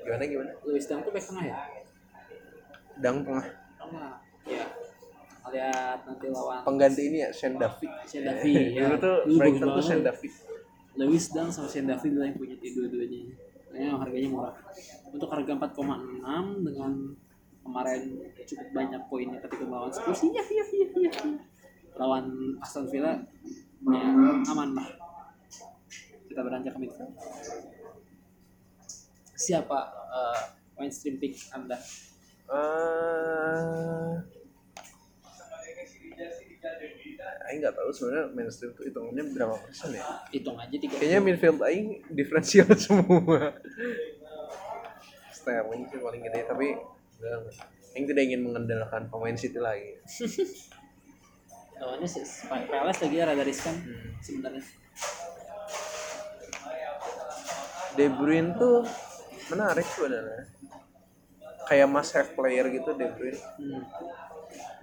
Gimana 0.08 0.24
gimana? 0.24 0.52
Lewis 0.64 0.86
Dunk 0.88 1.00
tuh 1.04 1.12
back 1.12 1.24
tengah 1.28 1.44
ya 1.44 1.56
Dang 2.98 3.16
tengah. 3.20 3.46
tengah 3.76 4.12
ya 4.48 4.64
lihat 5.48 5.98
nanti 6.08 6.26
lawan 6.32 6.60
Pengganti 6.64 7.02
ini 7.08 7.24
ya 7.24 7.30
Shane 7.32 7.56
Duffy. 7.60 7.88
Shane 8.04 8.24
Duffy, 8.24 8.52
ya. 8.72 8.88
Dulu 8.88 8.96
tuh 9.00 9.16
Brighton 9.36 9.68
bagus 9.68 9.76
tuh 9.76 9.84
Shane 9.84 10.00
banget. 10.00 10.08
Duffy. 10.16 10.28
Lewis 10.96 11.24
Dunk 11.32 11.48
sama 11.52 11.68
Shane 11.68 11.88
Duffy 11.92 12.08
adalah 12.08 12.26
yang 12.32 12.36
punya 12.40 12.56
dua-duanya 12.56 13.20
Kayaknya 13.68 13.90
harganya 14.00 14.28
murah 14.32 14.54
untuk 15.12 15.28
harga 15.28 15.52
4,6 15.52 16.66
dengan 16.66 16.92
kemarin 17.60 18.00
cukup 18.48 18.68
banyak 18.72 19.02
poinnya 19.12 19.38
ketika 19.44 19.64
melawan 19.68 19.92
Spurs 19.92 20.24
iya 20.24 20.40
iya 20.40 20.64
iya 20.72 20.86
iya 20.88 21.10
iya. 21.12 21.36
lawan 22.00 22.56
Aston 22.64 22.88
Villa 22.88 23.12
ya 23.92 24.02
aman 24.48 24.72
lah 24.72 24.88
kita 26.32 26.40
beranjak 26.40 26.72
ke 26.76 26.80
midfield 26.80 27.12
siapa 29.38 29.78
uh, 30.10 30.42
mainstream 30.74 31.22
pick 31.22 31.38
anda 31.54 31.78
Eh, 32.48 34.14
Aing 37.48 37.60
nggak 37.60 37.76
tahu 37.76 37.92
sebenarnya 37.92 38.32
mainstream 38.32 38.72
tuh 38.72 38.88
hitungannya 38.88 39.24
berapa 39.36 39.56
persen 39.60 39.92
ya. 39.92 40.04
hitung 40.32 40.56
aja 40.56 40.72
tiga 40.72 40.96
Kayaknya 40.96 41.20
midfield 41.20 41.60
Aing 41.60 42.00
diferensial 42.08 42.72
semua. 42.80 43.52
Sterling 45.28 45.84
sih 45.92 46.00
paling 46.00 46.24
gede 46.24 46.40
tapi. 46.48 46.72
Aing 47.92 48.04
tidak 48.08 48.22
ingin 48.32 48.40
mengandalkan 48.48 49.12
pemain 49.12 49.36
City 49.36 49.60
lagi. 49.60 50.00
lawannya 51.78 52.08
sih 52.10 52.26
Palace 52.50 53.06
lagi 53.06 53.16
rada 53.22 53.44
riskan 53.46 53.74
sebenarnya 54.18 54.62
De 57.94 58.06
Bruyne 58.10 58.54
tuh 58.58 58.82
menarik 59.48 59.86
sebenarnya. 59.86 60.42
Kayak 61.64 61.88
must 61.88 62.12
have 62.12 62.30
player 62.32 62.64
gitu 62.68 62.90
De 62.92 63.06
Bruyne. 63.08 63.40
hmm. 63.60 63.82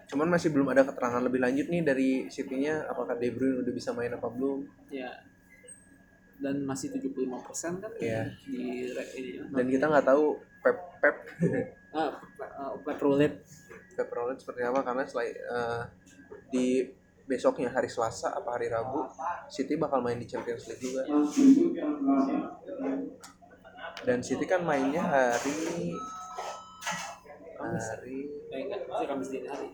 Cuman 0.05 0.29
masih 0.29 0.53
belum 0.53 0.69
ada 0.69 0.85
keterangan 0.85 1.17
lebih 1.19 1.41
lanjut 1.41 1.65
nih 1.65 1.81
dari 1.81 2.09
City-nya 2.29 2.85
apakah 2.85 3.17
De 3.17 3.29
Bruyne 3.29 3.65
udah 3.65 3.73
bisa 3.73 3.89
main 3.91 4.13
apa 4.13 4.29
belum. 4.29 4.65
ya 4.89 5.09
dan 6.35 6.67
masih 6.67 6.91
75% 6.91 7.79
kan 7.79 7.91
Iya. 7.95 8.27
di 8.43 8.91
re- 8.91 9.11
ini 9.15 9.39
Dan 9.55 9.71
kita 9.71 9.87
nggak 9.87 10.03
tahu 10.03 10.35
Pep 10.59 10.77
Pep 10.99 11.15
ah, 11.95 12.11
uh, 12.59 12.75
Pep 12.83 12.99
Roulette 12.99 13.39
Pep 13.95 14.11
Roulette 14.11 14.43
seperti 14.43 14.61
apa 14.61 14.83
karena 14.83 15.07
selain 15.07 15.31
eh, 15.31 15.83
di 16.51 16.83
besoknya 17.23 17.71
hari 17.71 17.87
Selasa 17.87 18.35
apa 18.35 18.51
hari 18.51 18.67
Rabu 18.67 19.07
City 19.47 19.79
bakal 19.79 20.03
main 20.03 20.19
di 20.19 20.27
Champions 20.27 20.67
League 20.67 20.83
juga. 20.83 21.07
Dan 24.05 24.21
City 24.21 24.45
kan 24.45 24.61
mainnya 24.61 25.01
hari 25.01 25.89
hari 27.57 28.17
eh 28.53 29.07
Kamis 29.09 29.29
dini 29.33 29.49
hari 29.49 29.73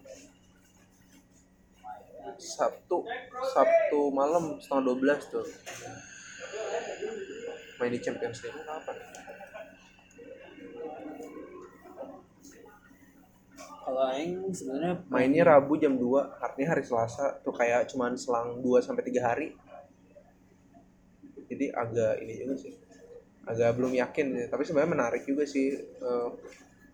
Sabtu 2.39 3.03
Sabtu 3.51 3.99
malam 4.15 4.55
setengah 4.63 4.95
12 4.95 5.33
tuh 5.35 5.45
main 7.83 7.91
di 7.91 7.99
Champions 7.99 8.39
League 8.47 8.55
kapan? 8.63 8.97
kalau 13.91 14.07
Aing 14.07 14.47
sebenarnya 14.55 15.03
Mainnya 15.11 15.43
Rabu 15.43 15.75
jam 15.75 15.99
2 15.99 16.39
artinya 16.39 16.71
hari 16.71 16.83
Selasa 16.87 17.43
tuh 17.43 17.51
kayak 17.51 17.91
cuman 17.91 18.15
selang 18.15 18.63
2 18.63 18.79
sampai 18.79 19.03
3 19.03 19.19
hari. 19.19 19.47
Jadi 21.51 21.67
agak 21.75 22.23
ini 22.23 22.33
juga 22.39 22.55
sih. 22.55 22.71
Agak 23.49 23.73
belum 23.77 23.93
yakin 23.97 24.27
ya. 24.37 24.45
tapi 24.49 24.63
sebenarnya 24.65 24.91
menarik 24.93 25.23
juga 25.25 25.43
sih 25.49 25.73
eh, 25.81 26.29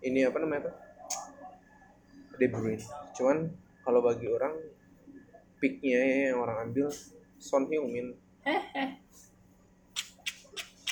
ini 0.04 0.24
apa 0.24 0.38
namanya 0.40 0.70
tuh 0.70 0.76
De 2.38 2.46
Bruyne 2.48 2.84
cuman 3.18 3.50
kalau 3.82 4.00
bagi 4.00 4.26
orang 4.30 4.54
picknya 5.58 6.30
yang 6.30 6.38
orang 6.40 6.70
ambil 6.70 6.88
Son 7.38 7.66
Heung-min 7.66 8.14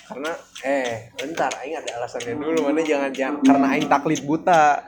karena 0.06 0.30
eh 0.62 1.10
bentar 1.18 1.50
aing 1.62 1.82
ada 1.82 1.98
alasannya 1.98 2.38
dulu 2.38 2.70
mana 2.70 2.82
jangan 2.86 3.10
jangan 3.10 3.42
karena 3.42 3.66
aing 3.74 3.88
taklid 3.90 4.22
buta 4.22 4.86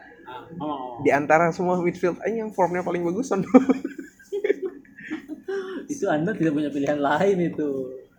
ngomong. 0.55 1.03
di 1.03 1.11
antara 1.11 1.51
semua 1.51 1.75
midfield 1.83 2.23
aing 2.23 2.47
yang 2.47 2.51
formnya 2.55 2.87
paling 2.87 3.03
bagus 3.03 3.35
Son 3.35 3.43
itu 5.93 6.05
anda 6.07 6.31
tidak 6.37 6.55
punya 6.55 6.71
pilihan 6.71 7.01
lain 7.03 7.51
itu 7.51 7.71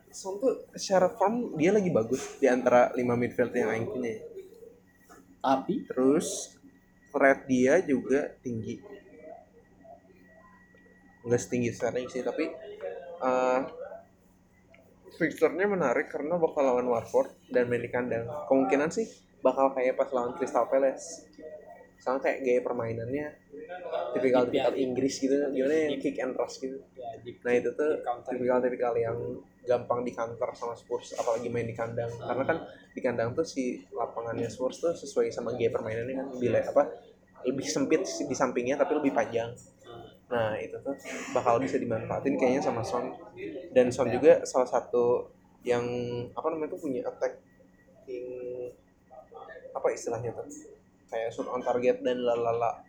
Son 0.10 0.42
tuh 0.42 0.66
secara 0.74 1.10
form 1.14 1.54
dia 1.54 1.70
lagi 1.70 1.94
bagus 1.94 2.42
di 2.42 2.50
antara 2.50 2.90
lima 2.98 3.14
midfield 3.14 3.54
yang 3.54 3.70
aing 3.70 3.88
punya. 3.88 4.18
Tapi? 5.40 5.86
Terus 5.86 6.58
rate 7.14 7.46
dia 7.46 7.78
juga 7.86 8.34
tinggi. 8.42 8.82
Nggak 11.26 11.42
setinggi 11.42 11.70
Sterling 11.76 12.08
sih 12.10 12.24
tapi 12.26 12.50
uh, 13.22 13.62
fixturnya 15.20 15.68
menarik 15.68 16.08
karena 16.10 16.40
bakal 16.40 16.64
lawan 16.64 16.88
Watford 16.90 17.30
dan 17.52 17.70
main 17.70 17.84
di 17.84 17.92
kandang. 17.92 18.26
Kemungkinan 18.48 18.90
sih 18.90 19.06
bakal 19.46 19.72
kayak 19.76 20.00
pas 20.00 20.10
lawan 20.12 20.36
Crystal 20.36 20.68
Palace 20.68 21.28
soalnya 22.02 22.22
kayak 22.26 22.40
gaya 22.46 22.62
permainannya 22.66 23.28
tipikal 24.14 24.44
tipikal 24.50 24.74
Inggris 24.74 25.16
gitu 25.22 25.36
gimana 25.54 25.76
yang 25.92 25.96
kick 26.02 26.18
and 26.24 26.34
rush 26.40 26.58
gitu. 26.64 26.78
Ya 26.98 27.10
nah 27.46 27.52
itu 27.56 27.70
tuh 27.78 27.92
tipikal 28.30 28.58
tipikal 28.64 28.94
yang 28.98 29.18
gampang 29.70 30.02
di 30.08 30.12
counter 30.18 30.50
sama 30.58 30.74
Spurs 30.74 31.14
apalagi 31.14 31.48
main 31.54 31.68
di 31.70 31.76
kandang. 31.78 32.10
Karena 32.26 32.44
kan 32.48 32.58
di 32.96 33.02
kandang 33.06 33.30
tuh 33.38 33.46
si 33.46 33.86
lapangannya 33.94 34.50
Spurs 34.50 34.82
tuh 34.82 34.94
sesuai 34.98 35.30
sama 35.30 35.54
gaya 35.54 35.70
permainannya 35.70 36.16
kan 36.18 36.28
lebih 36.36 36.50
le- 36.56 36.68
apa 36.68 36.84
lebih 37.46 37.66
sempit 37.70 38.04
di 38.04 38.36
sampingnya 38.36 38.76
tapi 38.82 38.98
lebih 38.98 39.14
panjang. 39.16 39.54
Nah 40.32 40.58
itu 40.62 40.76
tuh 40.82 40.96
bakal 41.34 41.58
bisa 41.64 41.78
dimanfaatin 41.82 42.36
kayaknya 42.38 42.62
sama 42.66 42.82
Son. 42.86 43.14
Dan 43.74 43.90
Son 43.94 44.10
juga 44.10 44.44
salah 44.46 44.70
satu 44.70 45.30
yang 45.66 45.86
apa 46.34 46.48
namanya 46.54 46.74
tuh 46.78 46.82
punya 46.82 47.02
attacking 47.06 48.26
apa 49.76 49.88
istilahnya 49.94 50.32
tuh 50.36 50.48
kayak 51.10 51.34
shoot 51.34 51.50
on 51.50 51.66
target 51.66 52.02
dan 52.06 52.22
lalala. 52.22 52.86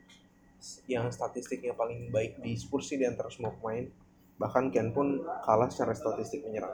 Yang 0.85 1.17
statistiknya 1.17 1.73
paling 1.73 2.13
baik 2.13 2.41
di 2.45 2.53
Spurs 2.55 2.93
sih 2.93 3.01
di 3.01 3.09
antara 3.09 3.33
semua 3.33 3.57
pemain. 3.57 3.89
Bahkan 4.37 4.73
Ken 4.73 4.93
pun 4.93 5.25
kalah 5.45 5.69
secara 5.73 5.97
statistik 5.97 6.45
menyerang 6.45 6.73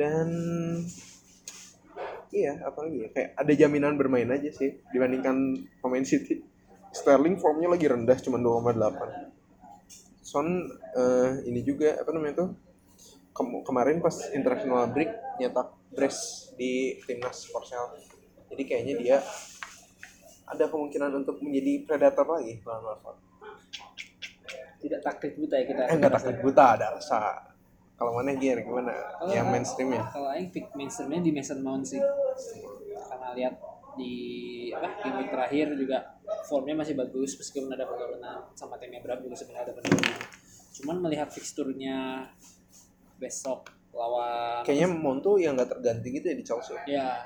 dan 0.00 0.28
iya 2.32 2.56
apalagi 2.64 3.04
ya 3.04 3.08
kayak 3.12 3.30
ada 3.36 3.52
jaminan 3.52 4.00
bermain 4.00 4.32
aja 4.32 4.48
sih 4.48 4.80
dibandingkan 4.88 5.68
pemain 5.84 6.06
City. 6.08 6.40
Sterling 6.90 7.36
formnya 7.38 7.70
lagi 7.70 7.86
rendah 7.86 8.18
cuma 8.18 8.42
2,8 8.42 8.74
Son 10.26 10.46
eh, 10.96 11.32
ini 11.46 11.62
juga 11.62 12.00
apa 12.00 12.10
namanya 12.10 12.42
tuh? 12.42 12.50
Kem- 13.30 13.62
kemarin 13.62 14.02
pas 14.02 14.16
international 14.34 14.90
break 14.90 15.10
nyetak 15.38 15.70
brace 15.94 16.50
di 16.58 16.98
timnas 17.06 17.46
Korsel 17.46 17.94
jadi 18.50 18.62
kayaknya 18.66 18.94
dia 18.98 19.16
ada 20.50 20.64
kemungkinan 20.66 21.10
untuk 21.22 21.38
menjadi 21.38 21.86
predator 21.86 22.26
lagi. 22.26 22.58
Lawan 22.66 22.84
Watford 22.90 23.30
tidak 24.80 25.00
taktik 25.04 25.32
buta 25.36 25.54
ya 25.60 25.64
kita. 25.68 25.82
Eh 25.92 25.96
nggak 26.00 26.12
takut 26.16 26.36
buta 26.40 26.64
ada 26.76 26.86
rasa. 26.96 27.20
Kalau 28.00 28.16
mana 28.16 28.32
Gier 28.40 28.64
gimana? 28.64 28.96
Kalau 29.20 29.28
yang 29.28 29.52
mainstream 29.52 29.92
ya. 29.92 30.08
kalau 30.08 30.32
aing 30.32 30.48
pick 30.48 30.72
mainstreamnya 30.72 31.20
di 31.20 31.32
Mason 31.36 31.60
Mount 31.60 31.84
sih. 31.84 32.00
Karena 32.96 33.36
lihat 33.36 33.54
di 34.00 34.14
apa 34.72 34.88
game 35.04 35.16
week 35.20 35.30
terakhir 35.34 35.66
juga 35.76 35.98
formnya 36.46 36.78
masih 36.78 36.94
bagus 36.96 37.36
meskipun 37.36 37.68
ada 37.74 37.84
penurunan 37.84 38.48
sama 38.54 38.78
tim 38.78 38.94
Abraham 38.94 39.26
juga 39.26 39.34
sebenarnya 39.34 39.66
ada 39.66 39.74
penurunan 39.82 40.18
cuman 40.78 40.96
melihat 41.02 41.28
fixturnya 41.28 42.22
besok 43.18 43.66
lawan 43.90 44.62
kayaknya 44.62 44.88
Mount 44.94 45.26
tuh 45.26 45.42
yang 45.42 45.58
nggak 45.58 45.74
terganti 45.74 46.06
gitu 46.14 46.26
ya 46.30 46.36
di 46.38 46.44
Chelsea. 46.46 46.78
Ya 46.86 47.18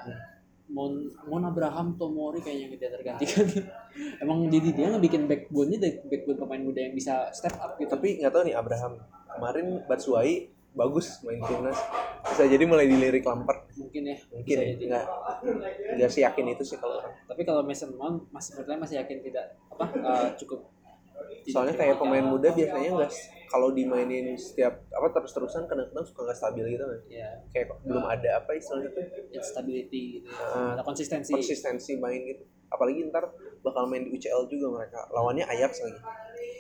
Mon 0.73 1.13
Mon 1.29 1.45
Abraham 1.45 2.01
Tomori 2.01 2.41
kayaknya 2.41 2.63
yang 2.65 2.73
tidak 2.81 2.91
tergantikan 3.01 3.45
emang 4.25 4.49
jadi 4.49 4.69
dia 4.73 4.87
ngebikin 4.97 5.29
backbone-nya 5.29 5.79
dari 5.81 6.01
backbone 6.09 6.39
pemain 6.41 6.63
muda 6.65 6.81
yang 6.81 6.95
bisa 6.97 7.29
step 7.37 7.53
up 7.61 7.77
gitu. 7.77 7.93
Tapi 7.93 8.25
nggak 8.25 8.33
tahu 8.33 8.43
nih 8.49 8.57
Abraham 8.57 8.93
kemarin 9.37 9.67
Batshuayi 9.85 10.49
bagus 10.75 11.21
main 11.23 11.39
timnas. 11.45 11.79
Bisa 12.25 12.49
jadi 12.49 12.65
mulai 12.65 12.89
dilirik 12.89 13.23
Lampard. 13.29 13.69
Mungkin 13.77 14.03
ya 14.09 14.17
mungkin 14.33 14.55
ya 14.57 14.65
jadi. 14.73 14.85
nggak 14.89 15.07
nggak 16.01 16.11
sih 16.11 16.23
yakin 16.25 16.45
itu 16.57 16.65
sih 16.65 16.79
kalau 16.81 16.99
tapi 17.29 17.45
kalau 17.45 17.61
Mason 17.61 17.93
Mount 17.95 18.27
masih 18.33 18.59
saya 18.59 18.81
masih 18.81 18.97
yakin 19.05 19.21
tidak 19.21 19.55
apa 19.69 19.85
eh, 19.93 20.29
cukup 20.41 20.65
soalnya 21.45 21.75
kayak 21.75 21.97
pemain 21.97 22.23
muda 22.23 22.49
biasanya 22.51 22.91
nggak 22.95 23.11
s- 23.11 23.27
kalau 23.45 23.71
dimainin 23.71 24.35
setiap 24.35 24.83
apa 24.89 25.07
terus 25.13 25.31
terusan 25.31 25.65
kadang-kadang 25.65 26.03
suka 26.03 26.21
nggak 26.23 26.35
stabil 26.37 26.65
gitu 26.71 26.85
kan. 26.85 27.01
Ya 27.07 27.29
kayak 27.49 27.67
belum 27.83 28.05
ada 28.05 28.31
apa 28.39 28.51
istilahnya 28.53 28.91
tuh. 28.91 29.05
Instability 29.31 30.03
gitu 30.17 30.27
ya. 30.27 30.43
Ah, 30.45 30.71
ada 30.75 30.83
konsistensi. 30.83 31.31
konsistensi 31.31 31.95
main 31.97 32.19
gitu. 32.25 32.43
Apalagi 32.67 33.07
ntar 33.09 33.31
bakal 33.61 33.87
main 33.87 34.03
di 34.03 34.11
UCL 34.11 34.47
juga 34.47 34.67
mereka. 34.75 35.07
Lawannya 35.09 35.47
Ajax 35.47 35.81
lagi. 35.81 36.01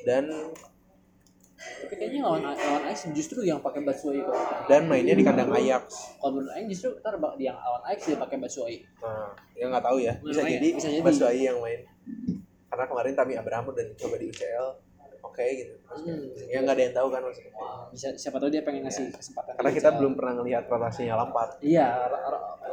Dan 0.04 0.30
tapi 1.54 1.94
kayaknya 1.96 2.20
lawan 2.22 2.42
lawan 2.44 2.82
Ajax 2.84 3.08
justru 3.10 3.40
yang 3.42 3.58
pakai 3.58 3.80
Batshuayi 3.82 4.20
kalau 4.20 4.42
dan 4.66 4.84
mainnya 4.84 5.14
di 5.14 5.24
kandang 5.24 5.48
Ajax. 5.50 6.14
Kalau 6.16 6.30
menurut 6.34 6.52
Aing 6.52 6.68
justru 6.68 6.92
ntar 6.98 7.14
yang 7.38 7.56
lawan 7.56 7.82
Ajax 7.88 8.00
dia 8.06 8.18
pakai 8.18 8.36
Batshuayi. 8.38 8.78
Nah 9.00 9.32
ya 9.54 9.64
nggak 9.66 9.82
tahu 9.82 9.98
ya. 9.98 10.12
Bisa 10.20 10.42
Makanya, 10.42 10.54
jadi 10.54 10.68
bisa 10.74 10.88
jadi. 10.90 11.02
Batshuayi 11.02 11.42
yang 11.42 11.58
main 11.58 11.80
karena 12.74 12.90
kemarin 12.90 13.14
Tami 13.14 13.34
Abraham 13.38 13.70
udah 13.70 13.84
dicoba 13.86 14.18
di 14.18 14.26
UCL 14.34 14.66
oke 15.22 15.44
gitu. 15.46 15.74
Hmm, 15.94 16.26
ya 16.50 16.58
nggak 16.66 16.74
ada 16.74 16.82
yang 16.82 16.94
tahu 16.98 17.08
kan 17.14 17.22
maksudnya. 17.22 17.52
Bisa 17.94 18.06
siapa 18.18 18.36
tahu 18.42 18.50
dia 18.50 18.66
pengen 18.66 18.82
ngasih 18.82 19.14
kesempatan 19.14 19.54
karena 19.54 19.70
kita 19.70 19.88
UCL. 19.94 19.98
belum 20.02 20.12
pernah 20.18 20.32
ngelihat 20.42 20.64
rotasinya 20.66 21.14
Lampard. 21.22 21.50
Iya 21.62 21.88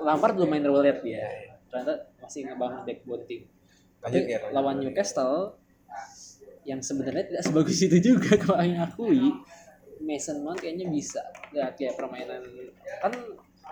Lampard 0.02 0.34
belum 0.42 0.50
main 0.50 0.66
roulette 0.66 1.06
dia. 1.06 1.22
Iya, 1.22 1.30
iya. 1.30 1.54
ternyata 1.70 1.94
masih 2.18 2.42
ngebangun 2.50 2.82
backbone 2.82 3.24
tim. 3.30 3.42
Lanjut 4.02 4.24
ya 4.26 4.40
lawan 4.50 4.76
Newcastle 4.82 5.62
yang 6.66 6.82
sebenarnya 6.82 7.30
tidak 7.30 7.42
sebagus 7.46 7.78
itu 7.86 7.98
juga 8.02 8.34
kalau 8.42 8.66
yang 8.66 8.82
akui 8.82 9.30
Mason 10.02 10.42
Mount 10.42 10.58
kayaknya 10.58 10.90
bisa. 10.90 11.22
Lihat 11.54 11.78
kayak 11.78 11.94
permainan 11.94 12.42
kan 13.06 13.14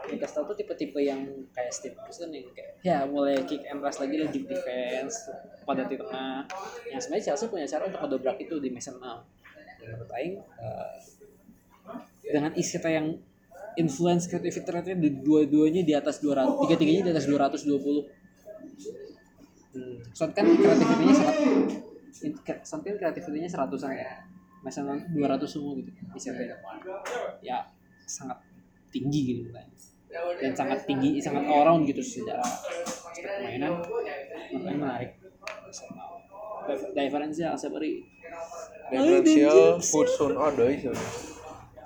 Newcastle 0.10 0.46
tuh 0.50 0.58
tipe-tipe 0.58 1.00
yang 1.00 1.22
kayak 1.54 1.72
Steve 1.72 1.96
Bruce 1.98 2.20
yang 2.22 2.50
kayak 2.54 2.74
ya 2.82 3.06
mulai 3.06 3.40
kick 3.46 3.64
and 3.70 3.80
rush 3.80 4.02
lagi 4.02 4.18
lagi 4.20 4.40
defense 4.44 5.30
pada 5.64 5.86
di 5.86 5.96
tengah 5.96 6.46
yang 6.90 7.00
sebenarnya 7.00 7.26
Chelsea 7.34 7.48
punya 7.48 7.66
cara 7.70 7.86
untuk 7.88 8.00
ngedobrak 8.02 8.38
itu 8.42 8.56
di 8.58 8.70
Mason 8.74 8.98
Mount 8.98 9.24
menurut 9.80 10.10
Aing 10.12 10.36
eh, 10.42 10.90
dengan 12.30 12.52
Isita 12.58 12.90
yang 12.90 13.18
influence 13.78 14.28
creativity 14.28 14.70
rate-nya 14.70 14.98
di 14.98 15.10
dua-duanya 15.24 15.82
di 15.86 15.94
atas 15.96 16.20
200 16.20 16.68
tiga-tiganya 16.68 17.02
di 17.08 17.12
atas 17.14 17.26
220 17.30 18.20
Hmm. 19.70 20.02
Son 20.18 20.34
kan 20.34 20.50
kreativitinya 20.50 21.14
sangat 21.14 21.38
Son 22.66 22.82
kan 22.82 22.96
kreativitinya 22.98 23.46
seratusan 23.46 23.94
ya. 23.94 24.26
Mason 24.66 24.84
Mount 24.84 25.14
200 25.14 25.46
semua 25.46 25.78
gitu. 25.78 25.90
Bisa 26.12 26.34
Ya 27.40 27.70
sangat 28.10 28.42
tinggi 28.90 29.22
gitu 29.30 29.54
kan. 29.54 29.70
Dan 30.10 30.52
sangat 30.52 30.80
tinggi, 30.84 31.22
sangat 31.22 31.46
all 31.46 31.64
round 31.64 31.86
gitu 31.86 32.02
secara 32.02 32.42
aspek 32.42 33.30
permainan. 33.30 33.78
Makanya 34.50 34.78
menarik. 34.78 35.12
Mason 35.64 35.88
Mount. 35.94 36.18
Dif- 36.66 36.92
Differential 36.92 37.54
seperti 37.56 38.06
differential 38.90 39.78
Hudson 39.80 40.34
Odoi 40.34 40.74
sih 40.78 40.90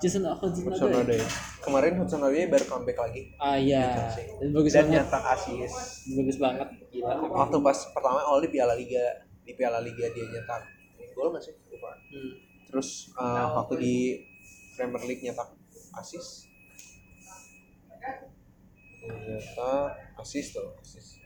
Jason 0.00 0.24
Hudson 0.24 0.64
Hudson 0.68 0.92
Odoi. 0.92 1.20
Kemarin 1.60 1.92
Hudson 1.96 2.20
Odoi 2.20 2.48
baru 2.48 2.64
comeback 2.64 2.98
lagi. 3.00 3.22
Ah 3.36 3.56
iya, 3.56 4.08
dan 4.40 4.48
bagus 4.52 4.72
dan 4.72 4.88
banget, 4.88 5.04
nyetak 5.04 5.24
asis 5.36 5.72
bagus 6.12 6.36
banget. 6.36 6.68
Gila. 6.92 7.14
waktu 7.28 7.56
pas 7.60 7.78
pertama 7.92 8.20
awal 8.20 8.40
di 8.40 8.50
Piala 8.52 8.74
Liga 8.76 9.04
di 9.40 9.52
Piala 9.52 9.80
Liga 9.80 10.04
dia 10.12 10.24
nyetak 10.26 10.62
gol 11.12 11.32
nggak 11.32 11.44
sih? 11.44 11.54
Lupa. 11.70 11.92
Hmm. 12.10 12.32
terus 12.64 12.88
uh, 13.14 13.54
waktu 13.62 13.74
di 13.78 13.94
Premier 14.74 15.04
League 15.06 15.22
nyetak 15.22 15.48
asis 15.94 16.50
nyetak 19.08 19.90
asis 20.20 20.56
tuh 20.56 20.72
asis. 20.80 21.20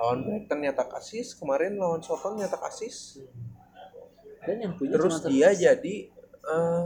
Lawan 0.00 0.24
Brighton 0.26 0.58
nyetak 0.64 0.90
asis 0.96 1.36
kemarin 1.38 1.78
lawan 1.78 2.02
Soton 2.02 2.40
nyetak 2.40 2.62
asis. 2.66 3.22
Dan 4.42 4.58
yang 4.58 4.74
punya 4.74 4.98
terus 4.98 5.22
dia 5.28 5.54
satu- 5.54 5.60
jadi 5.62 5.96
eh, 6.42 6.84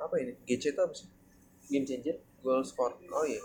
apa 0.00 0.14
ini? 0.18 0.32
GC 0.48 0.74
itu 0.74 0.80
apa 0.80 0.94
sih? 0.96 1.08
Game 1.70 1.86
changer. 1.86 2.18
goal 2.40 2.64
score 2.64 2.96
oh 3.12 3.24
iya. 3.28 3.44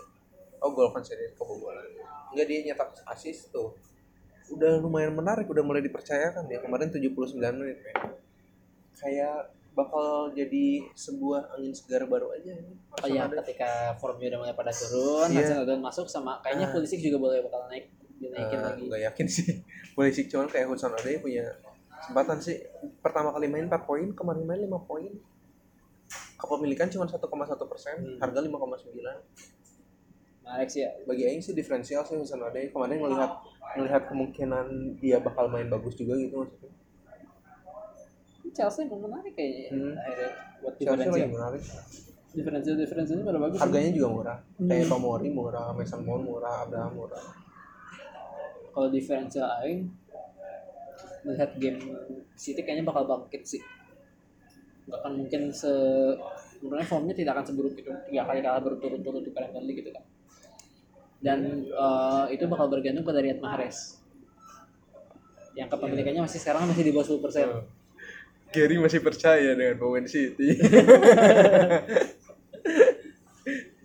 Oh 0.64 0.72
gol 0.72 0.88
konsider 0.88 1.36
kebobolan. 1.36 1.84
Enggak 2.32 2.46
dia 2.48 2.72
nyetak 2.72 2.96
asis 3.12 3.52
tuh. 3.52 3.76
Udah 4.48 4.80
lumayan 4.80 5.12
menarik 5.12 5.44
udah 5.46 5.60
mulai 5.60 5.84
dipercayakan 5.84 6.48
dia. 6.48 6.64
Kemarin 6.64 6.88
79 6.88 7.36
menit 7.60 7.78
men. 7.84 8.16
kayak 8.96 9.52
bakal 9.76 10.06
jadi 10.32 10.66
sebuah 10.90 11.52
angin 11.52 11.70
segar 11.70 12.02
baru 12.04 12.32
aja 12.32 12.48
ini. 12.50 12.72
Oh 12.96 13.06
iya, 13.06 13.28
ada. 13.28 13.44
ketika 13.44 13.68
formnya 13.94 14.32
udah 14.32 14.40
mulai 14.40 14.54
pada 14.54 14.72
turun, 14.72 15.28
Iya. 15.28 15.36
Hudson 15.38 15.58
Odoi 15.62 15.78
masuk 15.78 16.06
sama 16.06 16.40
kayaknya 16.40 16.66
Ah. 16.66 16.72
Pulisic 16.72 16.98
juga 16.98 17.20
boleh 17.20 17.38
bakal 17.42 17.68
naik 17.68 17.92
dinaikin 18.16 18.56
Eh, 18.56 18.64
lagi. 18.64 18.82
nggak 18.82 19.02
yakin 19.04 19.26
sih 19.28 19.46
polisi 19.94 20.24
cuman 20.24 20.48
kayak 20.48 20.66
Hudson 20.66 20.90
Odoi 20.90 21.20
punya 21.20 21.44
kesempatan 21.94 22.38
sih 22.38 22.56
pertama 22.98 23.28
kali 23.30 23.46
main 23.46 23.66
4 23.66 23.84
poin 23.84 24.08
kemarin 24.10 24.42
main 24.42 24.60
5 24.62 24.80
poin 24.82 25.12
kepemilikan 26.36 26.88
cuma 26.88 27.04
1,1 27.04 27.20
persen 27.66 27.96
Hmm. 27.98 28.16
harga 28.18 28.40
5,9 28.40 29.20
Menarik 30.38 30.68
sih 30.70 30.80
ya. 30.80 30.90
bagi 31.02 31.26
Aing 31.26 31.42
sih 31.42 31.52
diferensial 31.52 32.00
sih 32.00 32.14
Hudson 32.14 32.40
Odoi 32.40 32.70
kemarin 32.70 32.96
ngelihat 32.98 33.32
ngelihat 33.74 34.02
kemungkinan 34.06 34.66
dia 34.96 35.18
bakal 35.18 35.48
main 35.48 35.66
bagus 35.66 35.92
juga 35.94 36.14
gitu 36.14 36.40
maksudnya 36.40 36.70
Chelsea 38.56 38.82
menarik 38.88 39.32
kayaknya 39.32 39.60
ya, 39.60 39.70
Hmm. 39.70 39.94
akhirnya 39.94 40.30
buat 40.58 40.74
Chelsea 40.76 41.06
lagi 41.06 41.28
menarik 41.30 41.62
Diferensial 42.32 42.76
diferensialnya 42.76 43.24
pada 43.24 43.40
bagus. 43.40 43.58
harganya 43.60 43.90
juga 43.92 44.08
murah 44.10 44.38
Hmm. 44.56 44.68
kayak 44.68 44.86
Tomori 44.88 45.28
murah 45.30 45.66
Mason 45.72 46.00
Mount 46.02 46.24
murah 46.24 46.54
Abraham 46.62 46.92
murah 46.94 47.24
Kalau 48.72 48.88
diferensial 48.88 49.48
aing 49.60 49.88
melihat 51.22 51.50
game 51.56 51.80
City 52.34 52.60
kayaknya 52.60 52.84
bakal 52.84 53.02
bangkit 53.04 53.42
sih. 53.42 53.62
Gak 54.84 55.00
akan 55.00 55.12
mungkin 55.16 55.48
se 55.50 55.72
sebenarnya 56.52 56.84
formnya 56.84 57.10
tidak 57.10 57.32
akan 57.34 57.44
seburuk 57.46 57.72
itu 57.74 57.88
tiga 58.06 58.22
kali 58.22 58.38
kalah 58.38 58.60
berturut-turut 58.60 59.24
di 59.24 59.32
Premier 59.32 59.64
League 59.64 59.80
gitu 59.80 59.90
kan. 59.90 60.04
Dan 61.18 61.38
eh, 61.66 62.24
itu 62.30 62.44
bakal 62.44 62.68
bergantung 62.68 63.02
pada 63.02 63.18
Riyad 63.18 63.40
Mahrez. 63.40 63.96
Yang 65.56 65.72
kepemilikannya 65.72 66.20
masih 66.20 66.38
sekarang 66.38 66.68
masih 66.68 66.84
di 66.84 66.92
bawah 66.92 67.06
10%. 67.08 67.24
persen. 67.24 67.48
Gary 68.54 68.76
masih 68.78 69.00
percaya 69.02 69.52
dengan 69.54 69.76
pemain 69.76 70.06
City 70.06 70.58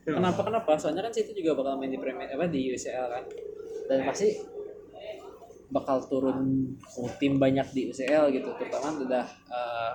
Kenapa 0.01 0.41
kenapa? 0.41 0.72
Soalnya 0.82 1.05
kan 1.07 1.14
City 1.14 1.32
juga 1.38 1.62
bakal 1.62 1.78
main 1.78 1.93
di 1.93 1.99
Premier 2.01 2.26
apa 2.34 2.49
di 2.49 2.74
UCL 2.74 3.05
kan. 3.05 3.24
Dan 3.86 3.99
pasti 4.07 4.34
bakal 5.72 6.03
turun 6.09 6.74
tim 7.22 7.38
banyak 7.38 7.68
di 7.72 7.82
UCL 7.93 8.34
gitu. 8.34 8.49
Terutama 8.57 8.97
udah 8.97 9.26
eh, 9.30 9.93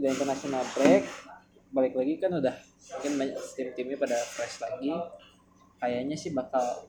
udah 0.00 0.10
international 0.10 0.62
break. 0.78 1.04
Balik 1.72 1.94
lagi 1.96 2.14
kan 2.20 2.30
udah 2.36 2.54
mungkin 2.98 3.12
banyak 3.18 3.36
tim-timnya 3.58 3.96
pada 3.98 4.16
fresh 4.16 4.62
lagi. 4.62 4.92
Kayaknya 5.82 6.16
sih 6.16 6.30
bakal 6.30 6.86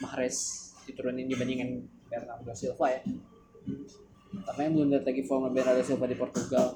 Mahrez 0.00 0.70
diturunin 0.88 1.28
dibandingin 1.28 1.84
Bernardo 2.08 2.52
Silva 2.56 2.88
ya. 2.88 3.02
Yang 4.56 4.72
belum 4.74 4.88
lihat 4.90 5.04
lagi 5.04 5.22
form 5.26 5.50
Bernardo 5.52 5.82
Silva 5.82 6.06
di 6.06 6.16
Portugal. 6.16 6.66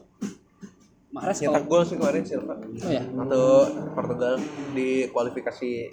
Mahrez 1.09 1.41
nyetak 1.41 1.65
gol 1.65 1.83
sih 1.89 1.97
kemarin 1.97 2.21
Silva 2.21 2.53
oh 2.53 2.91
ya 2.93 3.01
atau 3.01 3.65
Portugal 3.97 4.37
di 4.77 5.09
kualifikasi 5.09 5.89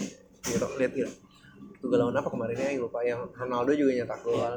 Euro 0.51 0.67
lihat 0.75 0.91
ya 0.91 1.07
Portugal 1.71 2.11
lawan 2.11 2.19
apa 2.19 2.27
kemarin 2.27 2.59
ya 2.59 2.75
lupa 2.75 2.99
yang 2.99 3.23
Ronaldo 3.31 3.71
juga 3.79 3.95
nyetak 3.95 4.19
gol 4.27 4.53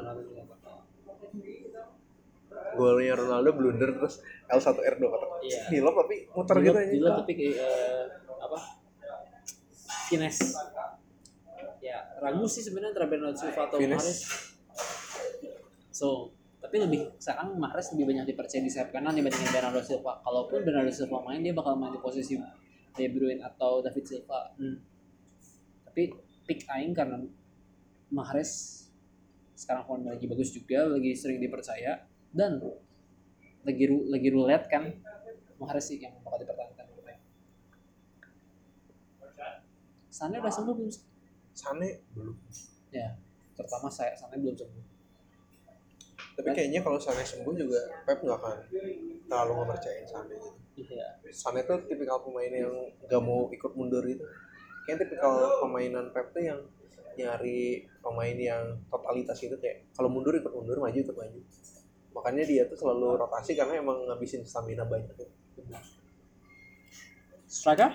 golnya 2.75 3.13
Ronaldo 3.15 3.49
blunder 3.55 3.89
terus 3.95 4.19
L1R2 4.51 4.99
kata 4.99 5.27
Iya. 5.39 5.61
di 5.71 5.77
lob 5.79 5.95
tapi 5.95 6.27
muter 6.35 6.55
gitu 6.59 6.75
aja 6.75 6.91
Gila 6.91 7.09
tapi 7.23 7.31
kayak 7.35 7.55
eh, 7.55 8.03
apa? 8.43 8.57
Finesse. 10.09 10.51
Ya, 11.79 12.01
ragu 12.19 12.43
sih 12.49 12.65
sebenarnya 12.65 12.91
antara 12.91 13.07
Bernardo 13.07 13.37
Silva 13.37 13.69
atau. 13.69 13.77
Mahrez. 13.79 14.19
So, 15.93 16.33
tapi 16.59 16.75
lebih 16.75 17.15
sekarang 17.17 17.55
Mahrez 17.55 17.95
lebih 17.95 18.11
banyak 18.11 18.35
dipercaya 18.35 18.61
di 18.61 18.71
sayap 18.71 18.91
kanan 18.91 19.15
dibandingin 19.15 19.47
Bernardo 19.49 19.79
Silva. 19.79 20.19
Kalaupun 20.19 20.59
Bernardo 20.67 20.91
Silva 20.91 21.23
main 21.23 21.39
dia 21.39 21.55
bakal 21.55 21.79
main 21.79 21.95
di 21.95 22.01
posisi 22.03 22.35
De 22.93 23.05
Bruyne 23.07 23.39
atau 23.39 23.79
David 23.79 24.03
Silva. 24.03 24.51
Hmm. 24.59 24.77
Tapi 25.87 26.11
pick 26.43 26.67
aing 26.67 26.91
karena 26.91 27.23
Mahrez 28.11 28.83
sekarang 29.55 29.87
formnya 29.87 30.15
lagi 30.15 30.27
bagus 30.27 30.51
juga, 30.51 30.87
lagi 30.87 31.15
sering 31.15 31.39
dipercaya 31.39 32.03
dan 32.35 32.59
lagi 33.63 33.83
ru- 33.87 34.07
lagi 34.11 34.27
roulette 34.31 34.67
kan 34.67 34.83
Mahrez 35.59 35.87
sih 35.87 35.99
yang 35.99 36.15
bakal 36.23 36.43
dipertahankan. 36.43 36.87
Sane 40.19 40.35
udah 40.35 40.51
sembuh 40.51 40.75
belum? 40.75 40.91
Sane 41.55 42.03
belum 42.11 42.35
Ya, 42.91 43.15
terutama 43.55 43.87
saya 43.87 44.11
Sane 44.19 44.35
belum 44.35 44.51
sembuh. 44.51 44.88
Tapi 46.39 46.55
kayaknya 46.55 46.79
kalau 46.79 46.95
Sane 46.95 47.19
sembuh 47.27 47.51
juga 47.51 47.83
Pep 48.07 48.23
nggak 48.23 48.39
akan 48.39 48.57
terlalu 49.27 49.51
ngepercayain 49.59 50.07
Sane 50.07 50.35
gitu. 50.39 50.49
Iya. 50.87 51.07
Sane 51.35 51.67
tuh 51.67 51.83
tipikal 51.83 52.23
pemain 52.23 52.47
yang 52.47 52.71
nggak 53.03 53.19
mau 53.19 53.51
ikut 53.51 53.71
mundur 53.75 53.99
gitu 54.07 54.23
kayak 54.87 55.03
tipikal 55.03 55.59
pemainan 55.59 56.15
Pep 56.15 56.31
tuh 56.31 56.39
yang 56.39 56.59
nyari 57.19 57.83
pemain 57.99 58.37
yang 58.39 58.63
totalitas 58.87 59.35
gitu 59.35 59.59
kayak 59.59 59.83
kalau 59.91 60.07
mundur 60.07 60.31
ikut 60.31 60.47
mundur 60.55 60.79
maju 60.79 60.95
ikut 60.95 61.11
maju 61.19 61.39
makanya 62.15 62.43
dia 62.47 62.63
tuh 62.71 62.79
selalu 62.79 63.19
rotasi 63.19 63.59
karena 63.59 63.83
emang 63.83 64.07
ngabisin 64.07 64.47
stamina 64.47 64.87
banyak 64.87 65.11
gitu. 65.19 65.27
Striker? 67.51 67.91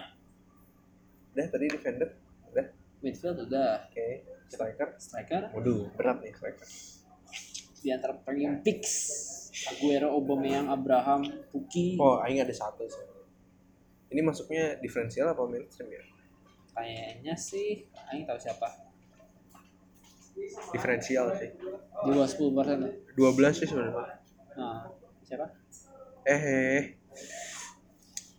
udah 1.34 1.46
tadi 1.50 1.66
defender 1.66 2.14
udah 2.52 2.66
Midfield 3.02 3.42
udah. 3.50 3.90
oke 3.90 4.06
striker 4.46 4.88
Striker 5.02 5.42
waduh 5.50 5.90
berat 5.98 6.22
nih 6.22 6.30
striker 6.30 6.68
di 7.84 7.92
antara 7.92 8.16
premium 8.16 8.58
picks 8.58 9.20
Aguero, 9.66 10.10
Aubameyang, 10.10 10.66
Abraham, 10.66 11.20
Puki. 11.46 11.94
oh 11.96 12.18
aing 12.18 12.40
ada 12.40 12.50
satu 12.50 12.82
sih 12.84 13.04
ini 14.08 14.20
masuknya 14.20 14.80
diferensial 14.80 15.28
apa 15.28 15.44
mainstream 15.44 15.92
ya 15.92 16.04
Kayaknya 16.74 17.38
sih, 17.38 17.86
Aing 18.10 18.26
tahu 18.26 18.34
siapa. 18.34 18.66
diferensial 20.68 21.30
sih 21.38 21.54
Di 21.54 22.10
bawah 22.10 22.26
10 22.26 22.50
persen. 22.50 22.78
12 23.14 23.54
sih 23.54 23.66
sebenarnya 23.68 24.18
Nah, 24.54 24.90
siapa? 25.22 25.46
eh 26.24 26.42
eh. 26.42 26.82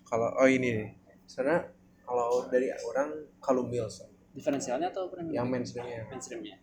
kalau 0.04 0.36
oh 0.36 0.48
ini 0.48 0.68
nih 0.74 0.90
sebenarnya 1.24 1.72
kalau 2.02 2.44
dari 2.48 2.68
orang 2.84 3.10
Callum 3.40 3.68
Wilson 3.68 4.12
Diferensialnya 4.32 4.92
atau 4.92 5.08
premium? 5.08 5.32
yang 5.34 5.48
mainstreamnya 5.48 6.04
mainstreamnya. 6.06 6.60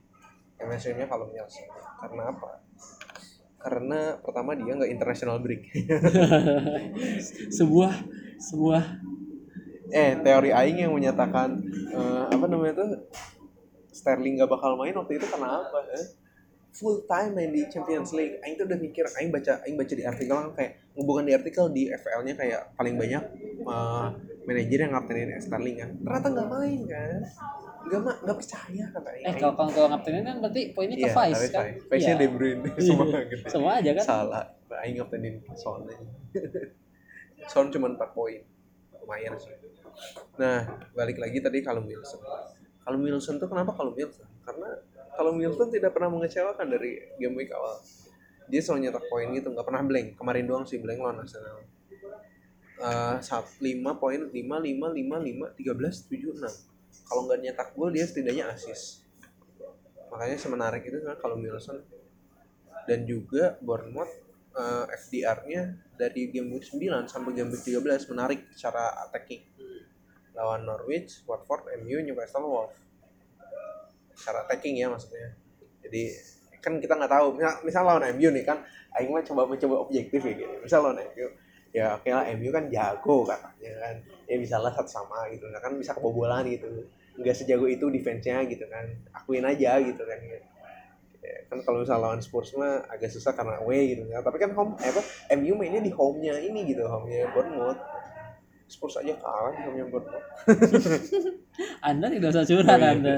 Yang 0.61 0.67
mainstreamnya 0.69 1.07
Callum 1.09 1.31
Wilson 1.31 1.67
karena 2.01 2.23
apa? 2.33 2.51
Karena 3.63 4.01
pertama 4.19 4.59
dia 4.59 4.75
nggak 4.75 4.91
international 4.91 5.39
break. 5.39 5.71
Sebuah 7.59 7.95
sebuah 8.43 8.83
eh 9.93 10.19
teori 10.19 10.51
Aing 10.51 10.89
yang 10.89 10.93
menyatakan 10.97 11.63
eh, 11.93 12.25
apa 12.33 12.45
namanya 12.49 12.83
tuh 12.83 12.91
Sterling 13.93 14.41
gak 14.41 14.49
bakal 14.49 14.81
main 14.81 14.97
waktu 14.97 15.21
itu 15.21 15.29
karena 15.29 15.61
apa 15.61 15.79
eh? 15.93 16.07
full 16.73 17.05
time 17.05 17.37
main 17.37 17.53
di 17.53 17.69
Champions 17.69 18.17
League. 18.17 18.41
Aing 18.41 18.57
tuh 18.57 18.65
udah 18.65 18.81
mikir 18.81 19.05
Aing 19.21 19.31
baca 19.31 19.61
Aing 19.63 19.77
baca 19.77 19.93
di 19.93 20.03
artikel 20.03 20.33
kan 20.33 20.51
kayak 20.57 20.82
bukan 20.97 21.25
di 21.25 21.33
artikel 21.33 21.73
di 21.73 21.89
FL-nya 21.89 22.35
kayak 22.37 22.61
paling 22.77 22.95
banyak 23.01 23.23
eh, 23.65 24.07
manajer 24.45 24.79
yang 24.89 24.93
ngaptenin 24.93 25.39
Sterling 25.41 25.77
kan. 25.81 25.91
Ternyata 26.03 26.29
nggak 26.33 26.49
main 26.51 26.81
kan 26.89 27.21
nggak 27.83 27.99
ma 27.99 28.13
nggak 28.15 28.37
percaya 28.39 28.85
kata 28.95 29.09
Aing 29.11 29.27
eh 29.27 29.35
kalau 29.43 29.55
kalau 29.59 29.71
kalau 29.75 29.89
ngaptenin 29.91 30.23
kan 30.23 30.37
berarti 30.39 30.63
poinnya 30.71 30.97
ke 30.97 31.03
Iya, 31.03 31.15
Vice 31.19 31.45
kan? 31.51 31.65
Vice. 31.67 31.83
Vice-nya 31.91 32.15
Iya. 32.15 32.23
De 32.23 32.27
Bruyne. 32.31 32.63
Semua 32.79 33.19
gitu 33.27 33.43
semua 33.51 33.73
aja 33.83 33.91
kan? 33.99 34.05
Salah. 34.07 34.45
Aing 34.83 34.97
ngaptenin 35.03 35.35
Son 35.59 35.83
Son 37.51 37.67
cuma 37.75 37.91
4 37.91 37.99
poin. 38.15 38.39
Lumayan 39.03 39.35
sih. 39.35 39.51
Nah 40.39 40.63
balik 40.95 41.19
lagi 41.19 41.43
tadi 41.43 41.59
Callum 41.61 41.91
Wilson. 41.91 42.23
Callum 42.87 43.03
Wilson 43.03 43.35
tuh 43.43 43.49
kenapa 43.51 43.75
Callum 43.75 43.99
Wilson? 43.99 44.31
Karena 44.47 44.71
Callum 45.19 45.37
Wilson 45.43 45.69
tidak 45.75 45.91
pernah 45.93 46.09
mengecewakan 46.15 46.67
dari 46.71 47.03
game 47.19 47.35
week 47.35 47.51
awal 47.51 47.83
dia 48.53 48.61
selalu 48.61 48.93
nyetak 48.93 49.05
poin 49.09 49.33
gitu 49.33 49.49
nggak 49.49 49.65
pernah 49.65 49.81
blank. 49.81 50.09
Kemarin 50.21 50.45
doang 50.45 50.65
sih 50.69 50.77
blank 50.77 51.01
lawan 51.01 51.25
Arsenal. 51.25 51.65
Eh, 52.83 53.17
saat 53.25 53.49
lima 53.65 53.97
poin 53.97 54.29
lima 54.29 54.61
lima 54.61 54.93
lima 54.93 55.17
lima 55.17 55.47
tiga 55.57 55.73
belas 55.73 56.05
tujuh 56.05 56.37
enam. 56.37 56.53
Kalau 57.09 57.25
nggak 57.25 57.41
nyetak 57.41 57.69
gol 57.73 57.89
dia 57.89 58.05
setidaknya 58.05 58.53
asis 58.53 59.03
makanya 60.13 60.37
semenarik 60.37 60.85
itu 60.85 61.01
kan 61.01 61.17
kalau 61.17 61.41
Wilson 61.41 61.81
dan 62.85 63.09
juga 63.09 63.57
Bournemouth 63.65 64.13
eh, 64.53 64.87
FDR-nya 65.01 65.73
dari 65.97 66.29
game 66.29 66.53
week 66.53 66.69
9 66.69 67.09
sampai 67.09 67.33
game 67.33 67.49
week 67.49 67.65
13 67.65 68.13
menarik 68.13 68.45
secara 68.53 68.93
attacking. 69.09 69.41
Lawan 70.33 70.65
Norwich, 70.65 71.25
Watford, 71.29 71.69
MU, 71.85 72.01
Newcastle, 72.01 72.49
Wolves. 72.49 72.77
Secara 74.17 74.49
attacking 74.49 74.81
ya 74.81 74.89
maksudnya. 74.89 75.37
Jadi 75.85 76.13
kan 76.63 76.79
kita 76.79 76.95
nggak 76.95 77.11
tahu 77.11 77.27
misal, 77.35 77.55
misal 77.67 77.83
lawan 77.83 78.05
MU 78.15 78.29
nih 78.31 78.45
kan 78.47 78.63
Aing 78.95 79.11
mah 79.11 79.25
coba 79.27 79.51
mencoba 79.51 79.75
objektif 79.83 80.23
ya 80.23 80.33
gitu 80.39 80.55
misal 80.63 80.79
lawan 80.87 81.03
MU 81.03 81.27
ya 81.75 81.99
oke 81.99 82.09
lah 82.09 82.25
MU 82.39 82.49
kan 82.55 82.65
jago 82.71 83.27
katanya 83.27 83.73
kan 83.83 83.95
ya 84.31 84.37
bisa 84.39 84.57
lah 84.63 84.71
satu 84.71 84.89
sama 84.89 85.27
gitu 85.35 85.51
nah, 85.51 85.59
kan 85.59 85.75
bisa 85.75 85.97
kebobolan 85.97 86.47
gitu 86.47 86.87
nggak 87.19 87.35
sejago 87.37 87.67
itu 87.69 87.91
defense-nya 87.93 88.47
gitu 88.49 88.65
kan 88.71 88.89
akuin 89.13 89.45
aja 89.45 89.83
gitu 89.83 90.01
kan 90.07 90.19
Ya, 91.23 91.39
kan 91.47 91.63
kalau 91.63 91.87
misalnya 91.87 92.03
lawan 92.03 92.19
Spurs 92.19 92.51
mah 92.59 92.83
agak 92.91 93.15
susah 93.15 93.31
karena 93.31 93.63
away 93.63 93.95
gitu 93.95 94.11
kan. 94.11 94.27
Tapi 94.27 94.43
kan 94.43 94.51
home 94.59 94.75
eh, 94.83 94.91
apa 94.91 95.03
MU 95.39 95.55
mainnya 95.55 95.79
di 95.79 95.95
home-nya 95.95 96.35
ini 96.43 96.67
gitu, 96.67 96.83
home-nya 96.83 97.31
Bournemouth. 97.31 97.79
Spurs 98.67 98.99
aja 98.99 99.15
kalah 99.23 99.55
di 99.55 99.63
home-nya 99.63 99.87
Bournemouth. 99.87 100.27
Anda 101.89 102.11
tidak 102.11 102.35
usah 102.35 102.43
curhat 102.43 102.75
Oh, 102.75 102.83
iya. 102.83 102.91
Anda. 102.91 103.17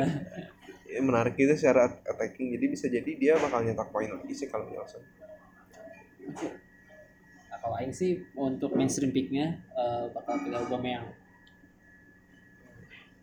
Ya, 0.95 1.03
menarik 1.03 1.35
itu 1.35 1.51
secara 1.59 1.91
attacking. 2.07 2.55
Jadi 2.55 2.67
bisa 2.71 2.87
jadi 2.87 3.11
dia 3.19 3.35
bakal 3.35 3.67
nyetak 3.67 3.91
poin 3.91 4.07
lagi 4.07 4.31
sih 4.31 4.47
kalau 4.47 4.71
Nielsen. 4.71 5.03
Nah, 7.51 7.59
kalau 7.59 7.75
Aing 7.83 7.91
sih 7.91 8.23
untuk 8.39 8.79
mainstream 8.79 9.11
picknya 9.11 9.59
eh, 9.75 10.07
bakal 10.15 10.39
pilih 10.39 10.55
Aubameyang. 10.63 11.11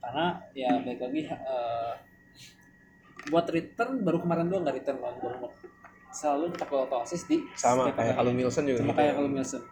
Karena 0.03 0.43
ya 0.51 0.83
balik 0.83 0.99
lagi 0.99 1.21
eh, 1.31 1.93
buat 3.31 3.47
return 3.47 4.03
baru 4.03 4.19
kemarin 4.19 4.51
doang 4.51 4.67
nggak 4.67 4.83
return 4.83 4.99
lawan 4.99 5.15
Bournemouth. 5.23 5.55
Selalu 6.11 6.51
cetak 6.51 6.67
gol 6.67 6.83
atau 6.91 7.07
assist 7.07 7.23
di 7.31 7.39
Sama 7.55 7.87
kayak 7.95 8.19
kalau. 8.19 8.35
Nielsen 8.35 8.67
juga 8.67 8.83
cuma 8.83 8.91
gitu. 8.91 8.99
kayak 8.99 9.13
kalau 9.15 9.29
Wilson. 9.31 9.63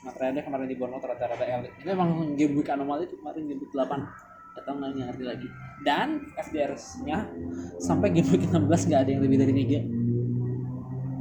Cuma 0.00 0.10
terakhir 0.16 0.48
kemarin 0.48 0.66
di 0.72 0.76
Bournemouth 0.80 1.04
rada-rada 1.04 1.44
elit. 1.44 1.72
Ini 1.84 1.92
emang 1.92 2.32
game 2.32 2.56
week 2.56 2.72
anomali 2.72 3.04
itu 3.04 3.20
kemarin 3.20 3.44
game 3.44 3.60
week 3.60 3.76
8 3.76 4.29
atau 4.52 4.72
nggak 4.72 4.90
ngerti 4.92 5.24
lagi 5.24 5.48
dan 5.80 6.08
FDRS 6.34 7.02
nya 7.02 7.24
sampai 7.78 8.10
game 8.10 8.28
week 8.28 8.44
16 8.44 8.60
nggak 8.60 9.00
ada 9.00 9.10
yang 9.10 9.22
lebih 9.22 9.38
dari 9.38 9.52
3 9.54 9.80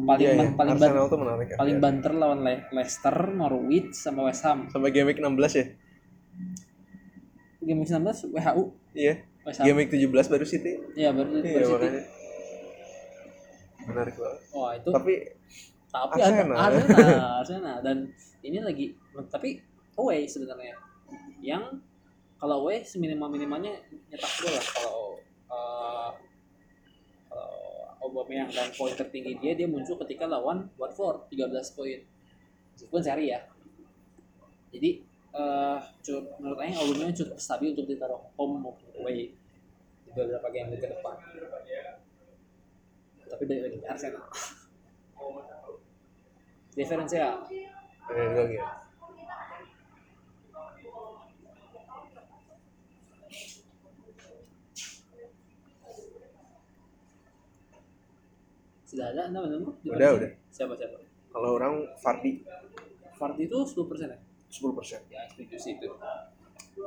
paling 0.01 0.25
ban- 0.27 0.41
iya. 0.41 0.49
paling 0.51 0.75
ban- 0.75 0.89
Arsenal 0.89 1.05
tuh 1.07 1.19
menarik 1.19 1.47
ya. 1.47 1.55
paling 1.55 1.77
banter 1.77 2.11
lawan 2.11 2.39
Le- 2.39 2.65
Leicester, 2.71 3.13
Norwich 3.29 3.93
sama 3.93 4.25
West 4.25 4.41
Ham. 4.41 4.65
Sampai 4.67 4.89
game 4.89 5.05
week 5.05 5.17
16 5.17 5.37
ya. 5.53 5.65
Game 7.61 7.77
week 7.77 7.87
19 7.87 8.01
WHU 8.27 8.63
Iya. 8.91 9.13
West 9.43 9.59
Ham. 9.59 9.65
Game 9.65 9.77
week 9.77 9.91
17 9.91 10.09
baru 10.27 10.45
City. 10.45 10.71
Iya 10.93 11.09
baru 11.11 11.29
Iya 11.35 11.45
baru 11.51 11.65
City. 11.67 11.73
makanya. 11.77 12.03
Menarik 13.85 14.15
banget. 14.15 14.39
Wah 14.51 14.71
itu 14.73 14.89
Tapi 14.89 15.13
tapi 15.89 16.17
Arsenal. 16.19 16.53
ada 16.53 16.77
Arsenal, 16.77 17.29
Arsenal 17.39 17.77
dan 17.81 17.97
ini 18.41 18.57
lagi 18.59 18.85
tapi 19.27 19.61
away 19.95 20.25
sebenarnya. 20.25 20.73
Yang 21.39 21.81
kalau 22.39 22.63
away 22.63 22.79
seminimal 22.87 23.27
minimalnya 23.27 23.75
nyetak 24.07 24.31
gol 24.39 24.51
lah 24.55 24.65
kalau 24.71 25.03
eh, 25.51 26.11
kalau 27.27 27.51
Aubameyang 27.99 28.47
dan 28.47 28.71
poin 28.79 28.95
tertinggi 28.95 29.35
dia 29.43 29.59
dia 29.59 29.67
muncul 29.67 29.99
ketika 30.07 30.23
lawan 30.23 30.71
Watford 30.79 31.27
13 31.27 31.51
poin. 31.75 31.99
Meskipun 32.73 33.01
seri 33.03 33.35
ya. 33.35 33.43
Jadi 34.71 35.03
eh 35.29 35.79
cukup 35.99 36.39
menurut 36.39 36.57
saya 36.63 36.79
Aubameyang 36.79 37.13
cukup 37.13 37.35
stabil 37.35 37.75
untuk 37.75 37.91
ditaruh 37.91 38.23
home 38.39 38.63
maupun 38.63 38.87
away 39.03 39.35
di 40.07 40.09
beberapa 40.15 40.47
game 40.47 40.79
ke 40.79 40.87
depan. 40.87 41.15
Tapi 43.29 43.43
balik 43.45 43.61
lagi 43.67 43.77
Arsenal. 43.83 44.25
Diferensial. 46.73 47.45
ada 48.09 48.25
dua 48.33 48.45
game. 48.47 48.78
Sudah 58.89 59.13
ada 59.13 59.29
anda 59.29 59.45
menemu? 59.45 59.69
Udah, 59.85 60.09
udah. 60.17 60.29
Siapa 60.49 60.73
siapa? 60.73 60.97
Kalau 61.29 61.49
orang 61.61 61.85
Fardi 62.01 62.41
Fardi 63.21 63.45
itu 63.45 63.57
10% 63.61 63.85
ya? 64.09 64.17
10%. 64.49 65.13
Ya, 65.13 65.21
setuju 65.29 65.55
sih 65.61 65.77
itu. 65.77 65.93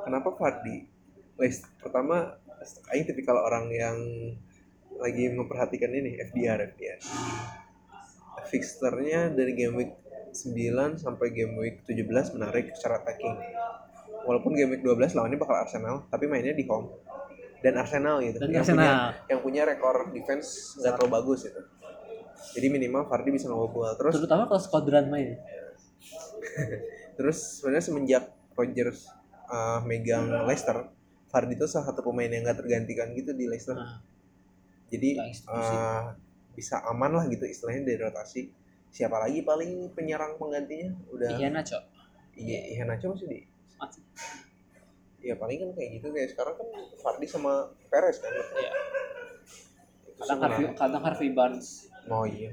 Kenapa 0.02 0.34
Fardi? 0.34 0.90
Leicester 1.38 1.70
pertama 1.78 2.42
Aing 2.90 3.06
tipikal 3.06 3.38
orang 3.38 3.70
yang 3.70 3.96
lagi 4.98 5.30
memperhatikan 5.30 5.94
ini 5.94 6.18
FDR 6.18 6.74
FDR. 6.74 6.98
Fixternya 8.50 9.30
dari 9.30 9.54
game 9.54 9.74
week 9.78 9.92
9 10.34 10.98
sampai 10.98 11.26
game 11.30 11.54
week 11.58 11.86
17 11.86 12.34
menarik 12.34 12.74
secara 12.74 13.02
attacking. 13.02 13.34
Walaupun 14.26 14.54
game 14.54 14.78
week 14.78 14.82
12 14.86 15.18
lawannya 15.18 15.38
bakal 15.38 15.58
Arsenal, 15.58 16.06
tapi 16.06 16.30
mainnya 16.30 16.54
di 16.54 16.62
home. 16.66 16.94
Dan 17.62 17.78
Arsenal 17.78 18.22
gitu. 18.22 18.38
Dan 18.42 18.50
yang 18.54 18.62
Arsenal. 18.62 18.78
punya 18.78 18.92
yang 19.30 19.40
punya 19.42 19.62
rekor 19.66 19.96
defense 20.14 20.78
nggak 20.78 20.98
terlalu 20.98 21.10
bagus 21.18 21.40
gitu. 21.46 21.62
Jadi 22.52 22.66
minimal 22.68 23.06
Fardi 23.06 23.30
bisa 23.30 23.46
ngobol 23.48 23.86
terus 23.94 24.18
Terutama 24.18 24.50
kalau 24.50 24.60
squadron 24.60 25.06
main. 25.08 25.38
Terus 27.16 27.60
sebenarnya 27.60 27.84
semenjak 27.84 28.24
Rodgers 28.56 29.08
uh, 29.48 29.80
megang 29.84 30.28
Leicester, 30.48 30.88
Vardy 31.32 31.54
itu 31.56 31.66
salah 31.68 31.92
satu 31.92 32.04
pemain 32.04 32.28
yang 32.28 32.44
nggak 32.44 32.60
tergantikan 32.60 33.12
gitu 33.16 33.32
di 33.32 33.48
Leicester. 33.48 33.76
Nah, 33.76 34.00
Jadi 34.92 35.16
uh, 35.48 36.12
bisa 36.52 36.84
aman 36.84 37.16
lah 37.16 37.24
gitu 37.28 37.48
istilahnya 37.48 37.88
dari 37.88 37.98
rotasi. 38.00 38.52
Siapa 38.92 39.16
lagi 39.16 39.40
paling 39.40 39.88
penyerang 39.96 40.36
penggantinya? 40.36 40.92
Udah 41.08 41.40
Iya 41.40 41.48
Nacho. 41.48 41.80
Iya, 42.36 42.60
Iheanacho 42.76 43.12
masih 43.12 43.28
di. 43.28 43.40
Mati. 43.76 44.00
Ya 45.22 45.34
paling 45.38 45.58
kan 45.60 45.70
kayak 45.76 45.90
gitu 46.00 46.06
kayak 46.10 46.28
sekarang 46.34 46.54
kan 46.58 46.68
Vardy 47.00 47.26
sama 47.28 47.72
Perez 47.88 48.18
kan. 48.20 48.32
Iya. 48.32 48.70
Kadang 50.22 50.38
Harvey, 50.44 50.64
kadang 50.76 51.02
Harvey 51.02 51.30
Barnes. 51.32 51.91
Oh 52.08 52.24
iya. 52.24 52.50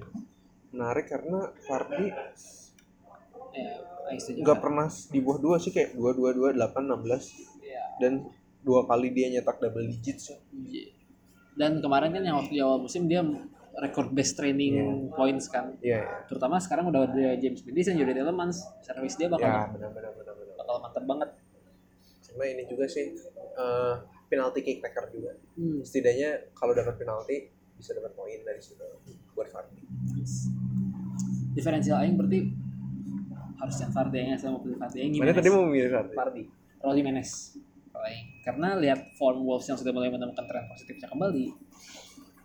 Menarik 0.69 1.07
karena 1.07 1.49
Ya, 3.49 3.81
Aing 4.05 4.21
setuju. 4.21 4.45
nggak 4.45 4.59
pernah 4.59 4.85
di 4.85 5.19
bawah 5.19 5.39
dua 5.39 5.55
sih 5.57 5.69
kayak 5.69 5.93
dua 5.93 6.13
dua 6.13 6.29
dua 6.31 6.49
delapan 6.53 6.85
enam 6.85 7.01
belas 7.01 7.33
Iya. 7.59 7.81
dan 7.97 8.29
dua 8.61 8.85
kali 8.85 9.09
dia 9.09 9.25
nyetak 9.27 9.57
double 9.57 9.89
digits 9.89 10.29
ya. 10.29 10.37
Iya. 10.53 10.93
Dan 11.55 11.81
kemarin 11.81 12.13
kan 12.13 12.21
yang 12.21 12.37
waktu 12.37 12.53
di 12.53 12.61
awal 12.61 12.77
musim 12.79 13.09
dia 13.09 13.25
record 13.75 14.13
best 14.13 14.37
training 14.37 14.75
points 15.11 15.49
kan. 15.49 15.73
Iya, 15.81 15.97
iya. 15.99 16.15
Terutama 16.25 16.61
sekarang 16.61 16.87
udah 16.87 17.05
ada 17.05 17.35
James 17.35 17.61
Madison, 17.63 17.97
Jordan 17.97 18.17
Telemans, 18.17 18.57
service 18.79 19.15
dia 19.15 19.27
bakal 19.27 19.49
Ya, 19.49 19.65
benar 19.67 19.89
benar 19.91 20.11
benar 20.13 20.33
benar. 20.35 20.55
bakal 20.55 20.75
mantep 20.79 21.03
banget. 21.05 21.29
Sama 22.21 22.43
ini 22.45 22.63
juga 22.63 22.85
sih 22.85 23.17
eh, 23.55 23.93
penalti 24.29 24.61
kick 24.61 24.77
taker 24.79 25.09
juga. 25.09 25.33
Hmm. 25.55 25.81
Setidaknya 25.81 26.53
kalau 26.53 26.71
dapat 26.71 26.95
penalti 26.95 27.49
bisa 27.75 27.91
dapat 27.93 28.13
poin 28.13 28.39
dari 28.39 28.61
situ 28.61 28.83
buat. 29.39 29.55
Diferensial 31.55 32.03
aing 32.03 32.19
berarti 32.19 32.39
harus 33.59 33.75
yang 33.79 33.91
Fardi 33.91 34.17
yang 34.19 34.39
sama 34.39 34.59
pilih 34.59 34.75
Fardi 34.79 34.97
yang 34.99 35.11
Mana 35.19 35.35
tadi 35.35 35.49
mau 35.51 35.63
memilih 35.67 35.91
Vardy? 35.95 36.15
Fardi. 36.15 36.43
Raul 36.79 36.95
Jimenez. 36.95 37.59
Kalau 37.91 38.07
Aing. 38.07 38.27
Karena 38.43 38.67
lihat 38.79 38.99
form 39.19 39.43
Wolves 39.43 39.67
yang 39.67 39.75
sudah 39.75 39.91
mulai 39.91 40.07
menemukan 40.07 40.47
tren 40.47 40.63
positifnya 40.71 41.11
kembali 41.11 41.51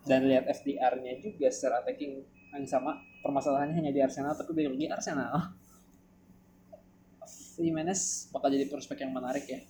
dan 0.04 0.26
lihat 0.26 0.50
FDR-nya 0.50 1.22
juga 1.22 1.48
secara 1.54 1.86
attacking 1.86 2.18
yang 2.54 2.66
sama 2.66 2.98
permasalahannya 3.22 3.78
hanya 3.78 3.92
di 3.94 4.02
Arsenal 4.02 4.34
tapi 4.34 4.50
balik 4.54 4.74
lagi 4.74 4.86
Arsenal. 4.90 5.54
Jimenez 7.54 8.34
bakal 8.34 8.50
jadi 8.50 8.66
prospek 8.66 9.06
yang 9.06 9.14
menarik 9.14 9.46
ya 9.46 9.62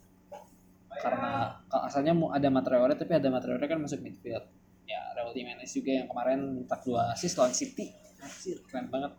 karena 0.94 1.60
kalau 1.68 1.84
asalnya 1.84 2.16
mau 2.16 2.32
ada 2.32 2.48
Matraore 2.48 2.96
tapi 2.96 3.12
ada 3.12 3.28
Matraore 3.28 3.66
kan 3.68 3.76
masuk 3.76 4.00
midfield 4.00 4.46
ya 4.84 5.00
Raul 5.16 5.32
Jimenez 5.32 5.72
juga 5.72 5.92
yang 5.92 6.08
kemarin 6.08 6.64
tak 6.68 6.84
dua 6.84 7.12
assist 7.12 7.36
lawan 7.40 7.52
City. 7.56 7.92
Anjir, 8.20 8.60
keren 8.68 8.88
banget. 8.88 9.12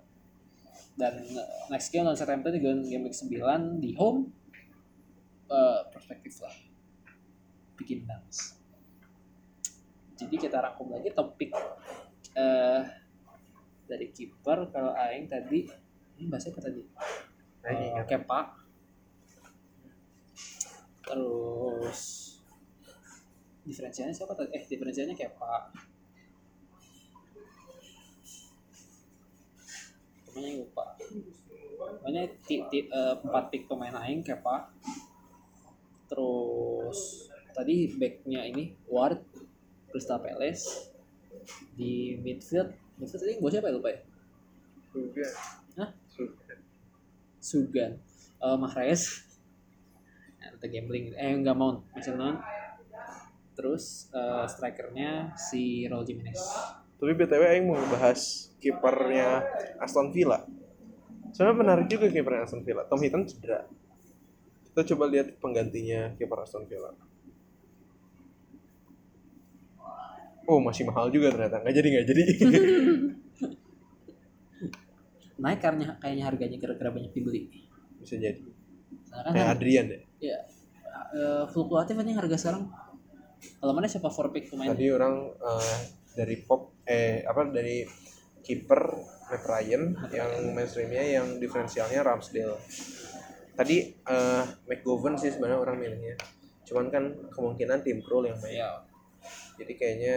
Dan 0.96 1.14
eh, 1.22 1.50
next 1.70 1.90
game 1.92 2.06
lawan 2.08 2.18
Southampton 2.18 2.56
juga 2.58 2.72
game 2.86 3.04
week 3.10 3.18
9 3.18 3.84
di 3.84 3.92
home 3.98 4.32
eh, 5.50 5.82
perspektif 5.90 6.42
lah. 6.42 6.54
Bikin 7.76 8.08
dance. 8.08 8.56
Jadi 10.16 10.36
kita 10.40 10.64
rangkum 10.64 10.96
lagi 10.96 11.12
topik 11.12 11.52
eh 12.36 12.82
dari 13.86 14.08
kiper. 14.10 14.72
Kalau 14.72 14.96
Aing 14.96 15.28
tadi 15.28 15.68
ini 16.16 16.26
bahasanya 16.32 16.56
apa 16.56 16.62
tadi? 16.72 16.82
Aing 17.68 17.80
Eh, 17.82 17.90
ingat. 17.92 18.08
Kepa 18.08 18.66
terus 21.06 22.25
diferensialnya 23.66 24.14
siapa 24.14 24.38
tadi? 24.38 24.54
Eh 24.54 24.64
diferensialnya 24.70 25.18
Kepa 25.18 25.74
pokoknya 30.36 30.52
yang 30.52 30.60
lupa. 30.68 30.86
Pokoknya 31.80 32.24
ti, 32.44 32.56
ti, 32.68 32.80
eh, 32.92 33.16
empat 33.24 33.44
pick 33.48 33.72
pemain 33.72 33.96
aing 34.04 34.20
Kepa 34.20 34.68
terus 36.12 37.32
tadi 37.56 37.88
backnya 37.96 38.44
ini 38.46 38.76
Ward 38.92 39.24
Crystal 39.88 40.20
Palace 40.20 40.92
di 41.72 42.20
midfield. 42.20 42.76
Midfield 43.00 43.22
tadi 43.24 43.40
gue 43.40 43.50
siapa 43.50 43.72
ya? 43.72 43.74
Lupa 43.80 43.90
ya? 43.96 44.00
Juga. 44.92 45.28
Hah? 45.80 45.90
Juga. 46.12 46.54
Sugan 47.40 47.92
uh, 48.44 48.60
Mahrez. 48.60 49.24
Atau 50.44 50.68
gambling. 50.68 51.16
Eh 51.16 51.32
nggak 51.40 51.56
mau. 51.56 51.80
Mount 51.80 52.38
terus 53.56 54.12
eh, 54.12 54.46
strikernya 54.52 55.34
si 55.40 55.88
Raul 55.88 56.04
Jimenez 56.04 56.40
Tapi 56.96 57.12
BTW 57.12 57.44
Aing 57.44 57.66
mau 57.68 57.76
bahas 57.92 58.52
kipernya 58.64 59.44
Aston 59.84 60.16
Villa. 60.16 60.48
Sebenarnya 61.36 61.60
menarik 61.60 61.88
juga 61.92 62.08
kipernya 62.08 62.48
Aston 62.48 62.64
Villa. 62.64 62.88
Tom 62.88 63.04
Hinton 63.04 63.28
cedera. 63.28 63.68
Kita 64.72 64.96
coba 64.96 65.12
lihat 65.12 65.36
penggantinya 65.44 66.16
kiper 66.16 66.40
Aston 66.40 66.64
Villa. 66.72 66.96
oh 70.46 70.60
masih 70.62 70.86
mahal 70.88 71.10
juga 71.10 71.34
ternyata 71.34 71.62
nggak 71.62 71.76
jadi 71.76 71.88
nggak 71.90 72.08
jadi 72.08 72.22
naik 75.44 75.60
karena 75.60 76.00
kayaknya 76.00 76.24
harganya 76.24 76.58
kira-kira 76.62 76.90
banyak 76.94 77.12
dibeli 77.12 77.52
bisa 78.00 78.16
jadi 78.16 78.42
Soalnya 79.10 79.26
kan 79.26 79.34
kayak 79.34 79.50
Adrian 79.58 79.86
ya 79.90 80.00
ya 80.22 80.38
eh, 81.18 81.44
fluktuatif 81.52 81.98
aja 81.98 82.14
harga 82.16 82.38
sekarang 82.40 82.64
kalau 83.62 83.74
mana 83.76 83.88
siapa? 83.90 84.10
For 84.10 84.30
pick 84.32 84.50
pemain 84.50 84.72
tadi 84.72 84.88
orang 84.92 85.32
eh, 85.36 85.78
dari 86.16 86.36
pop 86.42 86.82
eh 86.88 87.22
apa 87.26 87.50
dari 87.52 87.84
kiper 88.46 88.82
Matt 89.26 89.44
Ryan 89.46 89.84
yang 90.14 90.32
mainstreamnya 90.54 91.04
yang 91.04 91.28
diferensialnya 91.42 92.06
Ramsdale. 92.06 92.58
Tadi 93.56 93.78
eh 93.92 94.44
McGovern 94.70 95.18
sih 95.18 95.34
sebenarnya 95.34 95.60
orang 95.60 95.78
milihnya. 95.82 96.16
Cuman 96.66 96.90
kan 96.90 97.04
kemungkinan 97.34 97.82
tim 97.86 98.02
Krul 98.02 98.30
yang 98.30 98.38
main. 98.42 98.62
Ya 98.62 98.86
jadi 99.56 99.74
kayaknya 99.76 100.16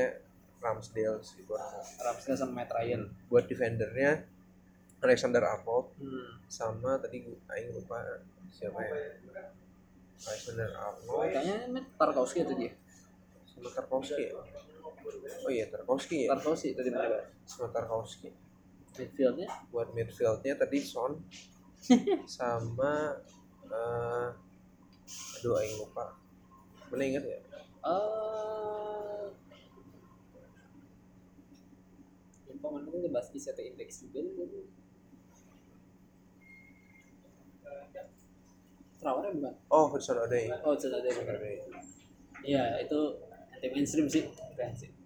Ramsdale 0.59 1.23
sih 1.23 1.47
buat 1.47 1.63
Ramsdale 2.03 2.39
sama 2.39 2.63
Matt 2.63 2.75
Ryan. 2.75 3.07
buat 3.31 3.47
defendernya 3.47 4.27
Alexander 4.99 5.47
Arnold 5.47 5.95
hmm. 6.03 6.51
sama 6.51 6.99
tadi 6.99 7.23
gue 7.23 7.39
aing 7.55 7.71
lupa 7.71 8.03
siapa 8.51 8.83
ya. 8.83 9.15
Alexander 10.19 10.69
Arnold. 10.75 11.31
Kayaknya 11.31 11.57
Matt 11.71 11.87
Tarkowski 11.95 12.43
atau 12.43 12.59
dia 12.59 12.75
Tarkowski 13.63 14.23
ya? 14.29 14.33
oh 15.45 15.51
iya 15.51 15.67
Tarkowski 15.73 16.17
ya 16.27 16.29
Tarkowski 16.37 16.69
tadi 16.77 16.89
mana 16.93 17.19
sama 17.49 17.69
Tarkowski 17.75 18.29
midfieldnya 18.99 19.47
buat 19.71 19.89
midfieldnya 19.95 20.55
tadi 20.59 20.79
Son 20.83 21.19
sama 22.39 23.15
eh 23.69 24.29
aduh 25.41 25.55
aing 25.61 25.75
lupa 25.81 26.19
mana 26.93 27.03
inget 27.05 27.25
ya 27.25 27.39
eh 27.87 29.25
lupa 32.51 32.67
mana 32.75 32.87
tuh 32.91 33.11
bahas 33.15 33.31
ICT 33.31 33.59
index 33.71 34.03
juga 34.03 34.19
dulu. 34.27 34.67
Traoré 38.99 39.31
bukan? 39.31 39.55
oh 39.71 39.87
Hudson 39.95 40.19
Odoi 40.19 40.51
Oh, 40.67 40.75
Hudson. 40.75 40.91
Odoi. 40.91 41.55
Iya, 42.43 42.83
itu 42.83 42.99
anti 43.59 43.75
mainstream 43.75 44.07
sih, 44.07 44.23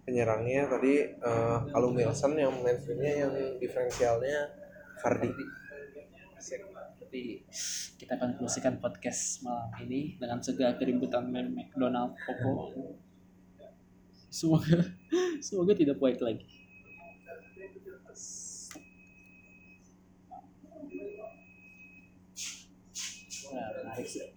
penyerangnya 0.05 0.69
tadi 0.69 1.09
eh 1.09 1.57
Callum 1.73 1.97
Wilson 1.97 2.37
yang 2.37 2.53
mainstreamnya 2.61 3.25
yang 3.25 3.33
diferensialnya 3.57 4.53
Vardy 5.01 5.33
Sip. 6.37 6.61
Tapi 7.01 7.41
kita 7.97 8.19
akan 8.19 8.37
konklusikan 8.37 8.77
podcast 8.77 9.41
malam 9.41 9.73
ini 9.81 10.19
dengan 10.21 10.37
segala 10.43 10.77
keributan 10.77 11.33
McDonald 11.33 12.13
Poco. 12.29 12.69
Semoga 14.29 14.85
semoga 15.45 15.73
tidak 15.73 15.97
puas 15.97 16.21
lagi. 16.21 16.45
Nah, 23.53 23.69
menarik 23.81 24.07
sih. 24.09 24.32